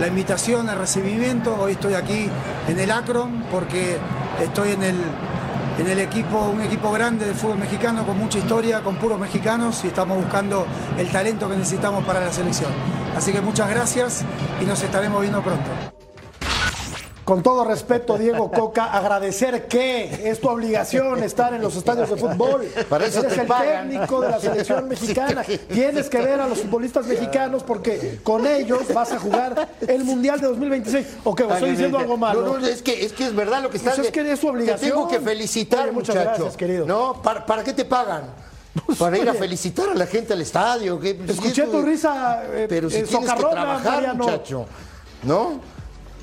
la 0.01 0.07
invitación, 0.07 0.69
el 0.69 0.79
recibimiento. 0.79 1.57
Hoy 1.61 1.73
estoy 1.73 1.95
aquí 1.95 2.29
en 2.69 2.79
el 2.79 2.91
Akron 2.91 3.45
porque 3.51 3.99
estoy 4.41 4.73
en 4.73 4.83
el, 4.83 4.97
en 5.79 5.87
el 5.87 5.99
equipo, 5.99 6.39
un 6.49 6.61
equipo 6.61 6.91
grande 6.93 7.27
del 7.27 7.35
fútbol 7.35 7.59
mexicano 7.59 8.07
con 8.07 8.19
mucha 8.19 8.39
historia, 8.39 8.81
con 8.81 8.97
puros 8.97 9.19
mexicanos 9.19 9.85
y 9.85 9.89
estamos 9.89 10.19
buscando 10.19 10.67
el 10.97 11.11
talento 11.11 11.49
que 11.49 11.57
necesitamos 11.57 12.05
para 12.05 12.21
la 12.21 12.33
selección. 12.33 12.71
Así 13.17 13.33
que 13.33 13.41
muchas 13.41 13.69
gracias 13.69 14.25
y 14.61 14.65
nos 14.65 14.83
estaremos 14.83 15.21
viendo 15.21 15.43
pronto. 15.43 15.98
Con 17.29 17.43
todo 17.43 17.63
respeto, 17.63 18.17
Diego 18.17 18.51
Coca, 18.51 18.87
agradecer 18.87 19.69
que 19.69 20.31
es 20.31 20.41
tu 20.41 20.49
obligación 20.49 21.23
estar 21.23 21.53
en 21.53 21.61
los 21.61 21.77
estadios 21.77 22.09
de 22.09 22.17
fútbol. 22.17 22.63
Para 22.89 23.05
eso 23.05 23.21
Eres 23.21 23.35
te 23.35 23.41
el 23.43 23.47
pagan. 23.47 23.91
técnico 23.91 24.23
de 24.23 24.31
la 24.31 24.41
selección 24.41 24.89
mexicana. 24.89 25.45
Tienes 25.71 26.09
que 26.09 26.23
ver 26.23 26.41
a 26.41 26.49
los 26.49 26.61
futbolistas 26.61 27.05
mexicanos 27.05 27.63
porque 27.65 28.21
con 28.23 28.47
ellos 28.47 28.81
vas 28.95 29.13
a 29.13 29.19
jugar 29.19 29.69
el 29.87 30.05
Mundial 30.05 30.41
de 30.41 30.47
2026. 30.47 31.07
¿O 31.25 31.35
qué? 31.35 31.43
¿O 31.45 31.53
estoy 31.53 31.73
diciendo 31.73 31.99
algo 31.99 32.17
malo? 32.17 32.41
No, 32.41 32.59
no, 32.61 32.67
es 32.67 32.81
que, 32.81 33.05
es 33.05 33.13
que 33.13 33.27
es 33.27 33.35
verdad 33.37 33.61
lo 33.63 33.69
que 33.69 33.79
Pues 33.79 33.93
estás 33.93 34.07
es 34.07 34.11
que 34.11 34.33
es 34.33 34.39
su 34.41 34.49
obligación. 34.49 34.81
Te 34.91 34.97
tengo 34.97 35.07
que 35.07 35.21
felicitar, 35.21 35.83
Oye, 35.83 35.93
muchas 35.93 36.17
muchacho. 36.17 36.31
gracias, 36.39 36.57
querido. 36.57 36.87
¿No? 36.87 37.21
¿Para, 37.21 37.45
para 37.45 37.63
qué 37.63 37.75
te 37.75 37.85
pagan? 37.85 38.23
Para 38.99 39.19
ir 39.19 39.29
a 39.29 39.35
felicitar 39.35 39.91
a 39.91 39.95
la 39.95 40.07
gente 40.07 40.33
al 40.33 40.41
estadio. 40.41 40.99
que- 40.99 41.15
pues, 41.17 41.29
Escuché 41.33 41.65
tu 41.65 41.83
risa 41.83 42.43
eh, 42.55 42.65
Pero 42.71 42.89
si 42.89 42.97
eh, 42.97 43.03
tienes 43.03 43.31
que 43.31 43.37
trabajar, 43.45 43.85
Mariano. 43.97 44.25
muchacho. 44.25 44.65
¿No? 45.25 45.61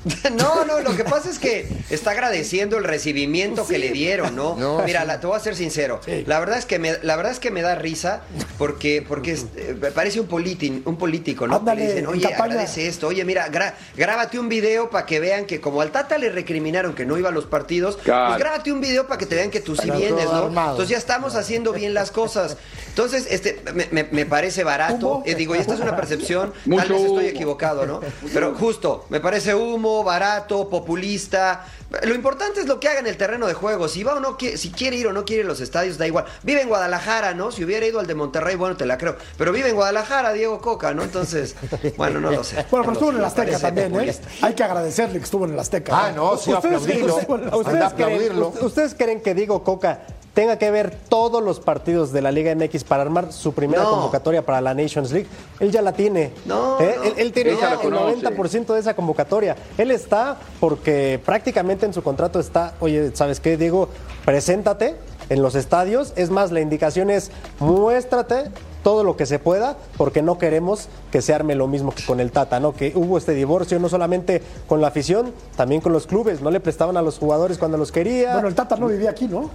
No, 0.36 0.64
no, 0.64 0.80
lo 0.80 0.96
que 0.96 1.04
pasa 1.04 1.30
es 1.30 1.38
que 1.38 1.68
está 1.90 2.10
agradeciendo 2.12 2.76
el 2.78 2.84
recibimiento 2.84 3.66
que 3.66 3.78
le 3.78 3.90
dieron, 3.90 4.36
¿no? 4.36 4.54
No, 4.56 4.82
Mira, 4.84 5.00
sí. 5.02 5.06
la- 5.06 5.20
te 5.20 5.26
voy 5.26 5.36
a 5.36 5.40
ser 5.40 5.56
sincero. 5.56 6.00
La 6.26 6.38
verdad 6.40 6.58
es 6.58 6.66
que 6.66 6.78
me, 6.78 6.98
la 7.02 7.16
verdad 7.16 7.32
es 7.32 7.38
que 7.40 7.50
me 7.50 7.62
da 7.62 7.74
risa 7.74 8.22
porque, 8.58 9.04
porque 9.06 9.32
es- 9.32 9.46
eh, 9.56 9.74
parece 9.94 10.20
un, 10.20 10.28
politi- 10.28 10.82
un 10.84 10.96
político, 10.96 11.46
¿no? 11.46 11.56
Ándale, 11.56 11.80
que 11.82 11.86
le 11.86 11.92
dicen, 11.94 12.04
en 12.04 12.10
oye, 12.10 12.22
campaña". 12.22 12.44
agradece 12.44 12.86
esto, 12.86 13.08
oye, 13.08 13.24
mira, 13.24 13.48
gra- 13.50 13.74
grábate 13.96 14.38
un 14.38 14.48
video 14.48 14.90
para 14.90 15.06
que 15.06 15.20
vean 15.20 15.44
que 15.46 15.60
como 15.60 15.80
al 15.80 15.90
Tata 15.90 16.18
le 16.18 16.28
recriminaron 16.30 16.94
que 16.94 17.04
no 17.06 17.16
iba 17.18 17.28
a 17.30 17.32
los 17.32 17.46
partidos, 17.46 17.96
Claro. 17.98 18.28
pues 18.28 18.38
grábate 18.38 18.72
un 18.72 18.80
video 18.80 19.06
para 19.06 19.18
que 19.18 19.26
te 19.26 19.34
vean 19.36 19.50
que 19.50 19.60
tú 19.60 19.74
sí 19.76 19.90
vienes, 19.90 20.24
¿no? 20.26 20.32
armado. 20.46 20.70
Entonces 20.72 20.90
ya 20.90 20.98
estamos 20.98 21.34
haciendo 21.34 21.72
bien 21.72 21.94
las 21.94 22.10
cosas. 22.10 22.56
Entonces, 22.88 23.26
este, 23.30 23.60
me, 23.74 23.88
me- 23.90 24.08
me 24.10 24.26
parece 24.26 24.64
barato. 24.64 25.22
Eh, 25.26 25.34
digo, 25.34 25.54
y 25.54 25.58
esta 25.58 25.74
es 25.74 25.80
una 25.80 25.96
percepción, 25.96 26.52
tal 26.76 26.88
vez 26.88 27.00
estoy 27.02 27.26
equivocado, 27.26 27.86
¿no? 27.86 28.00
Pero 28.32 28.54
justo, 28.54 29.06
me 29.10 29.20
parece 29.20 29.54
humo, 29.54 29.95
barato, 30.04 30.68
populista. 30.68 31.64
Lo 32.02 32.14
importante 32.14 32.60
es 32.60 32.66
lo 32.66 32.80
que 32.80 32.88
haga 32.88 32.98
en 32.98 33.06
el 33.06 33.16
terreno 33.16 33.46
de 33.46 33.54
juego. 33.54 33.86
Si 33.88 34.02
va 34.02 34.14
o 34.14 34.20
no, 34.20 34.36
si 34.56 34.70
quiere 34.72 34.96
ir 34.96 35.06
o 35.06 35.12
no 35.12 35.24
quiere 35.24 35.40
ir 35.40 35.46
a 35.46 35.48
los 35.48 35.60
estadios, 35.60 35.98
da 35.98 36.06
igual. 36.06 36.24
Vive 36.42 36.62
en 36.62 36.68
Guadalajara, 36.68 37.32
¿no? 37.34 37.52
Si 37.52 37.62
hubiera 37.64 37.86
ido 37.86 38.00
al 38.00 38.06
de 38.08 38.14
Monterrey, 38.16 38.56
bueno, 38.56 38.76
te 38.76 38.86
la 38.86 38.98
creo. 38.98 39.16
Pero 39.38 39.52
vive 39.52 39.68
en 39.68 39.76
Guadalajara, 39.76 40.32
Diego 40.32 40.60
Coca, 40.60 40.92
¿no? 40.94 41.04
Entonces, 41.04 41.54
bueno, 41.96 42.20
no 42.20 42.30
lo 42.32 42.42
sé. 42.42 42.56
Bueno, 42.56 42.66
pero 42.70 42.84
No 42.86 42.92
estuvo 42.94 43.10
en 43.10 43.16
el 43.18 43.24
Azteca 43.24 43.58
también, 43.60 43.94
¿eh? 44.00 44.16
Hay 44.42 44.54
que 44.54 44.64
agradecerle 44.64 45.18
que 45.18 45.24
estuvo 45.24 45.44
en 45.44 45.52
el 45.52 45.58
Azteca. 45.60 46.06
Ah, 46.06 46.12
no, 46.12 46.36
sí, 46.36 46.52
Ustedes- 46.52 46.82
aplaudirlo. 46.82 47.16
ustedes- 47.16 47.52
¿Ustedes 47.52 47.64
creen, 47.68 47.82
aplaudirlo. 47.82 48.52
¿Ustedes 48.62 48.94
creen 48.94 49.20
que 49.22 49.34
Diego 49.34 49.62
Coca 49.62 50.00
tenga 50.36 50.58
que 50.58 50.70
ver 50.70 50.94
todos 51.08 51.42
los 51.42 51.60
partidos 51.60 52.12
de 52.12 52.20
la 52.20 52.30
Liga 52.30 52.54
MX 52.54 52.84
para 52.84 53.00
armar 53.00 53.32
su 53.32 53.54
primera 53.54 53.84
No. 53.84 53.90
convocatoria 53.92 54.44
para 54.44 54.60
la 54.60 54.74
Nations 54.74 55.10
League? 55.10 55.26
Él 55.60 55.70
ya 55.72 55.80
la 55.80 55.92
tiene. 55.94 56.30
No, 56.44 56.78
¿Eh? 56.78 56.94
no. 56.98 57.04
Él, 57.04 57.14
él 57.16 57.32
tiene 57.32 57.56
ya 57.56 57.70
la 57.70 57.72
el 57.76 57.80
conoce. 57.80 58.16
90% 58.18 58.66
de 58.74 58.78
esa 58.80 58.94
convocatoria. 58.94 59.56
Él 59.78 59.90
está 59.90 60.36
porque 60.60 61.18
prácticamente 61.24 61.86
en 61.86 61.94
su 61.94 62.02
contrato 62.02 62.38
está, 62.38 62.74
oye, 62.80 63.12
¿sabes 63.14 63.40
qué, 63.40 63.56
Diego? 63.56 63.88
Preséntate 64.26 64.96
en 65.30 65.40
los 65.40 65.54
estadios. 65.54 66.12
Es 66.16 66.28
más, 66.28 66.52
la 66.52 66.60
indicación 66.60 67.08
es 67.08 67.30
muéstrate 67.58 68.50
todo 68.86 69.02
lo 69.02 69.16
que 69.16 69.26
se 69.26 69.40
pueda, 69.40 69.76
porque 69.96 70.22
no 70.22 70.38
queremos 70.38 70.88
que 71.10 71.20
se 71.20 71.34
arme 71.34 71.56
lo 71.56 71.66
mismo 71.66 71.90
que 71.92 72.04
con 72.04 72.20
el 72.20 72.30
Tata, 72.30 72.60
¿no? 72.60 72.72
Que 72.72 72.92
hubo 72.94 73.18
este 73.18 73.32
divorcio 73.32 73.80
no 73.80 73.88
solamente 73.88 74.40
con 74.68 74.80
la 74.80 74.86
afición, 74.86 75.32
también 75.56 75.80
con 75.80 75.92
los 75.92 76.06
clubes, 76.06 76.40
no 76.40 76.52
le 76.52 76.60
prestaban 76.60 76.96
a 76.96 77.02
los 77.02 77.18
jugadores 77.18 77.58
cuando 77.58 77.78
los 77.78 77.90
quería. 77.90 78.34
Bueno, 78.34 78.46
el 78.46 78.54
Tata 78.54 78.76
no 78.76 78.86
vivía 78.86 79.10
aquí, 79.10 79.26
¿no? 79.26 79.50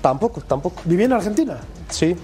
Tampoco, 0.00 0.40
tampoco. 0.40 0.80
Vivía 0.86 1.04
en 1.04 1.12
Argentina. 1.12 1.58
Sí, 1.90 2.16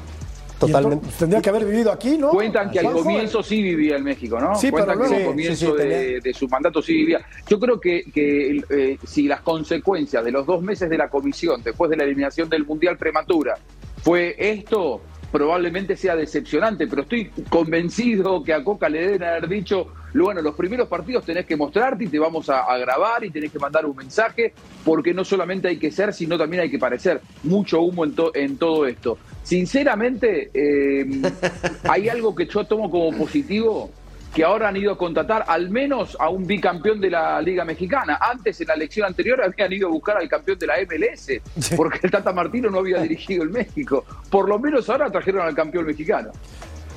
totalmente. 0.59 0.95
entonces, 0.95 1.19
tendría 1.19 1.43
que 1.43 1.51
haber 1.51 1.67
vivido 1.67 1.93
aquí, 1.93 2.17
¿no? 2.17 2.31
Cuentan 2.31 2.71
que 2.71 2.79
al 2.79 2.91
comienzo 2.91 3.43
sí 3.43 3.61
vivía 3.63 3.97
en 3.99 4.05
México, 4.05 4.41
¿no? 4.41 4.55
Sí, 4.55 4.71
Cuentan 4.71 4.97
pero 4.97 5.11
que 5.11 5.17
al 5.17 5.27
comienzo 5.27 5.57
sí, 5.57 5.67
sí, 5.67 5.73
de, 5.77 5.95
tenía- 6.07 6.21
de 6.21 6.33
su 6.33 6.49
mandato 6.49 6.81
sí 6.81 6.95
vivía. 6.95 7.21
Yo 7.47 7.61
creo 7.61 7.79
que, 7.79 8.05
que, 8.11 8.63
eh, 8.71 8.99
si 9.07 9.29
las 9.29 9.43
consecuencias 9.43 10.25
de 10.25 10.31
los 10.31 10.47
dos 10.47 10.63
meses 10.63 10.89
de 10.89 10.97
la 10.97 11.11
comisión 11.11 11.63
después 11.63 11.91
de 11.91 11.99
la 11.99 12.05
eliminación 12.05 12.49
del 12.49 12.65
Mundial 12.65 12.97
prematura 12.97 13.59
fue 14.03 14.37
esto, 14.39 15.01
probablemente 15.31 15.97
sea 15.97 16.17
decepcionante, 16.17 16.87
pero 16.87 17.03
estoy 17.03 17.31
convencido 17.49 18.43
que 18.45 18.53
a 18.55 18.63
Coca 18.65 18.89
le 18.89 19.01
deben 19.03 19.25
haber 19.25 19.49
dicho, 19.49 19.89
bueno, 20.15 20.41
los 20.41 20.55
primeros 20.55 20.89
partidos 20.89 21.25
tenés 21.25 21.45
que 21.47 21.57
mostrarte 21.57 22.05
y 22.05 22.09
te 22.09 22.19
vamos 22.19 22.49
a, 22.49 22.61
a 22.63 22.79
grabar 22.79 23.25
y 23.25 23.31
tenés 23.31 23.53
que 23.53 23.59
mandar 23.59 23.85
un 23.87 23.97
mensaje, 23.97 24.55
porque 24.85 25.13
no 25.13 25.25
solamente 25.25 25.69
hay 25.69 25.77
que 25.79 25.91
ser, 25.91 26.13
sino 26.15 26.39
también 26.39 26.63
hay 26.63 26.71
que 26.71 26.79
parecer. 26.79 27.21
Mucho 27.43 27.81
humo 27.83 28.05
en, 28.05 28.15
to- 28.15 28.35
en 28.35 28.57
todo 28.57 28.87
esto. 28.87 29.19
Sinceramente, 29.43 30.51
eh, 30.55 31.07
hay 31.89 32.09
algo 32.09 32.35
que 32.35 32.47
yo 32.47 32.65
tomo 32.65 32.91
como 32.91 33.17
positivo, 33.17 33.91
que 34.37 34.45
ahora 34.45 34.69
han 34.69 34.77
ido 34.77 34.93
a 34.93 34.99
contratar 34.99 35.47
al 35.49 35.71
menos 35.71 36.15
a 36.21 36.29
un 36.29 36.47
bicampeón 36.47 37.01
de 37.01 37.09
la 37.09 37.41
Liga 37.41 37.65
Mexicana. 37.65 38.19
Antes, 38.21 38.61
en 38.61 38.67
la 38.67 38.75
elección 38.75 39.07
anterior, 39.07 39.43
habían 39.43 39.73
ido 39.73 39.89
a 39.89 39.91
buscar 39.91 40.19
al 40.19 40.29
campeón 40.29 40.59
de 40.59 40.67
la 40.67 40.75
MLS, 40.83 41.41
porque 41.75 42.01
el 42.03 42.11
Tata 42.11 42.35
Martino 42.35 42.69
no 42.69 42.81
había 42.81 42.99
dirigido 43.01 43.45
el 43.45 43.49
México. 43.49 44.05
Por 44.29 44.47
lo 44.47 44.59
menos 44.59 44.91
ahora 44.91 45.11
trajeron 45.11 45.41
al 45.41 45.55
campeón 45.55 45.87
mexicano. 45.87 46.33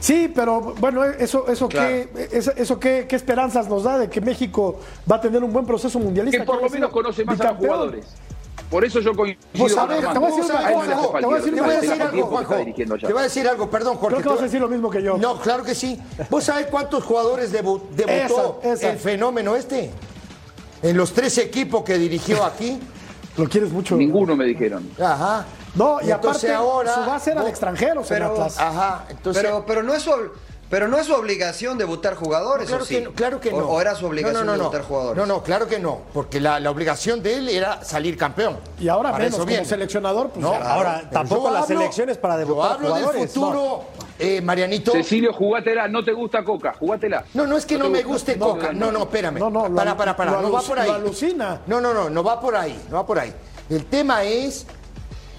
Sí, 0.01 0.29
pero 0.35 0.75
bueno, 0.81 1.05
eso, 1.05 1.47
eso, 1.47 1.69
qué, 1.69 2.09
eso, 2.29 2.51
eso 2.57 2.77
qué, 2.77 3.05
qué 3.07 3.15
esperanzas 3.15 3.69
nos 3.69 3.83
da 3.83 3.99
de 3.99 4.09
que 4.09 4.19
México 4.19 4.81
va 5.09 5.15
a 5.15 5.21
tener 5.21 5.41
un 5.41 5.53
buen 5.53 5.65
proceso 5.65 5.97
mundialista. 5.97 6.39
Que 6.39 6.45
por 6.45 6.61
lo 6.61 6.69
menos 6.69 6.89
conoce 6.89 7.23
más 7.23 7.39
a 7.39 7.51
los 7.51 7.57
jugadores. 7.57 8.05
Por 8.69 8.85
eso 8.85 8.99
yo 8.99 9.15
coincido 9.15 9.47
Pues, 9.57 9.75
a 9.75 9.79
con 9.81 9.89
ver, 9.89 9.99
te 10.13 10.19
voy 10.19 10.31
a 10.31 10.35
decir 10.35 10.43
una 10.45 10.59
A 10.59 10.71
no 10.71 11.09
te 11.19 11.25
voy 11.25 11.33
a 11.33 11.39
decir 11.41 11.59
hace 11.63 11.97
cosa, 11.97 12.11
tiempo 12.11 12.37
algo, 12.37 12.47
Juanjo. 12.53 12.55
Te 12.99 13.13
voy 13.13 13.19
a 13.19 13.23
decir 13.23 13.47
algo, 13.47 13.69
perdón, 13.69 13.97
Jorge. 13.97 14.15
Creo 14.17 14.21
que 14.23 14.29
vas 14.29 14.37
a 14.37 14.41
voy- 14.41 14.43
decir 14.47 14.61
lo 14.61 14.67
mismo 14.67 14.89
que 14.91 15.01
yo. 15.01 15.17
No, 15.17 15.39
claro 15.39 15.63
que 15.63 15.73
sí. 15.73 15.99
¿Vos 16.29 16.43
sabés 16.43 16.67
cuántos 16.67 17.03
jugadores 17.03 17.51
debu- 17.51 17.81
debutó 17.91 18.59
Esa, 18.61 18.73
esa. 18.73 18.89
el 18.91 18.99
fenómeno 18.99 19.55
este? 19.55 19.91
En 20.83 20.95
los 20.95 21.13
tres 21.13 21.37
equipos 21.39 21.83
que 21.83 21.97
dirigió 21.97 22.43
aquí. 22.45 22.79
Lo 23.37 23.47
quieres 23.49 23.71
mucho. 23.71 23.95
Ninguno 23.95 24.35
me 24.35 24.45
dijeron. 24.45 24.87
Ajá. 25.01 25.45
No, 25.75 25.99
y, 26.01 26.11
entonces 26.11 26.49
aparte, 26.49 26.53
ahora. 26.53 26.93
su 26.93 26.99
base 27.09 27.31
era 27.31 27.39
de 27.41 27.45
vos- 27.45 27.49
extranjeros 27.51 28.11
en 28.11 28.17
Pero- 28.17 28.31
Atlas. 28.33 28.59
Ajá. 28.59 29.05
Entonces, 29.09 29.43
pero, 29.43 29.63
pero 29.65 29.81
no 29.83 29.93
es 29.93 30.01
su, 30.03 30.11
pero 30.69 30.87
no 30.87 30.97
es 30.97 31.07
su 31.07 31.13
obligación 31.13 31.77
debutar 31.77 32.15
jugadores, 32.15 32.67
claro, 32.67 32.83
¿o 32.83 32.85
sí? 32.85 32.95
que, 32.97 33.01
no- 33.01 33.11
claro 33.13 33.39
que 33.39 33.49
O- 33.49 33.59
no. 33.59 33.67
O, 33.69 33.81
era 33.81 33.95
su 33.95 34.05
obligación 34.05 34.45
no, 34.45 34.51
no, 34.51 34.57
no, 34.57 34.63
debutar 34.63 34.81
no. 34.81 34.87
jugadores. 34.87 35.17
No, 35.17 35.25
no, 35.25 35.43
claro 35.43 35.67
que 35.67 35.79
no. 35.79 36.01
Porque 36.13 36.39
la, 36.39 36.59
la 36.59 36.69
obligación 36.71 37.23
de 37.23 37.35
él 37.37 37.49
era 37.49 37.83
salir 37.83 38.15
campeón. 38.17 38.57
Y 38.79 38.87
ahora 38.87 39.11
Para 39.11 39.23
menos 39.25 39.39
eso 39.39 39.47
como 39.47 39.65
seleccionador, 39.65 40.29
pues 40.29 40.41
No, 40.43 40.51
ya. 40.53 40.73
Ahora, 40.73 40.97
Pero 40.99 41.09
tampoco 41.11 41.49
las 41.51 41.65
selecciones 41.67 42.17
para 42.17 42.37
debutar 42.37 42.69
Yo 42.69 42.75
hablo 42.75 42.87
jugadores. 42.89 43.19
del 43.21 43.29
futuro, 43.29 43.83
eh, 44.19 44.41
Marianito. 44.41 44.91
Cecilio, 44.91 45.33
jugátela, 45.33 45.87
no 45.87 46.03
te 46.05 46.13
gusta 46.13 46.43
Coca, 46.43 46.73
jugátela. 46.77 47.25
No, 47.33 47.47
no 47.47 47.57
es 47.57 47.65
que 47.65 47.77
no, 47.77 47.89
me 47.89 48.03
gusta? 48.03 48.33
guste 48.33 48.37
Coca. 48.37 48.71
No, 48.73 48.91
no, 48.91 48.99
espérame. 49.03 49.39
No, 49.39 49.49
no, 49.49 49.73
para, 49.75 49.97
para, 49.97 50.15
para. 50.15 50.41
No 50.41 50.51
va 50.51 50.61
por 50.61 50.77
ahí. 50.79 50.89
alucina. 50.89 51.61
No, 51.67 51.81
no, 51.81 51.93
no, 51.93 52.09
no 52.09 52.23
va 52.23 52.39
por 52.39 52.55
ahí. 52.55 52.79
No 52.89 52.97
va 52.97 53.05
por 53.07 53.17
ahí. 53.17 53.33
El 53.69 53.85
tema 53.85 54.23
es 54.23 54.67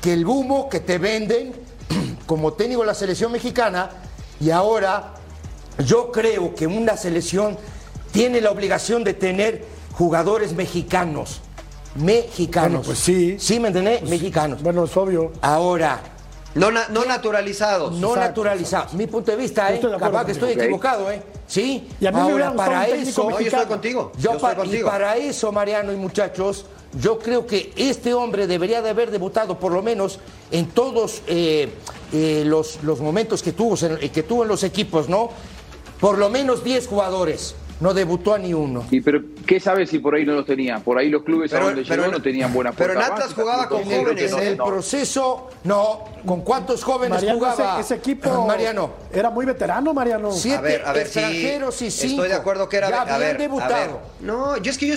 que 0.01 0.13
el 0.15 0.27
humo 0.27 0.69
que 0.69 0.81
te 0.81 0.99
venden 0.99 1.53
como 2.27 2.53
técnico 2.55 2.81
de 2.81 2.87
la 2.89 2.95
selección 2.95 3.31
mexicana 3.31 3.91
y 4.41 4.51
ahora 4.51 5.13
yo 5.85 6.11
creo 6.13 6.55
que 6.55 6.67
una 6.67 6.97
selección 6.97 7.57
tiene 8.13 8.41
la 8.41 8.51
obligación 8.51 9.05
de 9.05 9.15
tener 9.15 9.65
jugadores 9.93 10.53
mexicanos. 10.53 11.41
Mexicanos. 11.97 12.71
Bueno, 12.71 12.83
pues 12.85 12.99
sí. 12.99 13.37
¿Sí 13.39 13.59
me 13.61 13.69
entendés? 13.69 14.03
mexicanos. 14.03 14.63
Bueno, 14.63 14.85
es 14.85 14.97
obvio. 14.97 15.33
Ahora, 15.41 16.01
No, 16.55 16.71
na- 16.73 16.89
no 16.89 17.05
naturalizados. 17.05 17.93
no 17.93 18.09
Exacto, 18.09 18.21
naturalizados. 18.29 18.95
Mi 18.95 19.07
punto 19.07 19.31
de 19.31 19.37
vista, 19.37 19.71
¿eh? 19.71 19.75
estoy 19.75 19.91
de 19.91 19.97
acuerdo 19.97 20.13
Capaz 20.15 20.27
que 20.27 20.33
estoy 20.33 20.49
contigo. 20.51 20.65
equivocado, 20.65 21.11
¿eh? 21.13 21.23
Sí. 21.47 21.89
Y 22.01 22.07
a 22.07 22.11
mí 22.11 22.17
me 22.17 22.23
Ahora, 22.23 22.49
gustado 22.49 22.57
para 22.57 22.89
eso. 22.89 23.25
No, 23.31 23.39
yo 23.41 23.47
estoy 23.47 23.67
contigo. 23.67 24.13
Yo 24.17 24.21
Yo 24.21 24.31
estoy 24.33 24.41
pa- 24.49 24.53
y 24.53 24.57
contigo. 24.57 24.89
para 24.91 25.17
eso, 25.17 25.53
Mariano 25.53 25.93
y 25.93 25.97
muchachos, 25.97 26.67
yo 27.01 27.21
creo 27.21 27.47
que 27.47 27.73
este 27.77 28.15
hombre 28.15 28.49
debería 28.49 28.83
de 28.83 28.91
haber 28.91 29.13
debutado 29.13 29.59
por 29.61 29.71
lo 29.73 29.81
menos 29.83 30.19
en 30.51 30.67
todos 30.67 31.23
eh, 31.29 31.69
eh, 32.13 32.43
los, 32.45 32.83
los 32.83 32.99
momentos 33.01 33.43
que 33.45 33.53
tuvo, 33.53 33.77
que 33.77 34.23
tuvo 34.25 34.43
en 34.43 34.49
los 34.49 34.65
equipos, 34.65 35.09
¿no? 35.09 35.31
Por 36.01 36.19
lo 36.19 36.31
menos 36.31 36.65
10 36.65 36.87
jugadores. 36.87 37.55
No 37.81 37.95
debutó 37.95 38.35
a 38.35 38.39
ni 38.39 38.53
uno. 38.53 38.85
Y 38.91 39.01
pero, 39.01 39.23
¿qué 39.47 39.59
sabes 39.59 39.89
si 39.89 40.01
por 40.01 40.15
ahí 40.15 40.27
no 40.27 40.35
los 40.35 40.45
tenía? 40.45 40.81
Por 40.81 40.99
ahí 40.99 41.09
los 41.09 41.23
clubes 41.23 41.51
Pero- 41.51 41.63
a 41.63 41.67
donde 41.69 41.83
pero- 41.89 42.03
llegó 42.03 42.13
no 42.15 42.23
tenían 42.23 42.53
buena 42.53 42.73
pero 42.73 42.93
en 42.93 42.99
Atlas 43.01 43.33
jugaba 43.33 43.71
con 43.71 43.85
jóvenes, 43.85 44.31
no- 44.31 44.39
En 44.39 44.49
el 44.49 44.57
no. 44.59 44.67
proceso, 44.67 45.49
no. 45.65 46.05
¿Con 46.27 46.43
cuántos 46.43 46.85
jóvenes 46.85 47.17
Mariano, 47.23 47.39
jugaba? 47.39 47.73
ese, 47.81 47.81
ese 47.81 47.95
equipo 47.95 48.47
Mariano. 48.47 48.91
era 49.11 49.31
muy 49.31 49.47
veterano, 49.47 49.95
Mariano. 49.95 50.31
Siete 50.31 50.59
a 50.59 50.61
ver, 50.61 50.83
a 50.85 50.93
ver, 50.93 51.07
sí, 51.09 51.21
extranjeros 51.21 51.81
y 51.81 51.91
cinco. 51.91 52.13
Estoy 52.17 52.29
de 52.29 52.35
acuerdo 52.35 52.69
que 52.69 52.77
era 52.77 52.91
ya 52.91 52.99
a 52.99 53.01
habían 53.03 53.19
ver, 53.21 53.39
debutado. 53.39 53.75
a 53.75 53.79
ver. 53.79 53.91
No, 54.21 54.57
yo 54.59 54.71
es 54.71 54.77
que 54.77 54.87
yo 54.87 54.95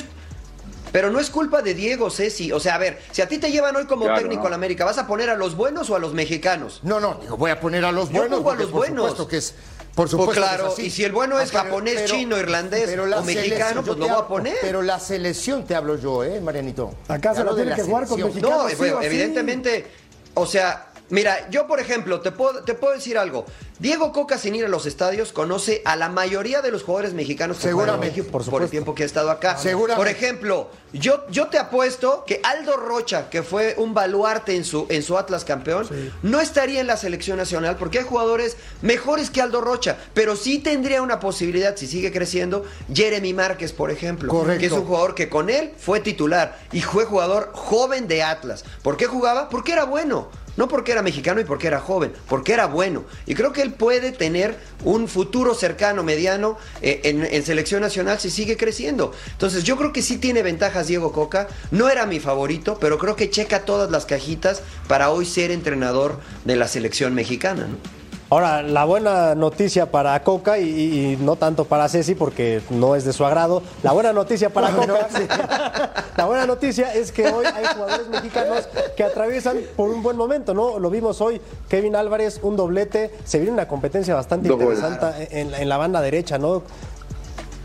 pero 0.91 1.09
no 1.09 1.19
es 1.19 1.31
culpa 1.31 1.63
de 1.63 1.73
Diego 1.73 2.11
Ceci, 2.11 2.51
o 2.51 2.59
sea, 2.59 2.75
a 2.75 2.77
ver, 2.77 2.99
si 3.11 3.23
a 3.23 3.27
ti 3.27 3.39
te 3.39 3.49
llevan 3.49 3.75
hoy 3.75 3.85
como 3.85 4.03
Claro, 4.05 4.19
técnico 4.19 4.41
no. 4.41 4.47
a 4.47 4.49
la 4.51 4.55
América, 4.57 4.85
¿vas 4.85 4.99
a 4.99 5.07
poner 5.07 5.27
a 5.31 5.35
los 5.35 5.55
buenos 5.55 5.89
o 5.89 5.95
a 5.95 5.99
los 5.99 6.13
mexicanos? 6.13 6.81
No, 6.83 6.99
no, 6.99 7.15
digo, 7.19 7.35
voy 7.35 7.49
a 7.49 7.59
poner 7.59 7.83
a 7.83 7.91
los 7.91 8.09
Yo 8.11 8.19
buenos. 8.19 8.37
pongo 8.37 8.51
a 8.51 8.55
los 8.55 8.65
por 8.65 8.73
buenos. 8.81 9.09
supuesto 9.09 9.27
que 9.27 9.37
es. 9.37 9.55
Por 9.95 10.05
Pues 10.05 10.11
supuesto 10.11 10.33
que 10.33 10.39
claro, 10.39 10.67
es 10.67 10.73
así. 10.73 10.81
y 10.87 10.89
si 10.89 11.03
el 11.03 11.11
bueno 11.11 11.39
es 11.39 11.49
Ah, 11.49 11.51
pero- 11.51 11.63
japonés, 11.65 11.93
pero- 11.97 12.07
chino, 12.15 12.37
irlandés 12.39 12.83
pero 12.87 13.05
la 13.05 13.19
o 13.19 13.23
mexicano, 13.23 13.83
pues 13.83 13.85
yo 13.85 13.93
lo 13.99 14.05
te 14.07 14.11
voy 14.11 14.21
a 14.23 14.27
poner. 14.27 14.57
Pero 14.61 14.81
la 14.81 14.99
selección 14.99 15.65
te 15.67 15.75
hablo 15.75 15.97
yo, 15.99 16.23
¿eh, 16.23 16.41
Marianito? 16.41 16.95
Acá 17.07 17.35
se 17.35 17.43
de 17.43 17.53
tiene 17.53 17.75
que 17.75 17.83
jugar 17.83 18.07
con 18.07 18.19
mexicanos. 18.21 18.63
No, 18.63 18.69
sí 18.69 18.75
sí. 18.75 19.05
evidentemente, 19.05 19.85
o 20.33 20.47
sea, 20.47 20.87
mira, 21.09 21.47
yo 21.51 21.67
por 21.67 21.79
ejemplo, 21.79 22.21
te 22.21 22.31
puedo, 22.31 22.63
te 22.63 22.73
puedo 22.73 22.95
decir 22.95 23.19
algo. 23.19 23.45
Diego 23.83 24.13
Coca, 24.13 24.37
sin 24.37 24.55
ir 24.55 24.63
a 24.63 24.69
los 24.69 24.85
estadios, 24.85 25.33
conoce 25.33 25.81
a 25.83 25.97
la 25.97 26.07
mayoría 26.07 26.61
de 26.61 26.71
los 26.71 26.83
jugadores 26.83 27.13
mexicanos 27.13 27.57
que 27.57 27.63
Seguramente. 27.63 28.15
México 28.15 28.41
por, 28.49 28.63
el 28.63 28.69
tiempo 28.69 28.95
que 28.95 29.03
ha 29.03 29.05
estado 29.05 29.29
acá. 29.29 29.57
Seguramente. 29.57 29.97
Por 29.97 30.07
ejemplo, 30.07 30.69
yo, 30.93 31.25
yo 31.29 31.47
te 31.47 31.57
apuesto 31.57 32.23
que 32.25 32.39
Aldo 32.43 32.77
Rocha, 32.77 33.29
que 33.29 33.43
fue 33.43 33.75
un 33.77 33.93
baluarte 33.93 34.55
en 34.55 34.63
su, 34.63 34.85
en 34.87 35.03
su 35.03 35.17
Atlas 35.17 35.43
campeón, 35.43 35.85
no 36.21 36.39
estaría 36.39 36.79
en 36.79 36.87
la 36.87 36.95
selección 36.95 37.35
nacional 37.35 37.75
porque 37.75 37.99
hay 37.99 38.05
jugadores 38.05 38.55
mejores 38.81 39.29
que 39.29 39.41
Aldo 39.41 39.59
Rocha, 39.59 39.97
pero 40.13 40.37
sí 40.37 40.59
tendría 40.59 41.01
una 41.01 41.19
posibilidad, 41.19 41.75
si 41.75 41.85
sigue 41.85 42.13
creciendo, 42.13 42.63
Jeremy 42.93 43.33
Márquez, 43.33 43.73
por 43.73 43.91
ejemplo, 43.91 44.29
Correcto. 44.29 44.61
que 44.61 44.65
es 44.67 44.71
un 44.71 44.85
jugador 44.85 45.13
que 45.13 45.27
con 45.27 45.49
él 45.49 45.73
fue 45.77 45.99
titular 45.99 46.57
y 46.71 46.79
fue 46.79 47.03
jugador 47.03 47.51
joven 47.51 48.07
de 48.07 48.23
Atlas. 48.23 48.63
¿Por 48.81 48.95
qué 48.95 49.07
jugaba? 49.07 49.49
Porque 49.49 49.73
era 49.73 49.83
bueno. 49.83 50.29
No 50.55 50.67
porque 50.67 50.91
era 50.91 51.01
mexicano 51.01 51.41
y 51.41 51.45
porque 51.45 51.67
era 51.67 51.79
joven, 51.79 52.13
porque 52.27 52.53
era 52.53 52.67
bueno. 52.67 53.05
Y 53.25 53.33
creo 53.33 53.51
que 53.51 53.61
él 53.61 53.72
puede 53.73 54.11
tener 54.11 54.57
un 54.83 55.07
futuro 55.07 55.53
cercano, 55.53 56.03
mediano, 56.03 56.57
eh, 56.81 57.01
en, 57.03 57.23
en 57.23 57.43
selección 57.43 57.81
nacional 57.81 58.19
si 58.19 58.29
sigue 58.29 58.57
creciendo. 58.57 59.13
Entonces 59.31 59.63
yo 59.63 59.77
creo 59.77 59.93
que 59.93 60.01
sí 60.01 60.17
tiene 60.17 60.43
ventajas 60.43 60.87
Diego 60.87 61.11
Coca. 61.11 61.47
No 61.71 61.89
era 61.89 62.05
mi 62.05 62.19
favorito, 62.19 62.77
pero 62.79 62.97
creo 62.97 63.15
que 63.15 63.29
checa 63.29 63.65
todas 63.65 63.91
las 63.91 64.05
cajitas 64.05 64.61
para 64.87 65.09
hoy 65.09 65.25
ser 65.25 65.51
entrenador 65.51 66.19
de 66.45 66.55
la 66.55 66.67
selección 66.67 67.13
mexicana. 67.13 67.67
¿no? 67.67 68.02
Ahora, 68.33 68.63
la 68.63 68.83
buena 68.85 69.35
noticia 69.35 69.91
para 69.91 70.19
Coca 70.23 70.57
y, 70.57 70.63
y 70.63 71.17
no 71.17 71.35
tanto 71.35 71.65
para 71.65 71.87
Ceci 71.87 72.15
porque 72.15 72.63
no 72.71 72.95
es 72.95 73.05
de 73.05 73.13
su 73.13 73.23
agrado. 73.23 73.61
La 73.83 73.91
buena 73.91 74.11
noticia 74.11 74.49
para 74.49 74.71
Coca. 74.75 75.07
la 76.17 76.25
buena 76.25 76.47
noticia 76.47 76.95
es 76.95 77.11
que 77.11 77.27
hoy 77.27 77.45
hay 77.45 77.63
jugadores 77.75 78.07
mexicanos 78.07 78.67
que 78.97 79.03
atraviesan 79.03 79.59
por 79.75 79.87
un 79.91 80.01
buen 80.01 80.17
momento, 80.17 80.55
¿no? 80.55 80.79
Lo 80.79 80.89
vimos 80.89 81.21
hoy, 81.21 81.39
Kevin 81.69 81.95
Álvarez, 81.95 82.39
un 82.41 82.55
doblete. 82.55 83.11
Se 83.23 83.37
viene 83.37 83.53
una 83.53 83.67
competencia 83.67 84.15
bastante 84.15 84.51
interesante 84.51 85.27
en, 85.39 85.53
en 85.53 85.69
la 85.69 85.77
banda 85.77 86.01
derecha, 86.01 86.39
¿no? 86.39 86.63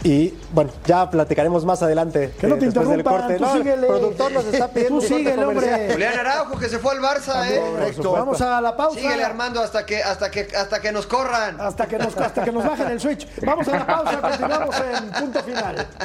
Y 0.04 0.32
bueno, 0.52 0.70
ya 0.86 1.10
platicaremos 1.10 1.64
más 1.64 1.82
adelante. 1.82 2.32
Que 2.40 2.46
no 2.46 2.56
te 2.56 2.66
interrumpan, 2.66 3.02
corte. 3.02 3.34
tú 3.34 3.42
No, 3.42 3.52
el 3.52 3.58
síguele. 3.58 3.86
productor 3.88 4.32
nos 4.32 4.44
está 4.44 4.68
pidiendo 4.68 5.00
Tú 5.00 5.06
síguele, 5.06 5.44
hombre. 5.44 5.88
Julián 5.92 6.18
Araujo 6.20 6.58
que 6.58 6.68
se 6.68 6.78
fue 6.78 6.92
al 6.92 7.00
Barça, 7.00 7.50
¿eh? 7.50 7.60
Correcto. 7.60 8.12
Vamos 8.12 8.40
a 8.40 8.60
la 8.60 8.76
pausa. 8.76 9.00
Síguele 9.00 9.24
Armando 9.24 9.60
hasta 9.60 9.84
que, 9.84 10.00
hasta 10.02 10.30
que, 10.30 10.48
hasta 10.56 10.80
que 10.80 10.92
nos 10.92 11.06
corran. 11.06 11.60
Hasta 11.60 11.86
que 11.86 11.98
nos, 11.98 12.16
hasta 12.16 12.44
que 12.44 12.52
nos 12.52 12.64
bajen 12.64 12.88
el 12.88 13.00
switch. 13.00 13.26
Vamos 13.44 13.66
a 13.68 13.72
la 13.72 13.86
pausa, 13.86 14.20
continuamos 14.20 14.76
en 14.80 15.10
punto 15.10 15.42
final. 15.42 15.86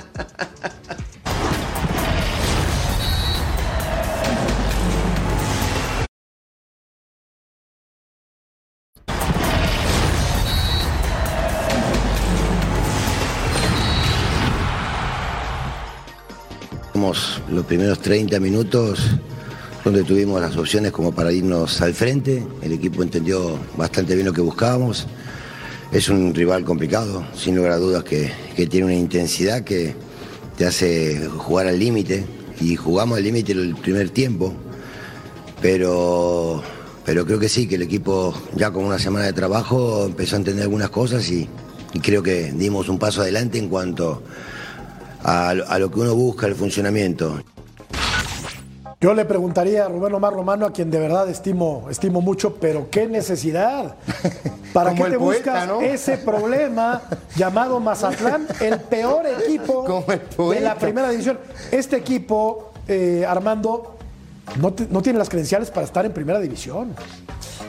Los 17.49 17.65
primeros 17.65 17.99
30 17.99 18.39
minutos 18.39 18.99
donde 19.83 20.03
tuvimos 20.03 20.41
las 20.41 20.55
opciones 20.55 20.91
como 20.91 21.11
para 21.11 21.31
irnos 21.31 21.81
al 21.81 21.93
frente. 21.93 22.43
El 22.61 22.71
equipo 22.71 23.03
entendió 23.03 23.59
bastante 23.75 24.15
bien 24.15 24.25
lo 24.25 24.33
que 24.33 24.41
buscábamos. 24.41 25.07
Es 25.91 26.09
un 26.09 26.33
rival 26.33 26.63
complicado, 26.63 27.25
sin 27.35 27.55
lugar 27.55 27.73
a 27.73 27.77
dudas, 27.77 28.03
que, 28.03 28.31
que 28.55 28.65
tiene 28.67 28.85
una 28.85 28.95
intensidad 28.95 29.63
que 29.63 29.95
te 30.57 30.65
hace 30.65 31.27
jugar 31.37 31.67
al 31.67 31.77
límite. 31.77 32.25
Y 32.61 32.75
jugamos 32.75 33.17
al 33.17 33.23
límite 33.23 33.51
el 33.51 33.75
primer 33.75 34.09
tiempo. 34.09 34.53
Pero, 35.61 36.63
pero 37.05 37.25
creo 37.25 37.39
que 37.39 37.49
sí, 37.49 37.67
que 37.67 37.75
el 37.75 37.81
equipo 37.83 38.33
ya 38.55 38.71
con 38.71 38.85
una 38.85 38.99
semana 38.99 39.25
de 39.25 39.33
trabajo 39.33 40.05
empezó 40.05 40.35
a 40.35 40.39
entender 40.39 40.63
algunas 40.63 40.89
cosas 40.89 41.29
y, 41.29 41.47
y 41.93 41.99
creo 41.99 42.23
que 42.23 42.51
dimos 42.53 42.89
un 42.89 42.99
paso 42.99 43.21
adelante 43.21 43.57
en 43.57 43.69
cuanto 43.69 44.11
a, 44.11 44.52
a 45.23 45.77
lo 45.79 45.89
que 45.91 45.99
uno 45.99 46.15
busca, 46.15 46.47
el 46.47 46.55
funcionamiento. 46.55 47.39
Yo 49.01 49.13
le 49.13 49.25
preguntaría 49.25 49.85
a 49.85 49.89
Rubén 49.89 50.13
Omar 50.13 50.31
Romano, 50.33 50.65
a 50.65 50.71
quien 50.71 50.89
de 50.89 50.97
verdad 50.97 51.27
estimo, 51.29 51.87
estimo 51.89 52.21
mucho, 52.21 52.55
pero 52.55 52.87
qué 52.89 53.05
necesidad. 53.05 53.95
¿Para 54.73 54.91
Como 54.91 55.03
qué 55.05 55.11
te 55.11 55.19
poeta, 55.19 55.51
buscas 55.51 55.67
¿no? 55.67 55.81
ese 55.81 56.17
problema 56.19 57.01
llamado 57.35 57.79
Mazatlán, 57.81 58.47
el 58.61 58.79
peor 58.79 59.25
equipo 59.27 60.05
el 60.47 60.49
de 60.55 60.61
la 60.61 60.75
primera 60.75 61.09
división? 61.09 61.37
Este 61.69 61.97
equipo, 61.97 62.71
eh, 62.87 63.25
Armando, 63.27 63.97
no, 64.61 64.71
te- 64.73 64.87
no 64.89 65.01
tiene 65.01 65.19
las 65.19 65.27
credenciales 65.29 65.69
para 65.69 65.85
estar 65.85 66.05
en 66.05 66.13
primera 66.13 66.39
división. 66.39 66.95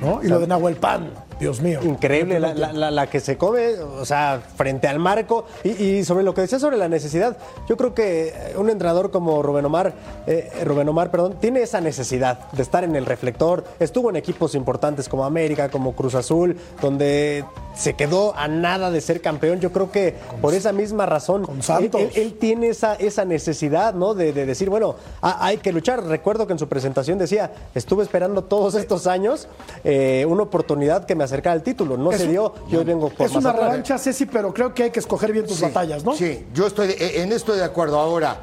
¿No? 0.00 0.20
Y 0.22 0.28
lo 0.28 0.38
de 0.40 0.46
Nahuel 0.46 0.76
Pan, 0.76 1.10
Dios 1.40 1.60
mío. 1.60 1.80
Increíble 1.82 2.38
la, 2.40 2.54
la- 2.90 3.06
que 3.08 3.20
se 3.20 3.36
come, 3.36 3.74
o 3.78 4.04
sea, 4.04 4.40
frente 4.56 4.86
al 4.88 4.98
marco. 4.98 5.44
Y, 5.62 5.70
y 5.70 6.04
sobre 6.04 6.22
lo 6.24 6.32
que 6.34 6.42
decía 6.42 6.58
sobre 6.58 6.76
la 6.76 6.88
necesidad, 6.88 7.36
yo 7.68 7.76
creo 7.76 7.94
que 7.94 8.28
eh, 8.28 8.54
un 8.56 8.70
entrenador 8.70 9.10
como 9.10 9.42
Rubén 9.42 9.64
Omar, 9.66 9.92
eh, 10.26 10.50
Rubén 10.64 10.88
Omar, 10.88 11.10
perdón, 11.10 11.36
tiene 11.40 11.62
esa 11.62 11.80
necesidad 11.80 12.50
de 12.52 12.62
estar 12.62 12.84
en 12.84 12.96
el 12.96 13.04
reflector. 13.06 13.64
Estuvo 13.80 14.10
en 14.10 14.16
equipos 14.16 14.54
importantes 14.54 15.08
como 15.08 15.24
América, 15.24 15.68
como 15.70 15.94
Cruz 15.94 16.14
Azul, 16.14 16.56
donde 16.80 17.44
se 17.74 17.94
quedó 17.94 18.34
a 18.36 18.46
nada 18.48 18.90
de 18.90 19.00
ser 19.00 19.20
campeón. 19.20 19.58
Yo 19.60 19.72
creo 19.72 19.90
que 19.90 20.14
por 20.40 20.54
esa 20.54 20.72
misma 20.72 21.06
razón, 21.06 21.44
él, 21.56 21.62
Santos. 21.62 22.00
él- 22.00 22.10
él 22.14 22.34
tiene 22.38 22.68
esa, 22.68 22.94
esa 22.94 23.24
necesidad, 23.24 23.94
¿no? 23.94 24.14
De, 24.14 24.32
de 24.32 24.46
decir, 24.46 24.70
bueno, 24.70 24.94
ha- 25.20 25.44
hay 25.44 25.58
que 25.58 25.72
luchar. 25.72 26.02
Recuerdo 26.04 26.46
que 26.46 26.52
en 26.52 26.58
su 26.58 26.68
presentación 26.68 27.18
decía, 27.18 27.52
estuve 27.74 28.02
esperando 28.04 28.44
todos 28.44 28.74
estos 28.76 29.06
años 29.08 29.48
eh, 29.84 30.24
una 30.26 30.42
oportunidad 30.44 31.04
que 31.04 31.14
me 31.14 31.24
acercara 31.24 31.52
al 31.52 31.62
título. 31.62 31.96
No 31.96 32.10
Es 32.10 32.18
se 32.18 32.24
un- 32.24 32.30
dio, 32.30 32.54
yo 32.68 32.84
vengo 32.84 33.10
por 33.10 33.26
Es 33.26 33.32
una 33.32 33.40
Mazatlán. 33.42 33.70
revancha, 33.70 33.98
Ceci, 33.98 34.26
pero 34.26 34.52
creo 34.54 34.72
que 34.74 34.84
hay 34.84 34.90
que 34.90 35.00
escoger 35.00 35.30
bien 35.32 35.46
tus 35.46 35.58
Sí, 35.58 35.62
batallas, 35.64 36.02
¿no? 36.04 36.14
Sí, 36.14 36.46
yo 36.54 36.66
estoy 36.66 36.88
de- 36.88 37.22
en 37.22 37.32
esto 37.32 37.52
de 37.54 37.62
acuerdo. 37.62 37.98
Ahora, 38.00 38.38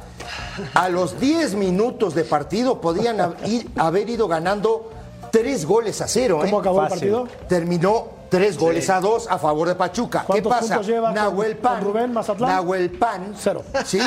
a 0.73 0.89
los 0.89 1.19
10 1.19 1.55
minutos 1.55 2.13
de 2.15 2.23
partido 2.23 2.79
podían 2.79 3.17
ir- 3.45 3.67
haber 3.77 4.09
ido 4.09 4.27
ganando 4.27 4.91
tres 5.31 5.65
goles 5.65 5.99
a 6.01 6.07
cero. 6.07 6.39
¿eh? 6.41 6.45
¿Cómo 6.45 6.59
acabó 6.59 6.77
Fácil. 6.81 7.07
el 7.07 7.13
partido? 7.15 7.47
Terminó 7.47 8.07
tres 8.29 8.57
goles 8.57 8.89
a 8.89 8.99
dos 9.01 9.27
a 9.29 9.37
favor 9.37 9.67
de 9.67 9.75
Pachuca. 9.75 10.21
¿Qué 10.21 10.41
¿Cuántos 10.41 10.51
pasa? 10.69 10.81
lleva 10.81 11.07
con- 11.07 11.15
Nahuel 11.15 11.53
con 11.53 11.61
Pan. 11.61 11.83
Rubén 11.83 12.13
Mazatlán? 12.13 12.49
Nahuel 12.49 12.91
Pan. 12.91 13.33
Cero. 13.37 13.63
Sí, 13.85 13.99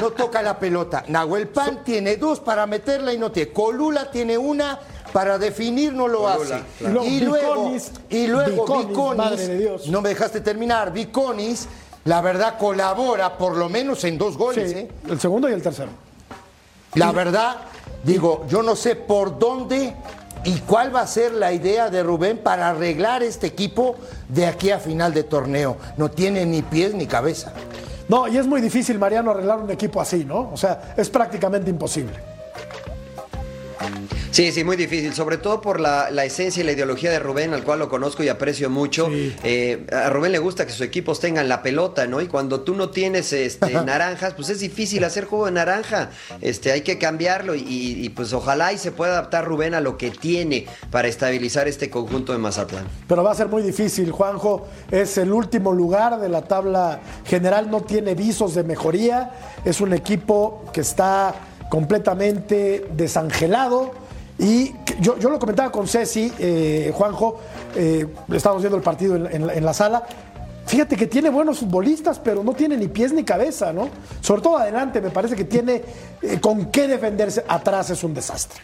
no 0.00 0.10
toca 0.10 0.40
la 0.42 0.58
pelota. 0.58 1.04
Nahuel 1.08 1.48
Pan 1.48 1.80
tiene 1.84 2.16
dos 2.16 2.40
para 2.40 2.66
meterla 2.66 3.12
y 3.12 3.18
no 3.18 3.32
tiene. 3.32 3.52
Colula 3.52 4.10
tiene 4.10 4.38
una. 4.38 4.78
Para 5.16 5.38
definir 5.38 5.94
no 5.94 6.08
lo 6.08 6.28
hace. 6.28 6.62
Y 6.78 6.84
luego 6.90 7.06
Y 7.06 7.20
luego, 7.20 7.54
Viconis, 7.54 7.92
y 8.10 8.26
luego 8.26 8.50
Viconis, 8.50 8.88
Viconis, 8.88 9.16
madre 9.16 9.48
de 9.48 9.58
Dios. 9.58 9.88
no 9.88 10.02
me 10.02 10.10
dejaste 10.10 10.42
terminar. 10.42 10.92
Viconis, 10.92 11.68
la 12.04 12.20
verdad, 12.20 12.58
colabora 12.58 13.38
por 13.38 13.56
lo 13.56 13.70
menos 13.70 14.04
en 14.04 14.18
dos 14.18 14.36
goles. 14.36 14.72
Sí, 14.72 14.76
¿eh? 14.76 14.90
el 15.08 15.18
segundo 15.18 15.48
y 15.48 15.54
el 15.54 15.62
tercero. 15.62 15.88
La 16.96 17.12
verdad, 17.12 17.56
digo, 18.04 18.44
yo 18.46 18.62
no 18.62 18.76
sé 18.76 18.94
por 18.94 19.38
dónde 19.38 19.94
y 20.44 20.58
cuál 20.58 20.94
va 20.94 21.00
a 21.00 21.06
ser 21.06 21.32
la 21.32 21.50
idea 21.50 21.88
de 21.88 22.02
Rubén 22.02 22.36
para 22.36 22.68
arreglar 22.68 23.22
este 23.22 23.46
equipo 23.46 23.96
de 24.28 24.44
aquí 24.44 24.70
a 24.70 24.78
final 24.78 25.14
de 25.14 25.22
torneo. 25.22 25.78
No 25.96 26.10
tiene 26.10 26.44
ni 26.44 26.60
pies 26.60 26.92
ni 26.92 27.06
cabeza. 27.06 27.54
No, 28.10 28.28
y 28.28 28.36
es 28.36 28.46
muy 28.46 28.60
difícil, 28.60 28.98
Mariano, 28.98 29.30
arreglar 29.30 29.60
un 29.60 29.70
equipo 29.70 29.98
así, 29.98 30.26
¿no? 30.26 30.50
O 30.52 30.58
sea, 30.58 30.92
es 30.94 31.08
prácticamente 31.08 31.70
imposible. 31.70 32.35
Sí, 34.36 34.52
sí, 34.52 34.64
muy 34.64 34.76
difícil, 34.76 35.14
sobre 35.14 35.38
todo 35.38 35.62
por 35.62 35.80
la, 35.80 36.10
la 36.10 36.26
esencia 36.26 36.62
y 36.62 36.66
la 36.66 36.72
ideología 36.72 37.10
de 37.10 37.18
Rubén, 37.18 37.54
al 37.54 37.64
cual 37.64 37.78
lo 37.78 37.88
conozco 37.88 38.22
y 38.22 38.28
aprecio 38.28 38.68
mucho. 38.68 39.08
Eh, 39.42 39.86
a 39.90 40.10
Rubén 40.10 40.30
le 40.30 40.38
gusta 40.38 40.66
que 40.66 40.72
sus 40.72 40.82
equipos 40.82 41.20
tengan 41.20 41.48
la 41.48 41.62
pelota, 41.62 42.06
¿no? 42.06 42.20
Y 42.20 42.26
cuando 42.26 42.60
tú 42.60 42.74
no 42.74 42.90
tienes 42.90 43.32
este, 43.32 43.72
naranjas, 43.72 44.34
pues 44.34 44.50
es 44.50 44.60
difícil 44.60 45.04
hacer 45.04 45.24
juego 45.24 45.46
de 45.46 45.52
naranja. 45.52 46.10
Este, 46.42 46.70
hay 46.70 46.82
que 46.82 46.98
cambiarlo 46.98 47.54
y, 47.54 47.62
y, 47.66 48.10
pues 48.10 48.34
ojalá 48.34 48.74
y 48.74 48.76
se 48.76 48.92
pueda 48.92 49.12
adaptar 49.12 49.46
Rubén 49.46 49.72
a 49.72 49.80
lo 49.80 49.96
que 49.96 50.10
tiene 50.10 50.66
para 50.90 51.08
estabilizar 51.08 51.66
este 51.66 51.88
conjunto 51.88 52.32
de 52.32 52.38
Mazatlán. 52.38 52.84
Pero 53.08 53.24
va 53.24 53.32
a 53.32 53.34
ser 53.34 53.48
muy 53.48 53.62
difícil, 53.62 54.12
Juanjo. 54.12 54.68
Es 54.90 55.16
el 55.16 55.32
último 55.32 55.72
lugar 55.72 56.20
de 56.20 56.28
la 56.28 56.42
tabla 56.42 57.00
general, 57.24 57.70
no 57.70 57.84
tiene 57.84 58.14
visos 58.14 58.54
de 58.54 58.64
mejoría. 58.64 59.30
Es 59.64 59.80
un 59.80 59.94
equipo 59.94 60.62
que 60.74 60.82
está 60.82 61.34
completamente 61.70 62.86
desangelado. 62.94 64.04
Y 64.38 64.72
yo, 65.00 65.18
yo 65.18 65.30
lo 65.30 65.38
comentaba 65.38 65.70
con 65.72 65.86
Ceci, 65.88 66.30
eh, 66.38 66.90
Juanjo, 66.94 67.40
eh, 67.74 68.06
estábamos 68.32 68.62
viendo 68.62 68.76
el 68.76 68.82
partido 68.82 69.16
en, 69.16 69.26
en 69.26 69.46
la- 69.46 69.54
en 69.54 69.64
la 69.64 69.72
sala. 69.72 70.04
Fíjate 70.66 70.96
que 70.96 71.06
tiene 71.06 71.30
buenos 71.30 71.60
futbolistas, 71.60 72.18
pero 72.18 72.42
no 72.42 72.52
tiene 72.52 72.76
ni 72.76 72.88
pies 72.88 73.12
ni 73.12 73.22
cabeza, 73.22 73.72
¿no? 73.72 73.88
Sobre 74.20 74.42
todo 74.42 74.58
adelante, 74.58 75.00
me 75.00 75.10
parece 75.10 75.36
que 75.36 75.44
tiene 75.44 75.82
eh, 76.22 76.38
con 76.40 76.70
qué 76.72 76.88
defenderse. 76.88 77.44
Atrás 77.48 77.88
es 77.90 78.02
un 78.04 78.12
desastre. 78.14 78.60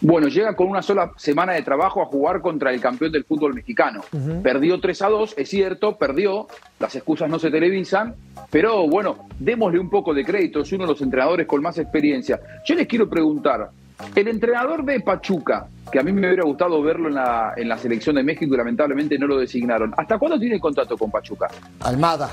Bueno, 0.00 0.28
llega 0.28 0.54
con 0.54 0.68
una 0.68 0.82
sola 0.82 1.10
semana 1.16 1.54
de 1.54 1.62
trabajo 1.62 2.00
a 2.02 2.04
jugar 2.06 2.40
contra 2.40 2.70
el 2.72 2.80
campeón 2.80 3.10
del 3.10 3.24
fútbol 3.24 3.54
mexicano. 3.54 4.02
Perdió 4.42 4.78
3 4.78 5.02
a 5.02 5.08
2, 5.08 5.34
es 5.36 5.48
cierto, 5.48 5.96
perdió, 5.96 6.46
las 6.78 6.94
excusas 6.94 7.28
no 7.28 7.38
se 7.38 7.50
televisan, 7.50 8.14
pero 8.50 8.86
bueno, 8.86 9.26
démosle 9.38 9.80
un 9.80 9.90
poco 9.90 10.14
de 10.14 10.24
crédito, 10.24 10.60
es 10.60 10.70
uno 10.72 10.84
de 10.84 10.92
los 10.92 11.00
entrenadores 11.02 11.46
con 11.46 11.60
más 11.62 11.78
experiencia. 11.78 12.38
Yo 12.64 12.74
les 12.76 12.86
quiero 12.86 13.08
preguntar, 13.08 13.70
El 14.14 14.28
entrenador 14.28 14.84
de 14.84 15.00
Pachuca, 15.00 15.66
que 15.90 15.98
a 15.98 16.02
mí 16.02 16.12
me 16.12 16.26
hubiera 16.26 16.44
gustado 16.44 16.82
verlo 16.82 17.08
en 17.08 17.14
la, 17.14 17.54
en 17.56 17.68
la 17.68 17.78
selección 17.78 18.16
de 18.16 18.22
México 18.22 18.54
y 18.54 18.56
lamentablemente 18.56 19.18
no 19.18 19.26
lo 19.26 19.38
designaron. 19.38 19.92
¿Hasta 19.96 20.18
cuándo 20.18 20.38
tiene 20.38 20.60
contrato 20.60 20.96
con 20.96 21.10
Pachuca? 21.10 21.48
Almada. 21.80 22.28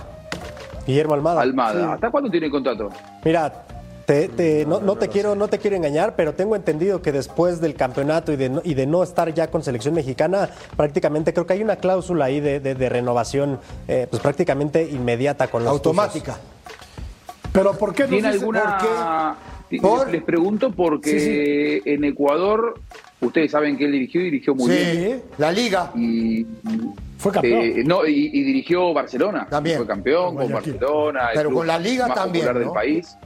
Guillermo 0.85 1.13
Almada. 1.13 1.41
Almada. 1.41 1.93
¿Hasta 1.93 2.11
cuándo 2.11 2.29
tiene 2.29 2.49
contrato? 2.49 2.89
Mira, 3.23 3.51
te- 4.05 4.27
te- 4.27 4.65
no, 4.65 4.81
no 4.81 4.97
te 4.97 5.07
quiero, 5.07 5.33
no 5.35 5.47
te 5.47 5.59
quiero 5.59 5.77
engañar, 5.77 6.15
pero 6.17 6.33
tengo 6.33 6.57
entendido 6.57 7.01
que 7.01 7.13
después 7.13 7.61
del 7.61 7.75
campeonato 7.75 8.33
y 8.33 8.35
de, 8.35 8.49
no, 8.49 8.61
y 8.65 8.73
de 8.73 8.85
no 8.85 9.01
estar 9.01 9.33
ya 9.33 9.47
con 9.49 9.63
selección 9.63 9.93
mexicana, 9.93 10.49
prácticamente 10.75 11.33
creo 11.33 11.45
que 11.47 11.53
hay 11.53 11.63
una 11.63 11.77
cláusula 11.77 12.25
ahí 12.25 12.41
de, 12.41 12.59
de- 12.59 12.75
de 12.75 12.89
renovación, 12.89 13.59
eh, 13.87 14.07
pues 14.09 14.21
prácticamente 14.21 14.83
inmediata 14.89 15.47
con 15.47 15.63
los 15.63 15.71
Automática. 15.71 16.35
Pero 17.53 17.73
¿por 17.77 17.93
qué 17.93 18.03
no 18.03 18.09
¿Tiene 18.09 18.27
dice- 18.31 18.39
alguna.? 18.39 18.77
¿Por 18.77 18.87
qué? 18.87 19.52
Les- 19.81 20.11
Les 20.11 20.23
pregunto 20.23 20.71
porque 20.71 21.81
en 21.85 22.03
Ecuador, 22.03 22.75
ustedes 23.21 23.51
saben 23.51 23.77
que 23.77 23.85
él 23.85 23.91
dirigió 23.93 24.21
y 24.21 24.25
dirigió 24.25 24.55
muy 24.55 24.71
Sí, 24.71 24.97
bien. 24.97 25.21
la 25.37 25.51
liga. 25.51 25.91
Y, 25.95 26.45
Fue 27.17 27.31
campeón. 27.31 27.61
eh, 27.61 27.83
no, 27.85 28.05
y, 28.05 28.29
y 28.33 28.43
dirigió 28.43 28.93
Barcelona. 28.93 29.47
También. 29.49 29.77
Fue 29.77 29.87
campeón 29.87 30.35
con. 30.35 30.51
Barcelona. 30.51 31.29
el 31.29 31.35
Pero 31.37 31.51
con 31.53 31.67
la 31.67 31.79
liga 31.79 32.07
más 32.07 32.15
también, 32.17 32.45
popular 32.45 32.53
¿no? 32.65 32.71
del 32.71 32.73
país. 32.73 33.17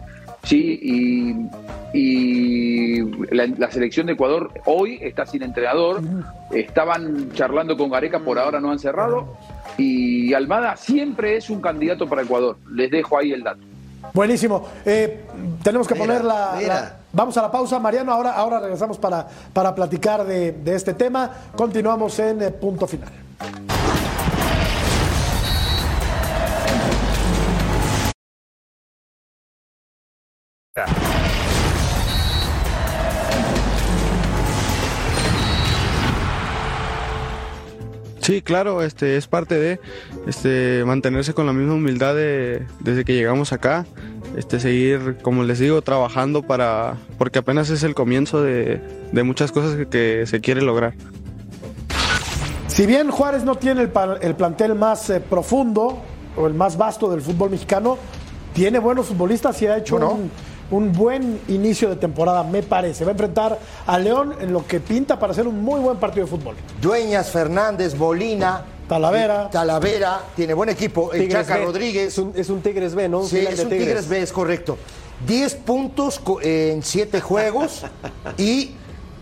Sí, 0.44 0.80
y, 0.82 1.98
y 1.98 3.02
la, 3.36 3.48
la 3.58 3.70
selección 3.72 4.06
de 4.08 4.14
Ecuador 4.14 4.50
hoy 4.66 4.98
está 5.02 5.26
sin 5.26 5.44
entrenador. 5.44 6.02
Estaban 6.52 7.32
charlando 7.34 7.76
con 7.76 7.90
Gareca, 7.90 8.20
por 8.20 8.40
ahora 8.40 8.60
no 8.62 8.72
han 8.72 8.80
cerrado. 8.80 9.36
Y 9.78 10.34
Almada 10.34 10.78
siempre 10.78 11.36
es 11.36 11.50
un 11.50 11.60
candidato 11.60 12.08
para 12.08 12.22
Ecuador. 12.22 12.58
Les 12.72 12.90
dejo 12.92 13.18
ahí 13.18 13.32
el 13.34 13.44
dato. 13.44 13.60
Buenísimo. 14.14 14.66
Eh, 14.86 15.26
tenemos 15.64 15.88
que 15.88 15.94
Mira, 15.94 16.06
poner 16.06 16.24
la, 16.24 16.54
mira. 16.58 16.74
la- 16.82 16.94
Vamos 17.14 17.36
a 17.38 17.42
la 17.42 17.50
pausa, 17.52 17.80
Mariano. 17.80 18.12
Ahora, 18.12 18.34
ahora 18.34 18.60
regresamos 18.60 18.98
para, 18.98 19.26
para 19.54 19.74
platicar 19.74 20.26
de, 20.26 20.52
de 20.52 20.76
este 20.76 20.94
tema. 20.94 21.32
Continuamos 21.56 22.20
en 22.20 22.42
eh, 22.44 22.52
punto 22.52 22.86
final. 22.86 23.10
Sí, 38.28 38.42
claro, 38.42 38.82
este 38.84 39.16
es 39.16 39.26
parte 39.26 39.56
de 39.58 39.80
este 40.28 40.84
mantenerse 40.86 41.34
con 41.34 41.46
la 41.46 41.54
misma 41.54 41.76
humildad 41.76 42.14
de, 42.14 42.68
desde 42.82 43.06
que 43.06 43.14
llegamos 43.14 43.54
acá, 43.54 43.86
este 44.36 44.60
seguir, 44.60 45.20
como 45.22 45.46
les 45.46 45.60
digo, 45.60 45.82
trabajando 45.82 46.44
para 46.44 46.98
porque 47.18 47.40
apenas 47.40 47.70
es 47.70 47.84
el 47.84 47.96
comienzo 47.96 48.42
de, 48.42 48.82
de 49.14 49.24
muchas 49.24 49.54
cosas 49.54 49.78
que, 49.78 49.88
que 49.88 50.26
se 50.26 50.42
quiere 50.42 50.62
lograr. 50.62 50.94
Si 52.68 52.86
bien 52.86 53.12
Juárez 53.12 53.46
no 53.46 53.56
tiene 53.56 53.84
el, 53.84 53.92
el 54.20 54.36
plantel 54.36 54.76
más 54.76 55.10
eh, 55.10 55.22
profundo 55.22 55.98
o 56.36 56.48
el 56.48 56.54
más 56.54 56.78
vasto 56.78 57.10
del 57.10 57.22
fútbol 57.22 57.52
mexicano, 57.52 57.98
tiene 58.54 58.80
buenos 58.80 59.06
futbolistas 59.06 59.62
y 59.62 59.68
ha 59.68 59.78
hecho 59.78 60.00
Bueno. 60.00 60.12
un, 60.12 60.32
un 60.72 60.92
buen 60.92 61.40
inicio 61.48 61.90
de 61.90 61.96
temporada, 61.96 62.44
me 62.44 62.64
parece. 62.64 63.04
Va 63.04 63.12
a 63.12 63.14
enfrentar 63.14 63.58
a 63.86 64.00
León 64.00 64.36
en 64.40 64.52
lo 64.52 64.66
que 64.66 64.80
pinta 64.80 65.20
para 65.20 65.34
ser 65.34 65.48
un 65.48 65.62
muy 65.64 65.80
buen 65.80 65.98
partido 65.98 66.26
de 66.26 66.32
fútbol. 66.32 66.56
Dueñas, 66.82 67.30
Fernández, 67.30 67.96
Molina. 67.96 68.64
Talavera. 68.88 69.50
Talavera. 69.50 70.22
Tiene 70.36 70.54
buen 70.54 70.70
equipo. 70.70 71.12
El 71.12 71.22
Tigres 71.24 71.48
Chaca 71.48 71.60
B. 71.60 71.66
Rodríguez. 71.66 72.08
Es 72.08 72.18
un, 72.18 72.32
es 72.36 72.50
un 72.50 72.62
Tigres 72.62 72.96
B, 72.96 73.10
¿no? 73.10 73.20
Un 73.20 73.28
Sí, 73.28 73.40
es 73.40 73.60
un 73.60 73.70
Tigres 73.70 74.08
B, 74.08 74.22
es 74.22 74.32
correcto. 74.32 74.78
10 75.26 75.56
puntos 75.56 76.22
en 76.42 76.84
7 76.84 77.22
juegos 77.22 77.84
y 78.38 78.72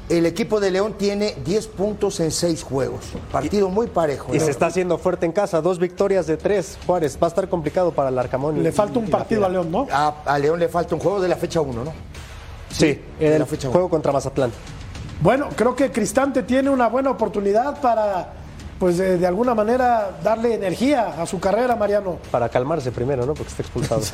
el 0.10 0.26
equipo 0.26 0.60
de 0.60 0.70
León 0.72 0.95
tiene 0.97 1.36
10 1.45 1.68
puntos 1.68 2.20
en 2.20 2.32
6 2.32 2.64
juegos. 2.64 3.06
Partido 3.32 3.70
muy 3.70 3.88
parejo. 3.88 4.34
Y 4.36 4.38
¿no? 4.39 4.45
se 4.45 4.51
está 4.51 4.68
haciendo 4.68 4.97
fuerte 4.97 5.26
en 5.26 5.32
casa, 5.32 5.62
dos 5.62 5.80
victorias 5.80 6.28
de 6.28 6.38
tres, 6.38 6.78
Juárez. 6.86 7.18
Va 7.22 7.28
a 7.28 7.30
estar 7.30 7.49
complicado 7.49 7.91
para 7.91 8.10
el 8.10 8.20
Arcamón. 8.20 8.58
y- 8.58 8.62
Le 8.62 8.72
falta 8.72 8.99
un 8.99 9.10
partido 9.10 9.45
a. 9.45 9.49
León, 9.49 9.72
¿no? 9.72 9.88
A, 9.91 10.22
a 10.26 10.38
León 10.39 10.60
le 10.60 10.70
falta 10.70 10.93
un 10.95 11.01
juego 11.01 11.20
de 11.20 11.28
la 11.28 11.36
fecha 11.36 11.60
1, 11.62 11.84
¿no? 11.84 11.93
Sí, 12.70 13.01
el 13.20 13.39
la 13.39 13.45
fecha 13.45 13.70
juego 13.70 13.89
contra 13.89 14.12
Mazatlán. 14.12 14.51
Bueno, 15.22 15.47
creo 15.56 15.76
que 15.76 15.91
Cristante 15.91 16.43
tiene 16.43 16.70
una 16.70 16.88
buena 16.89 17.10
oportunidad 17.12 17.80
para, 17.80 18.34
pues 18.80 18.98
de, 18.98 19.18
de 19.18 19.28
alguna 19.28 19.56
manera, 19.56 20.18
darle 20.24 20.54
energía 20.54 21.22
a 21.22 21.26
su 21.26 21.40
carrera, 21.40 21.76
Mariano. 21.76 22.20
Para 22.32 22.50
calmarse 22.50 22.92
primero, 22.92 23.26
¿no? 23.26 23.34
Porque 23.34 23.50
está 23.50 23.64
expulsado. 23.64 24.02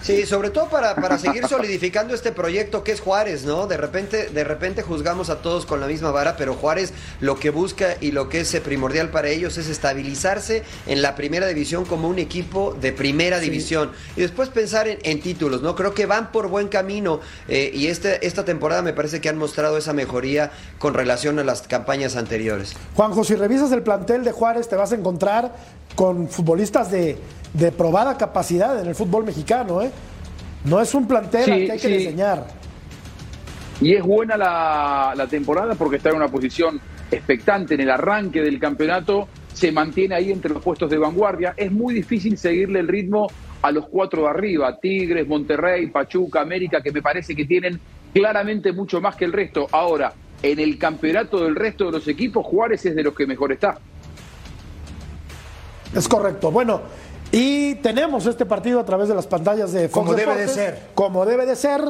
Sí, 0.00 0.26
sobre 0.26 0.50
todo 0.50 0.68
para, 0.68 0.94
para 0.94 1.18
seguir 1.18 1.46
solidificando 1.48 2.14
este 2.14 2.30
proyecto 2.30 2.84
que 2.84 2.92
es 2.92 3.00
Juárez, 3.00 3.44
¿no? 3.44 3.66
De 3.66 3.76
repente, 3.76 4.28
de 4.28 4.44
repente 4.44 4.82
juzgamos 4.82 5.28
a 5.28 5.42
todos 5.42 5.66
con 5.66 5.80
la 5.80 5.86
misma 5.86 6.12
vara, 6.12 6.36
pero 6.36 6.54
Juárez 6.54 6.92
lo 7.20 7.38
que 7.38 7.50
busca 7.50 7.96
y 8.00 8.12
lo 8.12 8.28
que 8.28 8.40
es 8.40 8.54
eh, 8.54 8.60
primordial 8.60 9.10
para 9.10 9.28
ellos 9.28 9.58
es 9.58 9.68
estabilizarse 9.68 10.62
en 10.86 11.02
la 11.02 11.16
primera 11.16 11.48
división 11.48 11.84
como 11.84 12.08
un 12.08 12.18
equipo 12.20 12.76
de 12.80 12.92
primera 12.92 13.40
división 13.40 13.90
y 14.16 14.20
después 14.20 14.48
pensar 14.50 14.86
en, 14.86 14.98
en 15.02 15.20
títulos, 15.20 15.62
¿no? 15.62 15.74
Creo 15.74 15.94
que 15.94 16.06
van 16.06 16.30
por 16.30 16.48
buen 16.48 16.68
camino 16.68 17.20
eh, 17.48 17.70
y 17.74 17.88
este, 17.88 18.24
esta 18.26 18.44
temporada 18.44 18.82
me 18.82 18.92
parece 18.92 19.20
que 19.20 19.28
han 19.28 19.36
mostrado 19.36 19.76
esa 19.76 19.92
mejoría 19.92 20.52
con 20.78 20.94
relación 20.94 21.38
a 21.40 21.44
las 21.44 21.62
campañas 21.62 22.16
anteriores. 22.16 22.74
Juanjo, 22.94 23.24
si 23.24 23.34
revisas 23.34 23.67
el 23.72 23.82
plantel 23.82 24.24
de 24.24 24.32
Juárez, 24.32 24.68
te 24.68 24.76
vas 24.76 24.92
a 24.92 24.94
encontrar 24.94 25.52
con 25.94 26.28
futbolistas 26.28 26.90
de, 26.90 27.16
de 27.52 27.72
probada 27.72 28.16
capacidad 28.16 28.80
en 28.80 28.86
el 28.86 28.94
fútbol 28.94 29.24
mexicano, 29.24 29.82
¿eh? 29.82 29.90
No 30.64 30.80
es 30.80 30.94
un 30.94 31.06
plantel 31.06 31.44
Sí, 31.44 31.50
al 31.50 31.66
que 31.66 31.72
hay 31.72 31.78
que 31.78 31.88
diseñar. 31.88 32.46
Y 33.80 33.94
es 33.94 34.02
buena 34.02 34.36
la, 34.36 35.14
la 35.16 35.26
temporada 35.26 35.74
porque 35.74 35.96
está 35.96 36.10
en 36.10 36.16
una 36.16 36.28
posición 36.28 36.80
expectante 37.10 37.74
en 37.74 37.80
el 37.80 37.90
arranque 37.90 38.42
del 38.42 38.58
campeonato, 38.58 39.28
se 39.52 39.72
mantiene 39.72 40.14
ahí 40.14 40.30
entre 40.30 40.52
los 40.52 40.62
puestos 40.62 40.90
de 40.90 40.98
vanguardia. 40.98 41.54
Es 41.56 41.70
muy 41.72 41.94
difícil 41.94 42.36
seguirle 42.36 42.80
el 42.80 42.88
ritmo 42.88 43.28
a 43.62 43.70
los 43.70 43.86
cuatro 43.88 44.22
de 44.22 44.28
arriba, 44.28 44.78
Tigres, 44.78 45.26
Monterrey, 45.26 45.88
Pachuca, 45.88 46.40
América, 46.40 46.80
que 46.82 46.92
me 46.92 47.02
parece 47.02 47.34
que 47.34 47.44
tienen 47.44 47.80
claramente 48.12 48.72
mucho 48.72 49.00
más 49.00 49.16
que 49.16 49.24
el 49.24 49.32
resto. 49.32 49.66
Ahora, 49.70 50.12
en 50.42 50.58
el 50.58 50.78
campeonato 50.78 51.44
del 51.44 51.56
resto 51.56 51.86
de 51.86 51.92
los 51.92 52.08
equipos, 52.08 52.46
Juárez 52.46 52.84
es 52.86 52.94
de 52.94 53.02
los 53.02 53.14
que 53.14 53.26
mejor 53.26 53.52
está. 53.52 53.78
Es 55.94 56.06
correcto. 56.06 56.50
Bueno, 56.50 56.82
y 57.32 57.76
tenemos 57.76 58.26
este 58.26 58.46
partido 58.46 58.80
a 58.80 58.84
través 58.84 59.08
de 59.08 59.14
las 59.14 59.26
pantallas 59.26 59.72
de 59.72 59.88
Fox 59.88 60.06
Como 60.06 60.14
debe 60.14 60.36
de 60.36 60.48
ser. 60.48 60.78
Como 60.94 61.26
debe 61.26 61.46
de 61.46 61.56
ser. 61.56 61.82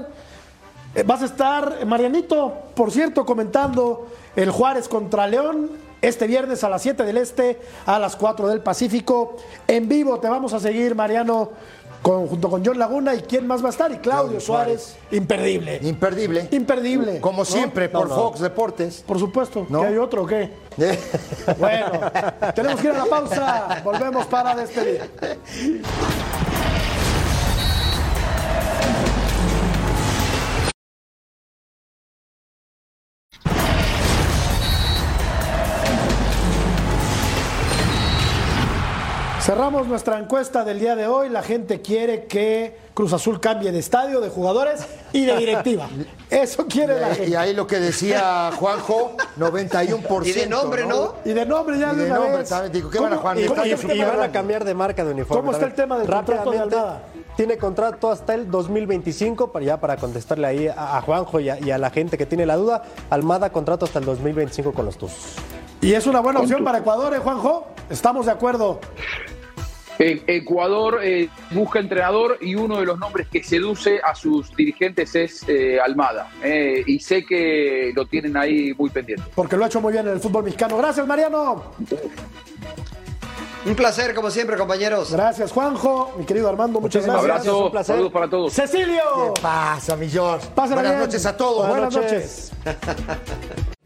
Eh, 0.94 1.02
Vas 1.04 1.22
a 1.22 1.26
estar, 1.26 1.84
Marianito, 1.86 2.70
por 2.74 2.90
cierto, 2.90 3.24
comentando 3.26 4.08
el 4.34 4.50
Juárez 4.50 4.88
contra 4.88 5.26
León 5.26 5.70
este 6.02 6.26
viernes 6.26 6.62
a 6.64 6.68
las 6.68 6.82
7 6.82 7.04
del 7.04 7.16
Este, 7.16 7.58
a 7.86 7.98
las 7.98 8.16
4 8.16 8.48
del 8.48 8.60
Pacífico. 8.60 9.36
En 9.66 9.88
vivo 9.88 10.18
te 10.20 10.28
vamos 10.28 10.52
a 10.52 10.60
seguir, 10.60 10.94
Mariano, 10.94 11.50
con- 12.02 12.26
junto 12.28 12.48
con 12.50 12.64
John 12.64 12.78
Laguna. 12.78 13.14
¿Y 13.14 13.22
quién 13.22 13.46
más 13.46 13.62
va 13.62 13.68
a 13.68 13.70
estar? 13.70 13.90
Y 13.90 13.96
Claudio, 13.96 14.22
Claudio 14.24 14.40
Suárez. 14.40 14.96
Imperdible. 15.10 15.80
Imperdible. 15.82 16.48
Imperdible. 16.52 17.20
Como 17.20 17.38
¿no? 17.38 17.44
siempre, 17.44 17.88
No, 17.92 18.00
por 18.00 18.08
no. 18.08 18.14
Fox 18.14 18.40
Deportes. 18.40 19.02
Por 19.06 19.18
supuesto. 19.18 19.66
¿No? 19.68 19.80
¿Que 19.80 19.86
hay 19.88 19.96
otro 19.96 20.22
o 20.22 20.26
qué? 20.26 20.50
Bueno, 21.58 21.90
tenemos 22.54 22.80
que 22.80 22.86
ir 22.86 22.92
a 22.94 22.98
la 22.98 23.06
pausa. 23.06 23.80
Volvemos 23.84 24.26
para 24.26 24.54
despedir. 24.54 25.00
Cerramos 39.58 39.88
nuestra 39.88 40.20
encuesta 40.20 40.62
del 40.64 40.78
día 40.78 40.94
de 40.94 41.08
hoy. 41.08 41.28
La 41.30 41.42
gente 41.42 41.82
quiere 41.82 42.26
que 42.26 42.76
Cruz 42.94 43.12
Azul 43.12 43.40
cambie 43.40 43.72
de 43.72 43.80
estadio, 43.80 44.20
de 44.20 44.28
jugadores 44.28 44.86
y 45.12 45.24
de 45.24 45.36
directiva. 45.36 45.88
Eso 46.30 46.68
quiere 46.68 47.00
la 47.00 47.08
gente. 47.12 47.28
Y 47.30 47.34
ahí 47.34 47.54
lo 47.54 47.66
que 47.66 47.80
decía 47.80 48.52
Juanjo, 48.54 49.16
91%. 49.36 50.22
Y 50.26 50.30
de 50.32 50.46
nombre, 50.46 50.86
¿no? 50.86 51.14
Y 51.24 51.32
de 51.32 51.44
nombre 51.44 51.76
ya 51.76 51.92
Y 51.92 51.96
de 51.96 52.08
nombre 52.08 52.36
vez. 52.36 52.48
también. 52.48 52.72
Digo, 52.72 52.88
¿qué 52.88 53.00
van 53.00 53.14
a 53.14 53.16
¿Cómo- 53.16 53.30
jugar? 53.48 53.66
y- 53.66 53.98
van 54.04 54.22
a 54.22 54.30
cambiar 54.30 54.64
de 54.64 54.74
marca 54.74 55.04
de 55.04 55.10
uniforme. 55.10 55.40
¿Cómo 55.40 55.50
está 55.50 55.66
el 55.66 55.74
tema 55.74 55.98
del 55.98 56.06
contrato 56.08 56.52
de 56.52 56.58
Almada? 56.60 57.02
Tiene 57.36 57.58
contrato 57.58 58.12
hasta 58.12 58.34
el 58.34 58.48
2025, 58.48 59.50
para 59.50 59.64
ya 59.64 59.80
para 59.80 59.96
contestarle 59.96 60.46
ahí 60.46 60.68
a, 60.68 60.98
a 60.98 61.00
Juanjo 61.02 61.40
y 61.40 61.50
a, 61.50 61.58
y 61.58 61.72
a 61.72 61.78
la 61.78 61.90
gente 61.90 62.16
que 62.16 62.26
tiene 62.26 62.46
la 62.46 62.54
duda. 62.54 62.84
Almada 63.10 63.50
contrato 63.50 63.86
hasta 63.86 63.98
el 63.98 64.04
2025 64.04 64.72
con 64.72 64.84
los 64.86 64.96
Tuzos. 64.96 65.34
Y 65.80 65.94
es 65.94 66.06
una 66.06 66.20
buena 66.20 66.38
opción 66.38 66.62
para 66.62 66.78
Ecuador, 66.78 67.12
¿eh, 67.12 67.18
Juanjo? 67.18 67.66
Estamos 67.90 68.26
de 68.26 68.30
acuerdo. 68.32 68.78
Eh, 70.00 70.22
Ecuador 70.26 71.00
eh, 71.02 71.28
busca 71.50 71.80
entrenador 71.80 72.38
y 72.40 72.54
uno 72.54 72.78
de 72.78 72.86
los 72.86 72.98
nombres 72.98 73.26
que 73.28 73.42
seduce 73.42 74.00
a 74.04 74.14
sus 74.14 74.54
dirigentes 74.54 75.14
es 75.16 75.44
eh, 75.48 75.80
Almada. 75.80 76.30
Eh, 76.42 76.84
y 76.86 77.00
sé 77.00 77.24
que 77.24 77.92
lo 77.96 78.06
tienen 78.06 78.36
ahí 78.36 78.72
muy 78.78 78.90
pendiente. 78.90 79.24
Porque 79.34 79.56
lo 79.56 79.64
ha 79.64 79.66
hecho 79.66 79.80
muy 79.80 79.92
bien 79.92 80.06
en 80.06 80.12
el 80.14 80.20
fútbol 80.20 80.44
mexicano. 80.44 80.76
Gracias, 80.78 81.06
Mariano. 81.06 81.72
Un 83.66 83.74
placer, 83.74 84.14
como 84.14 84.30
siempre, 84.30 84.56
compañeros. 84.56 85.12
Gracias, 85.12 85.50
Juanjo. 85.52 86.14
Mi 86.16 86.24
querido 86.24 86.48
Armando, 86.48 86.80
muchas 86.80 87.02
Muchísimas 87.02 87.24
gracias. 87.24 87.48
abrazo, 87.48 87.64
Un 87.66 87.70
placer. 87.72 87.94
saludos 87.96 88.12
para 88.12 88.30
todos. 88.30 88.52
Cecilio. 88.54 89.34
¿Qué 89.34 89.40
pasa, 89.42 89.96
mi 89.96 90.08
George? 90.08 90.46
Pásala 90.54 90.76
Buenas 90.76 90.92
bien. 90.92 91.00
noches 91.06 91.26
a 91.26 91.36
todos. 91.36 91.68
Buenas 91.68 91.94
noches. 91.94 92.52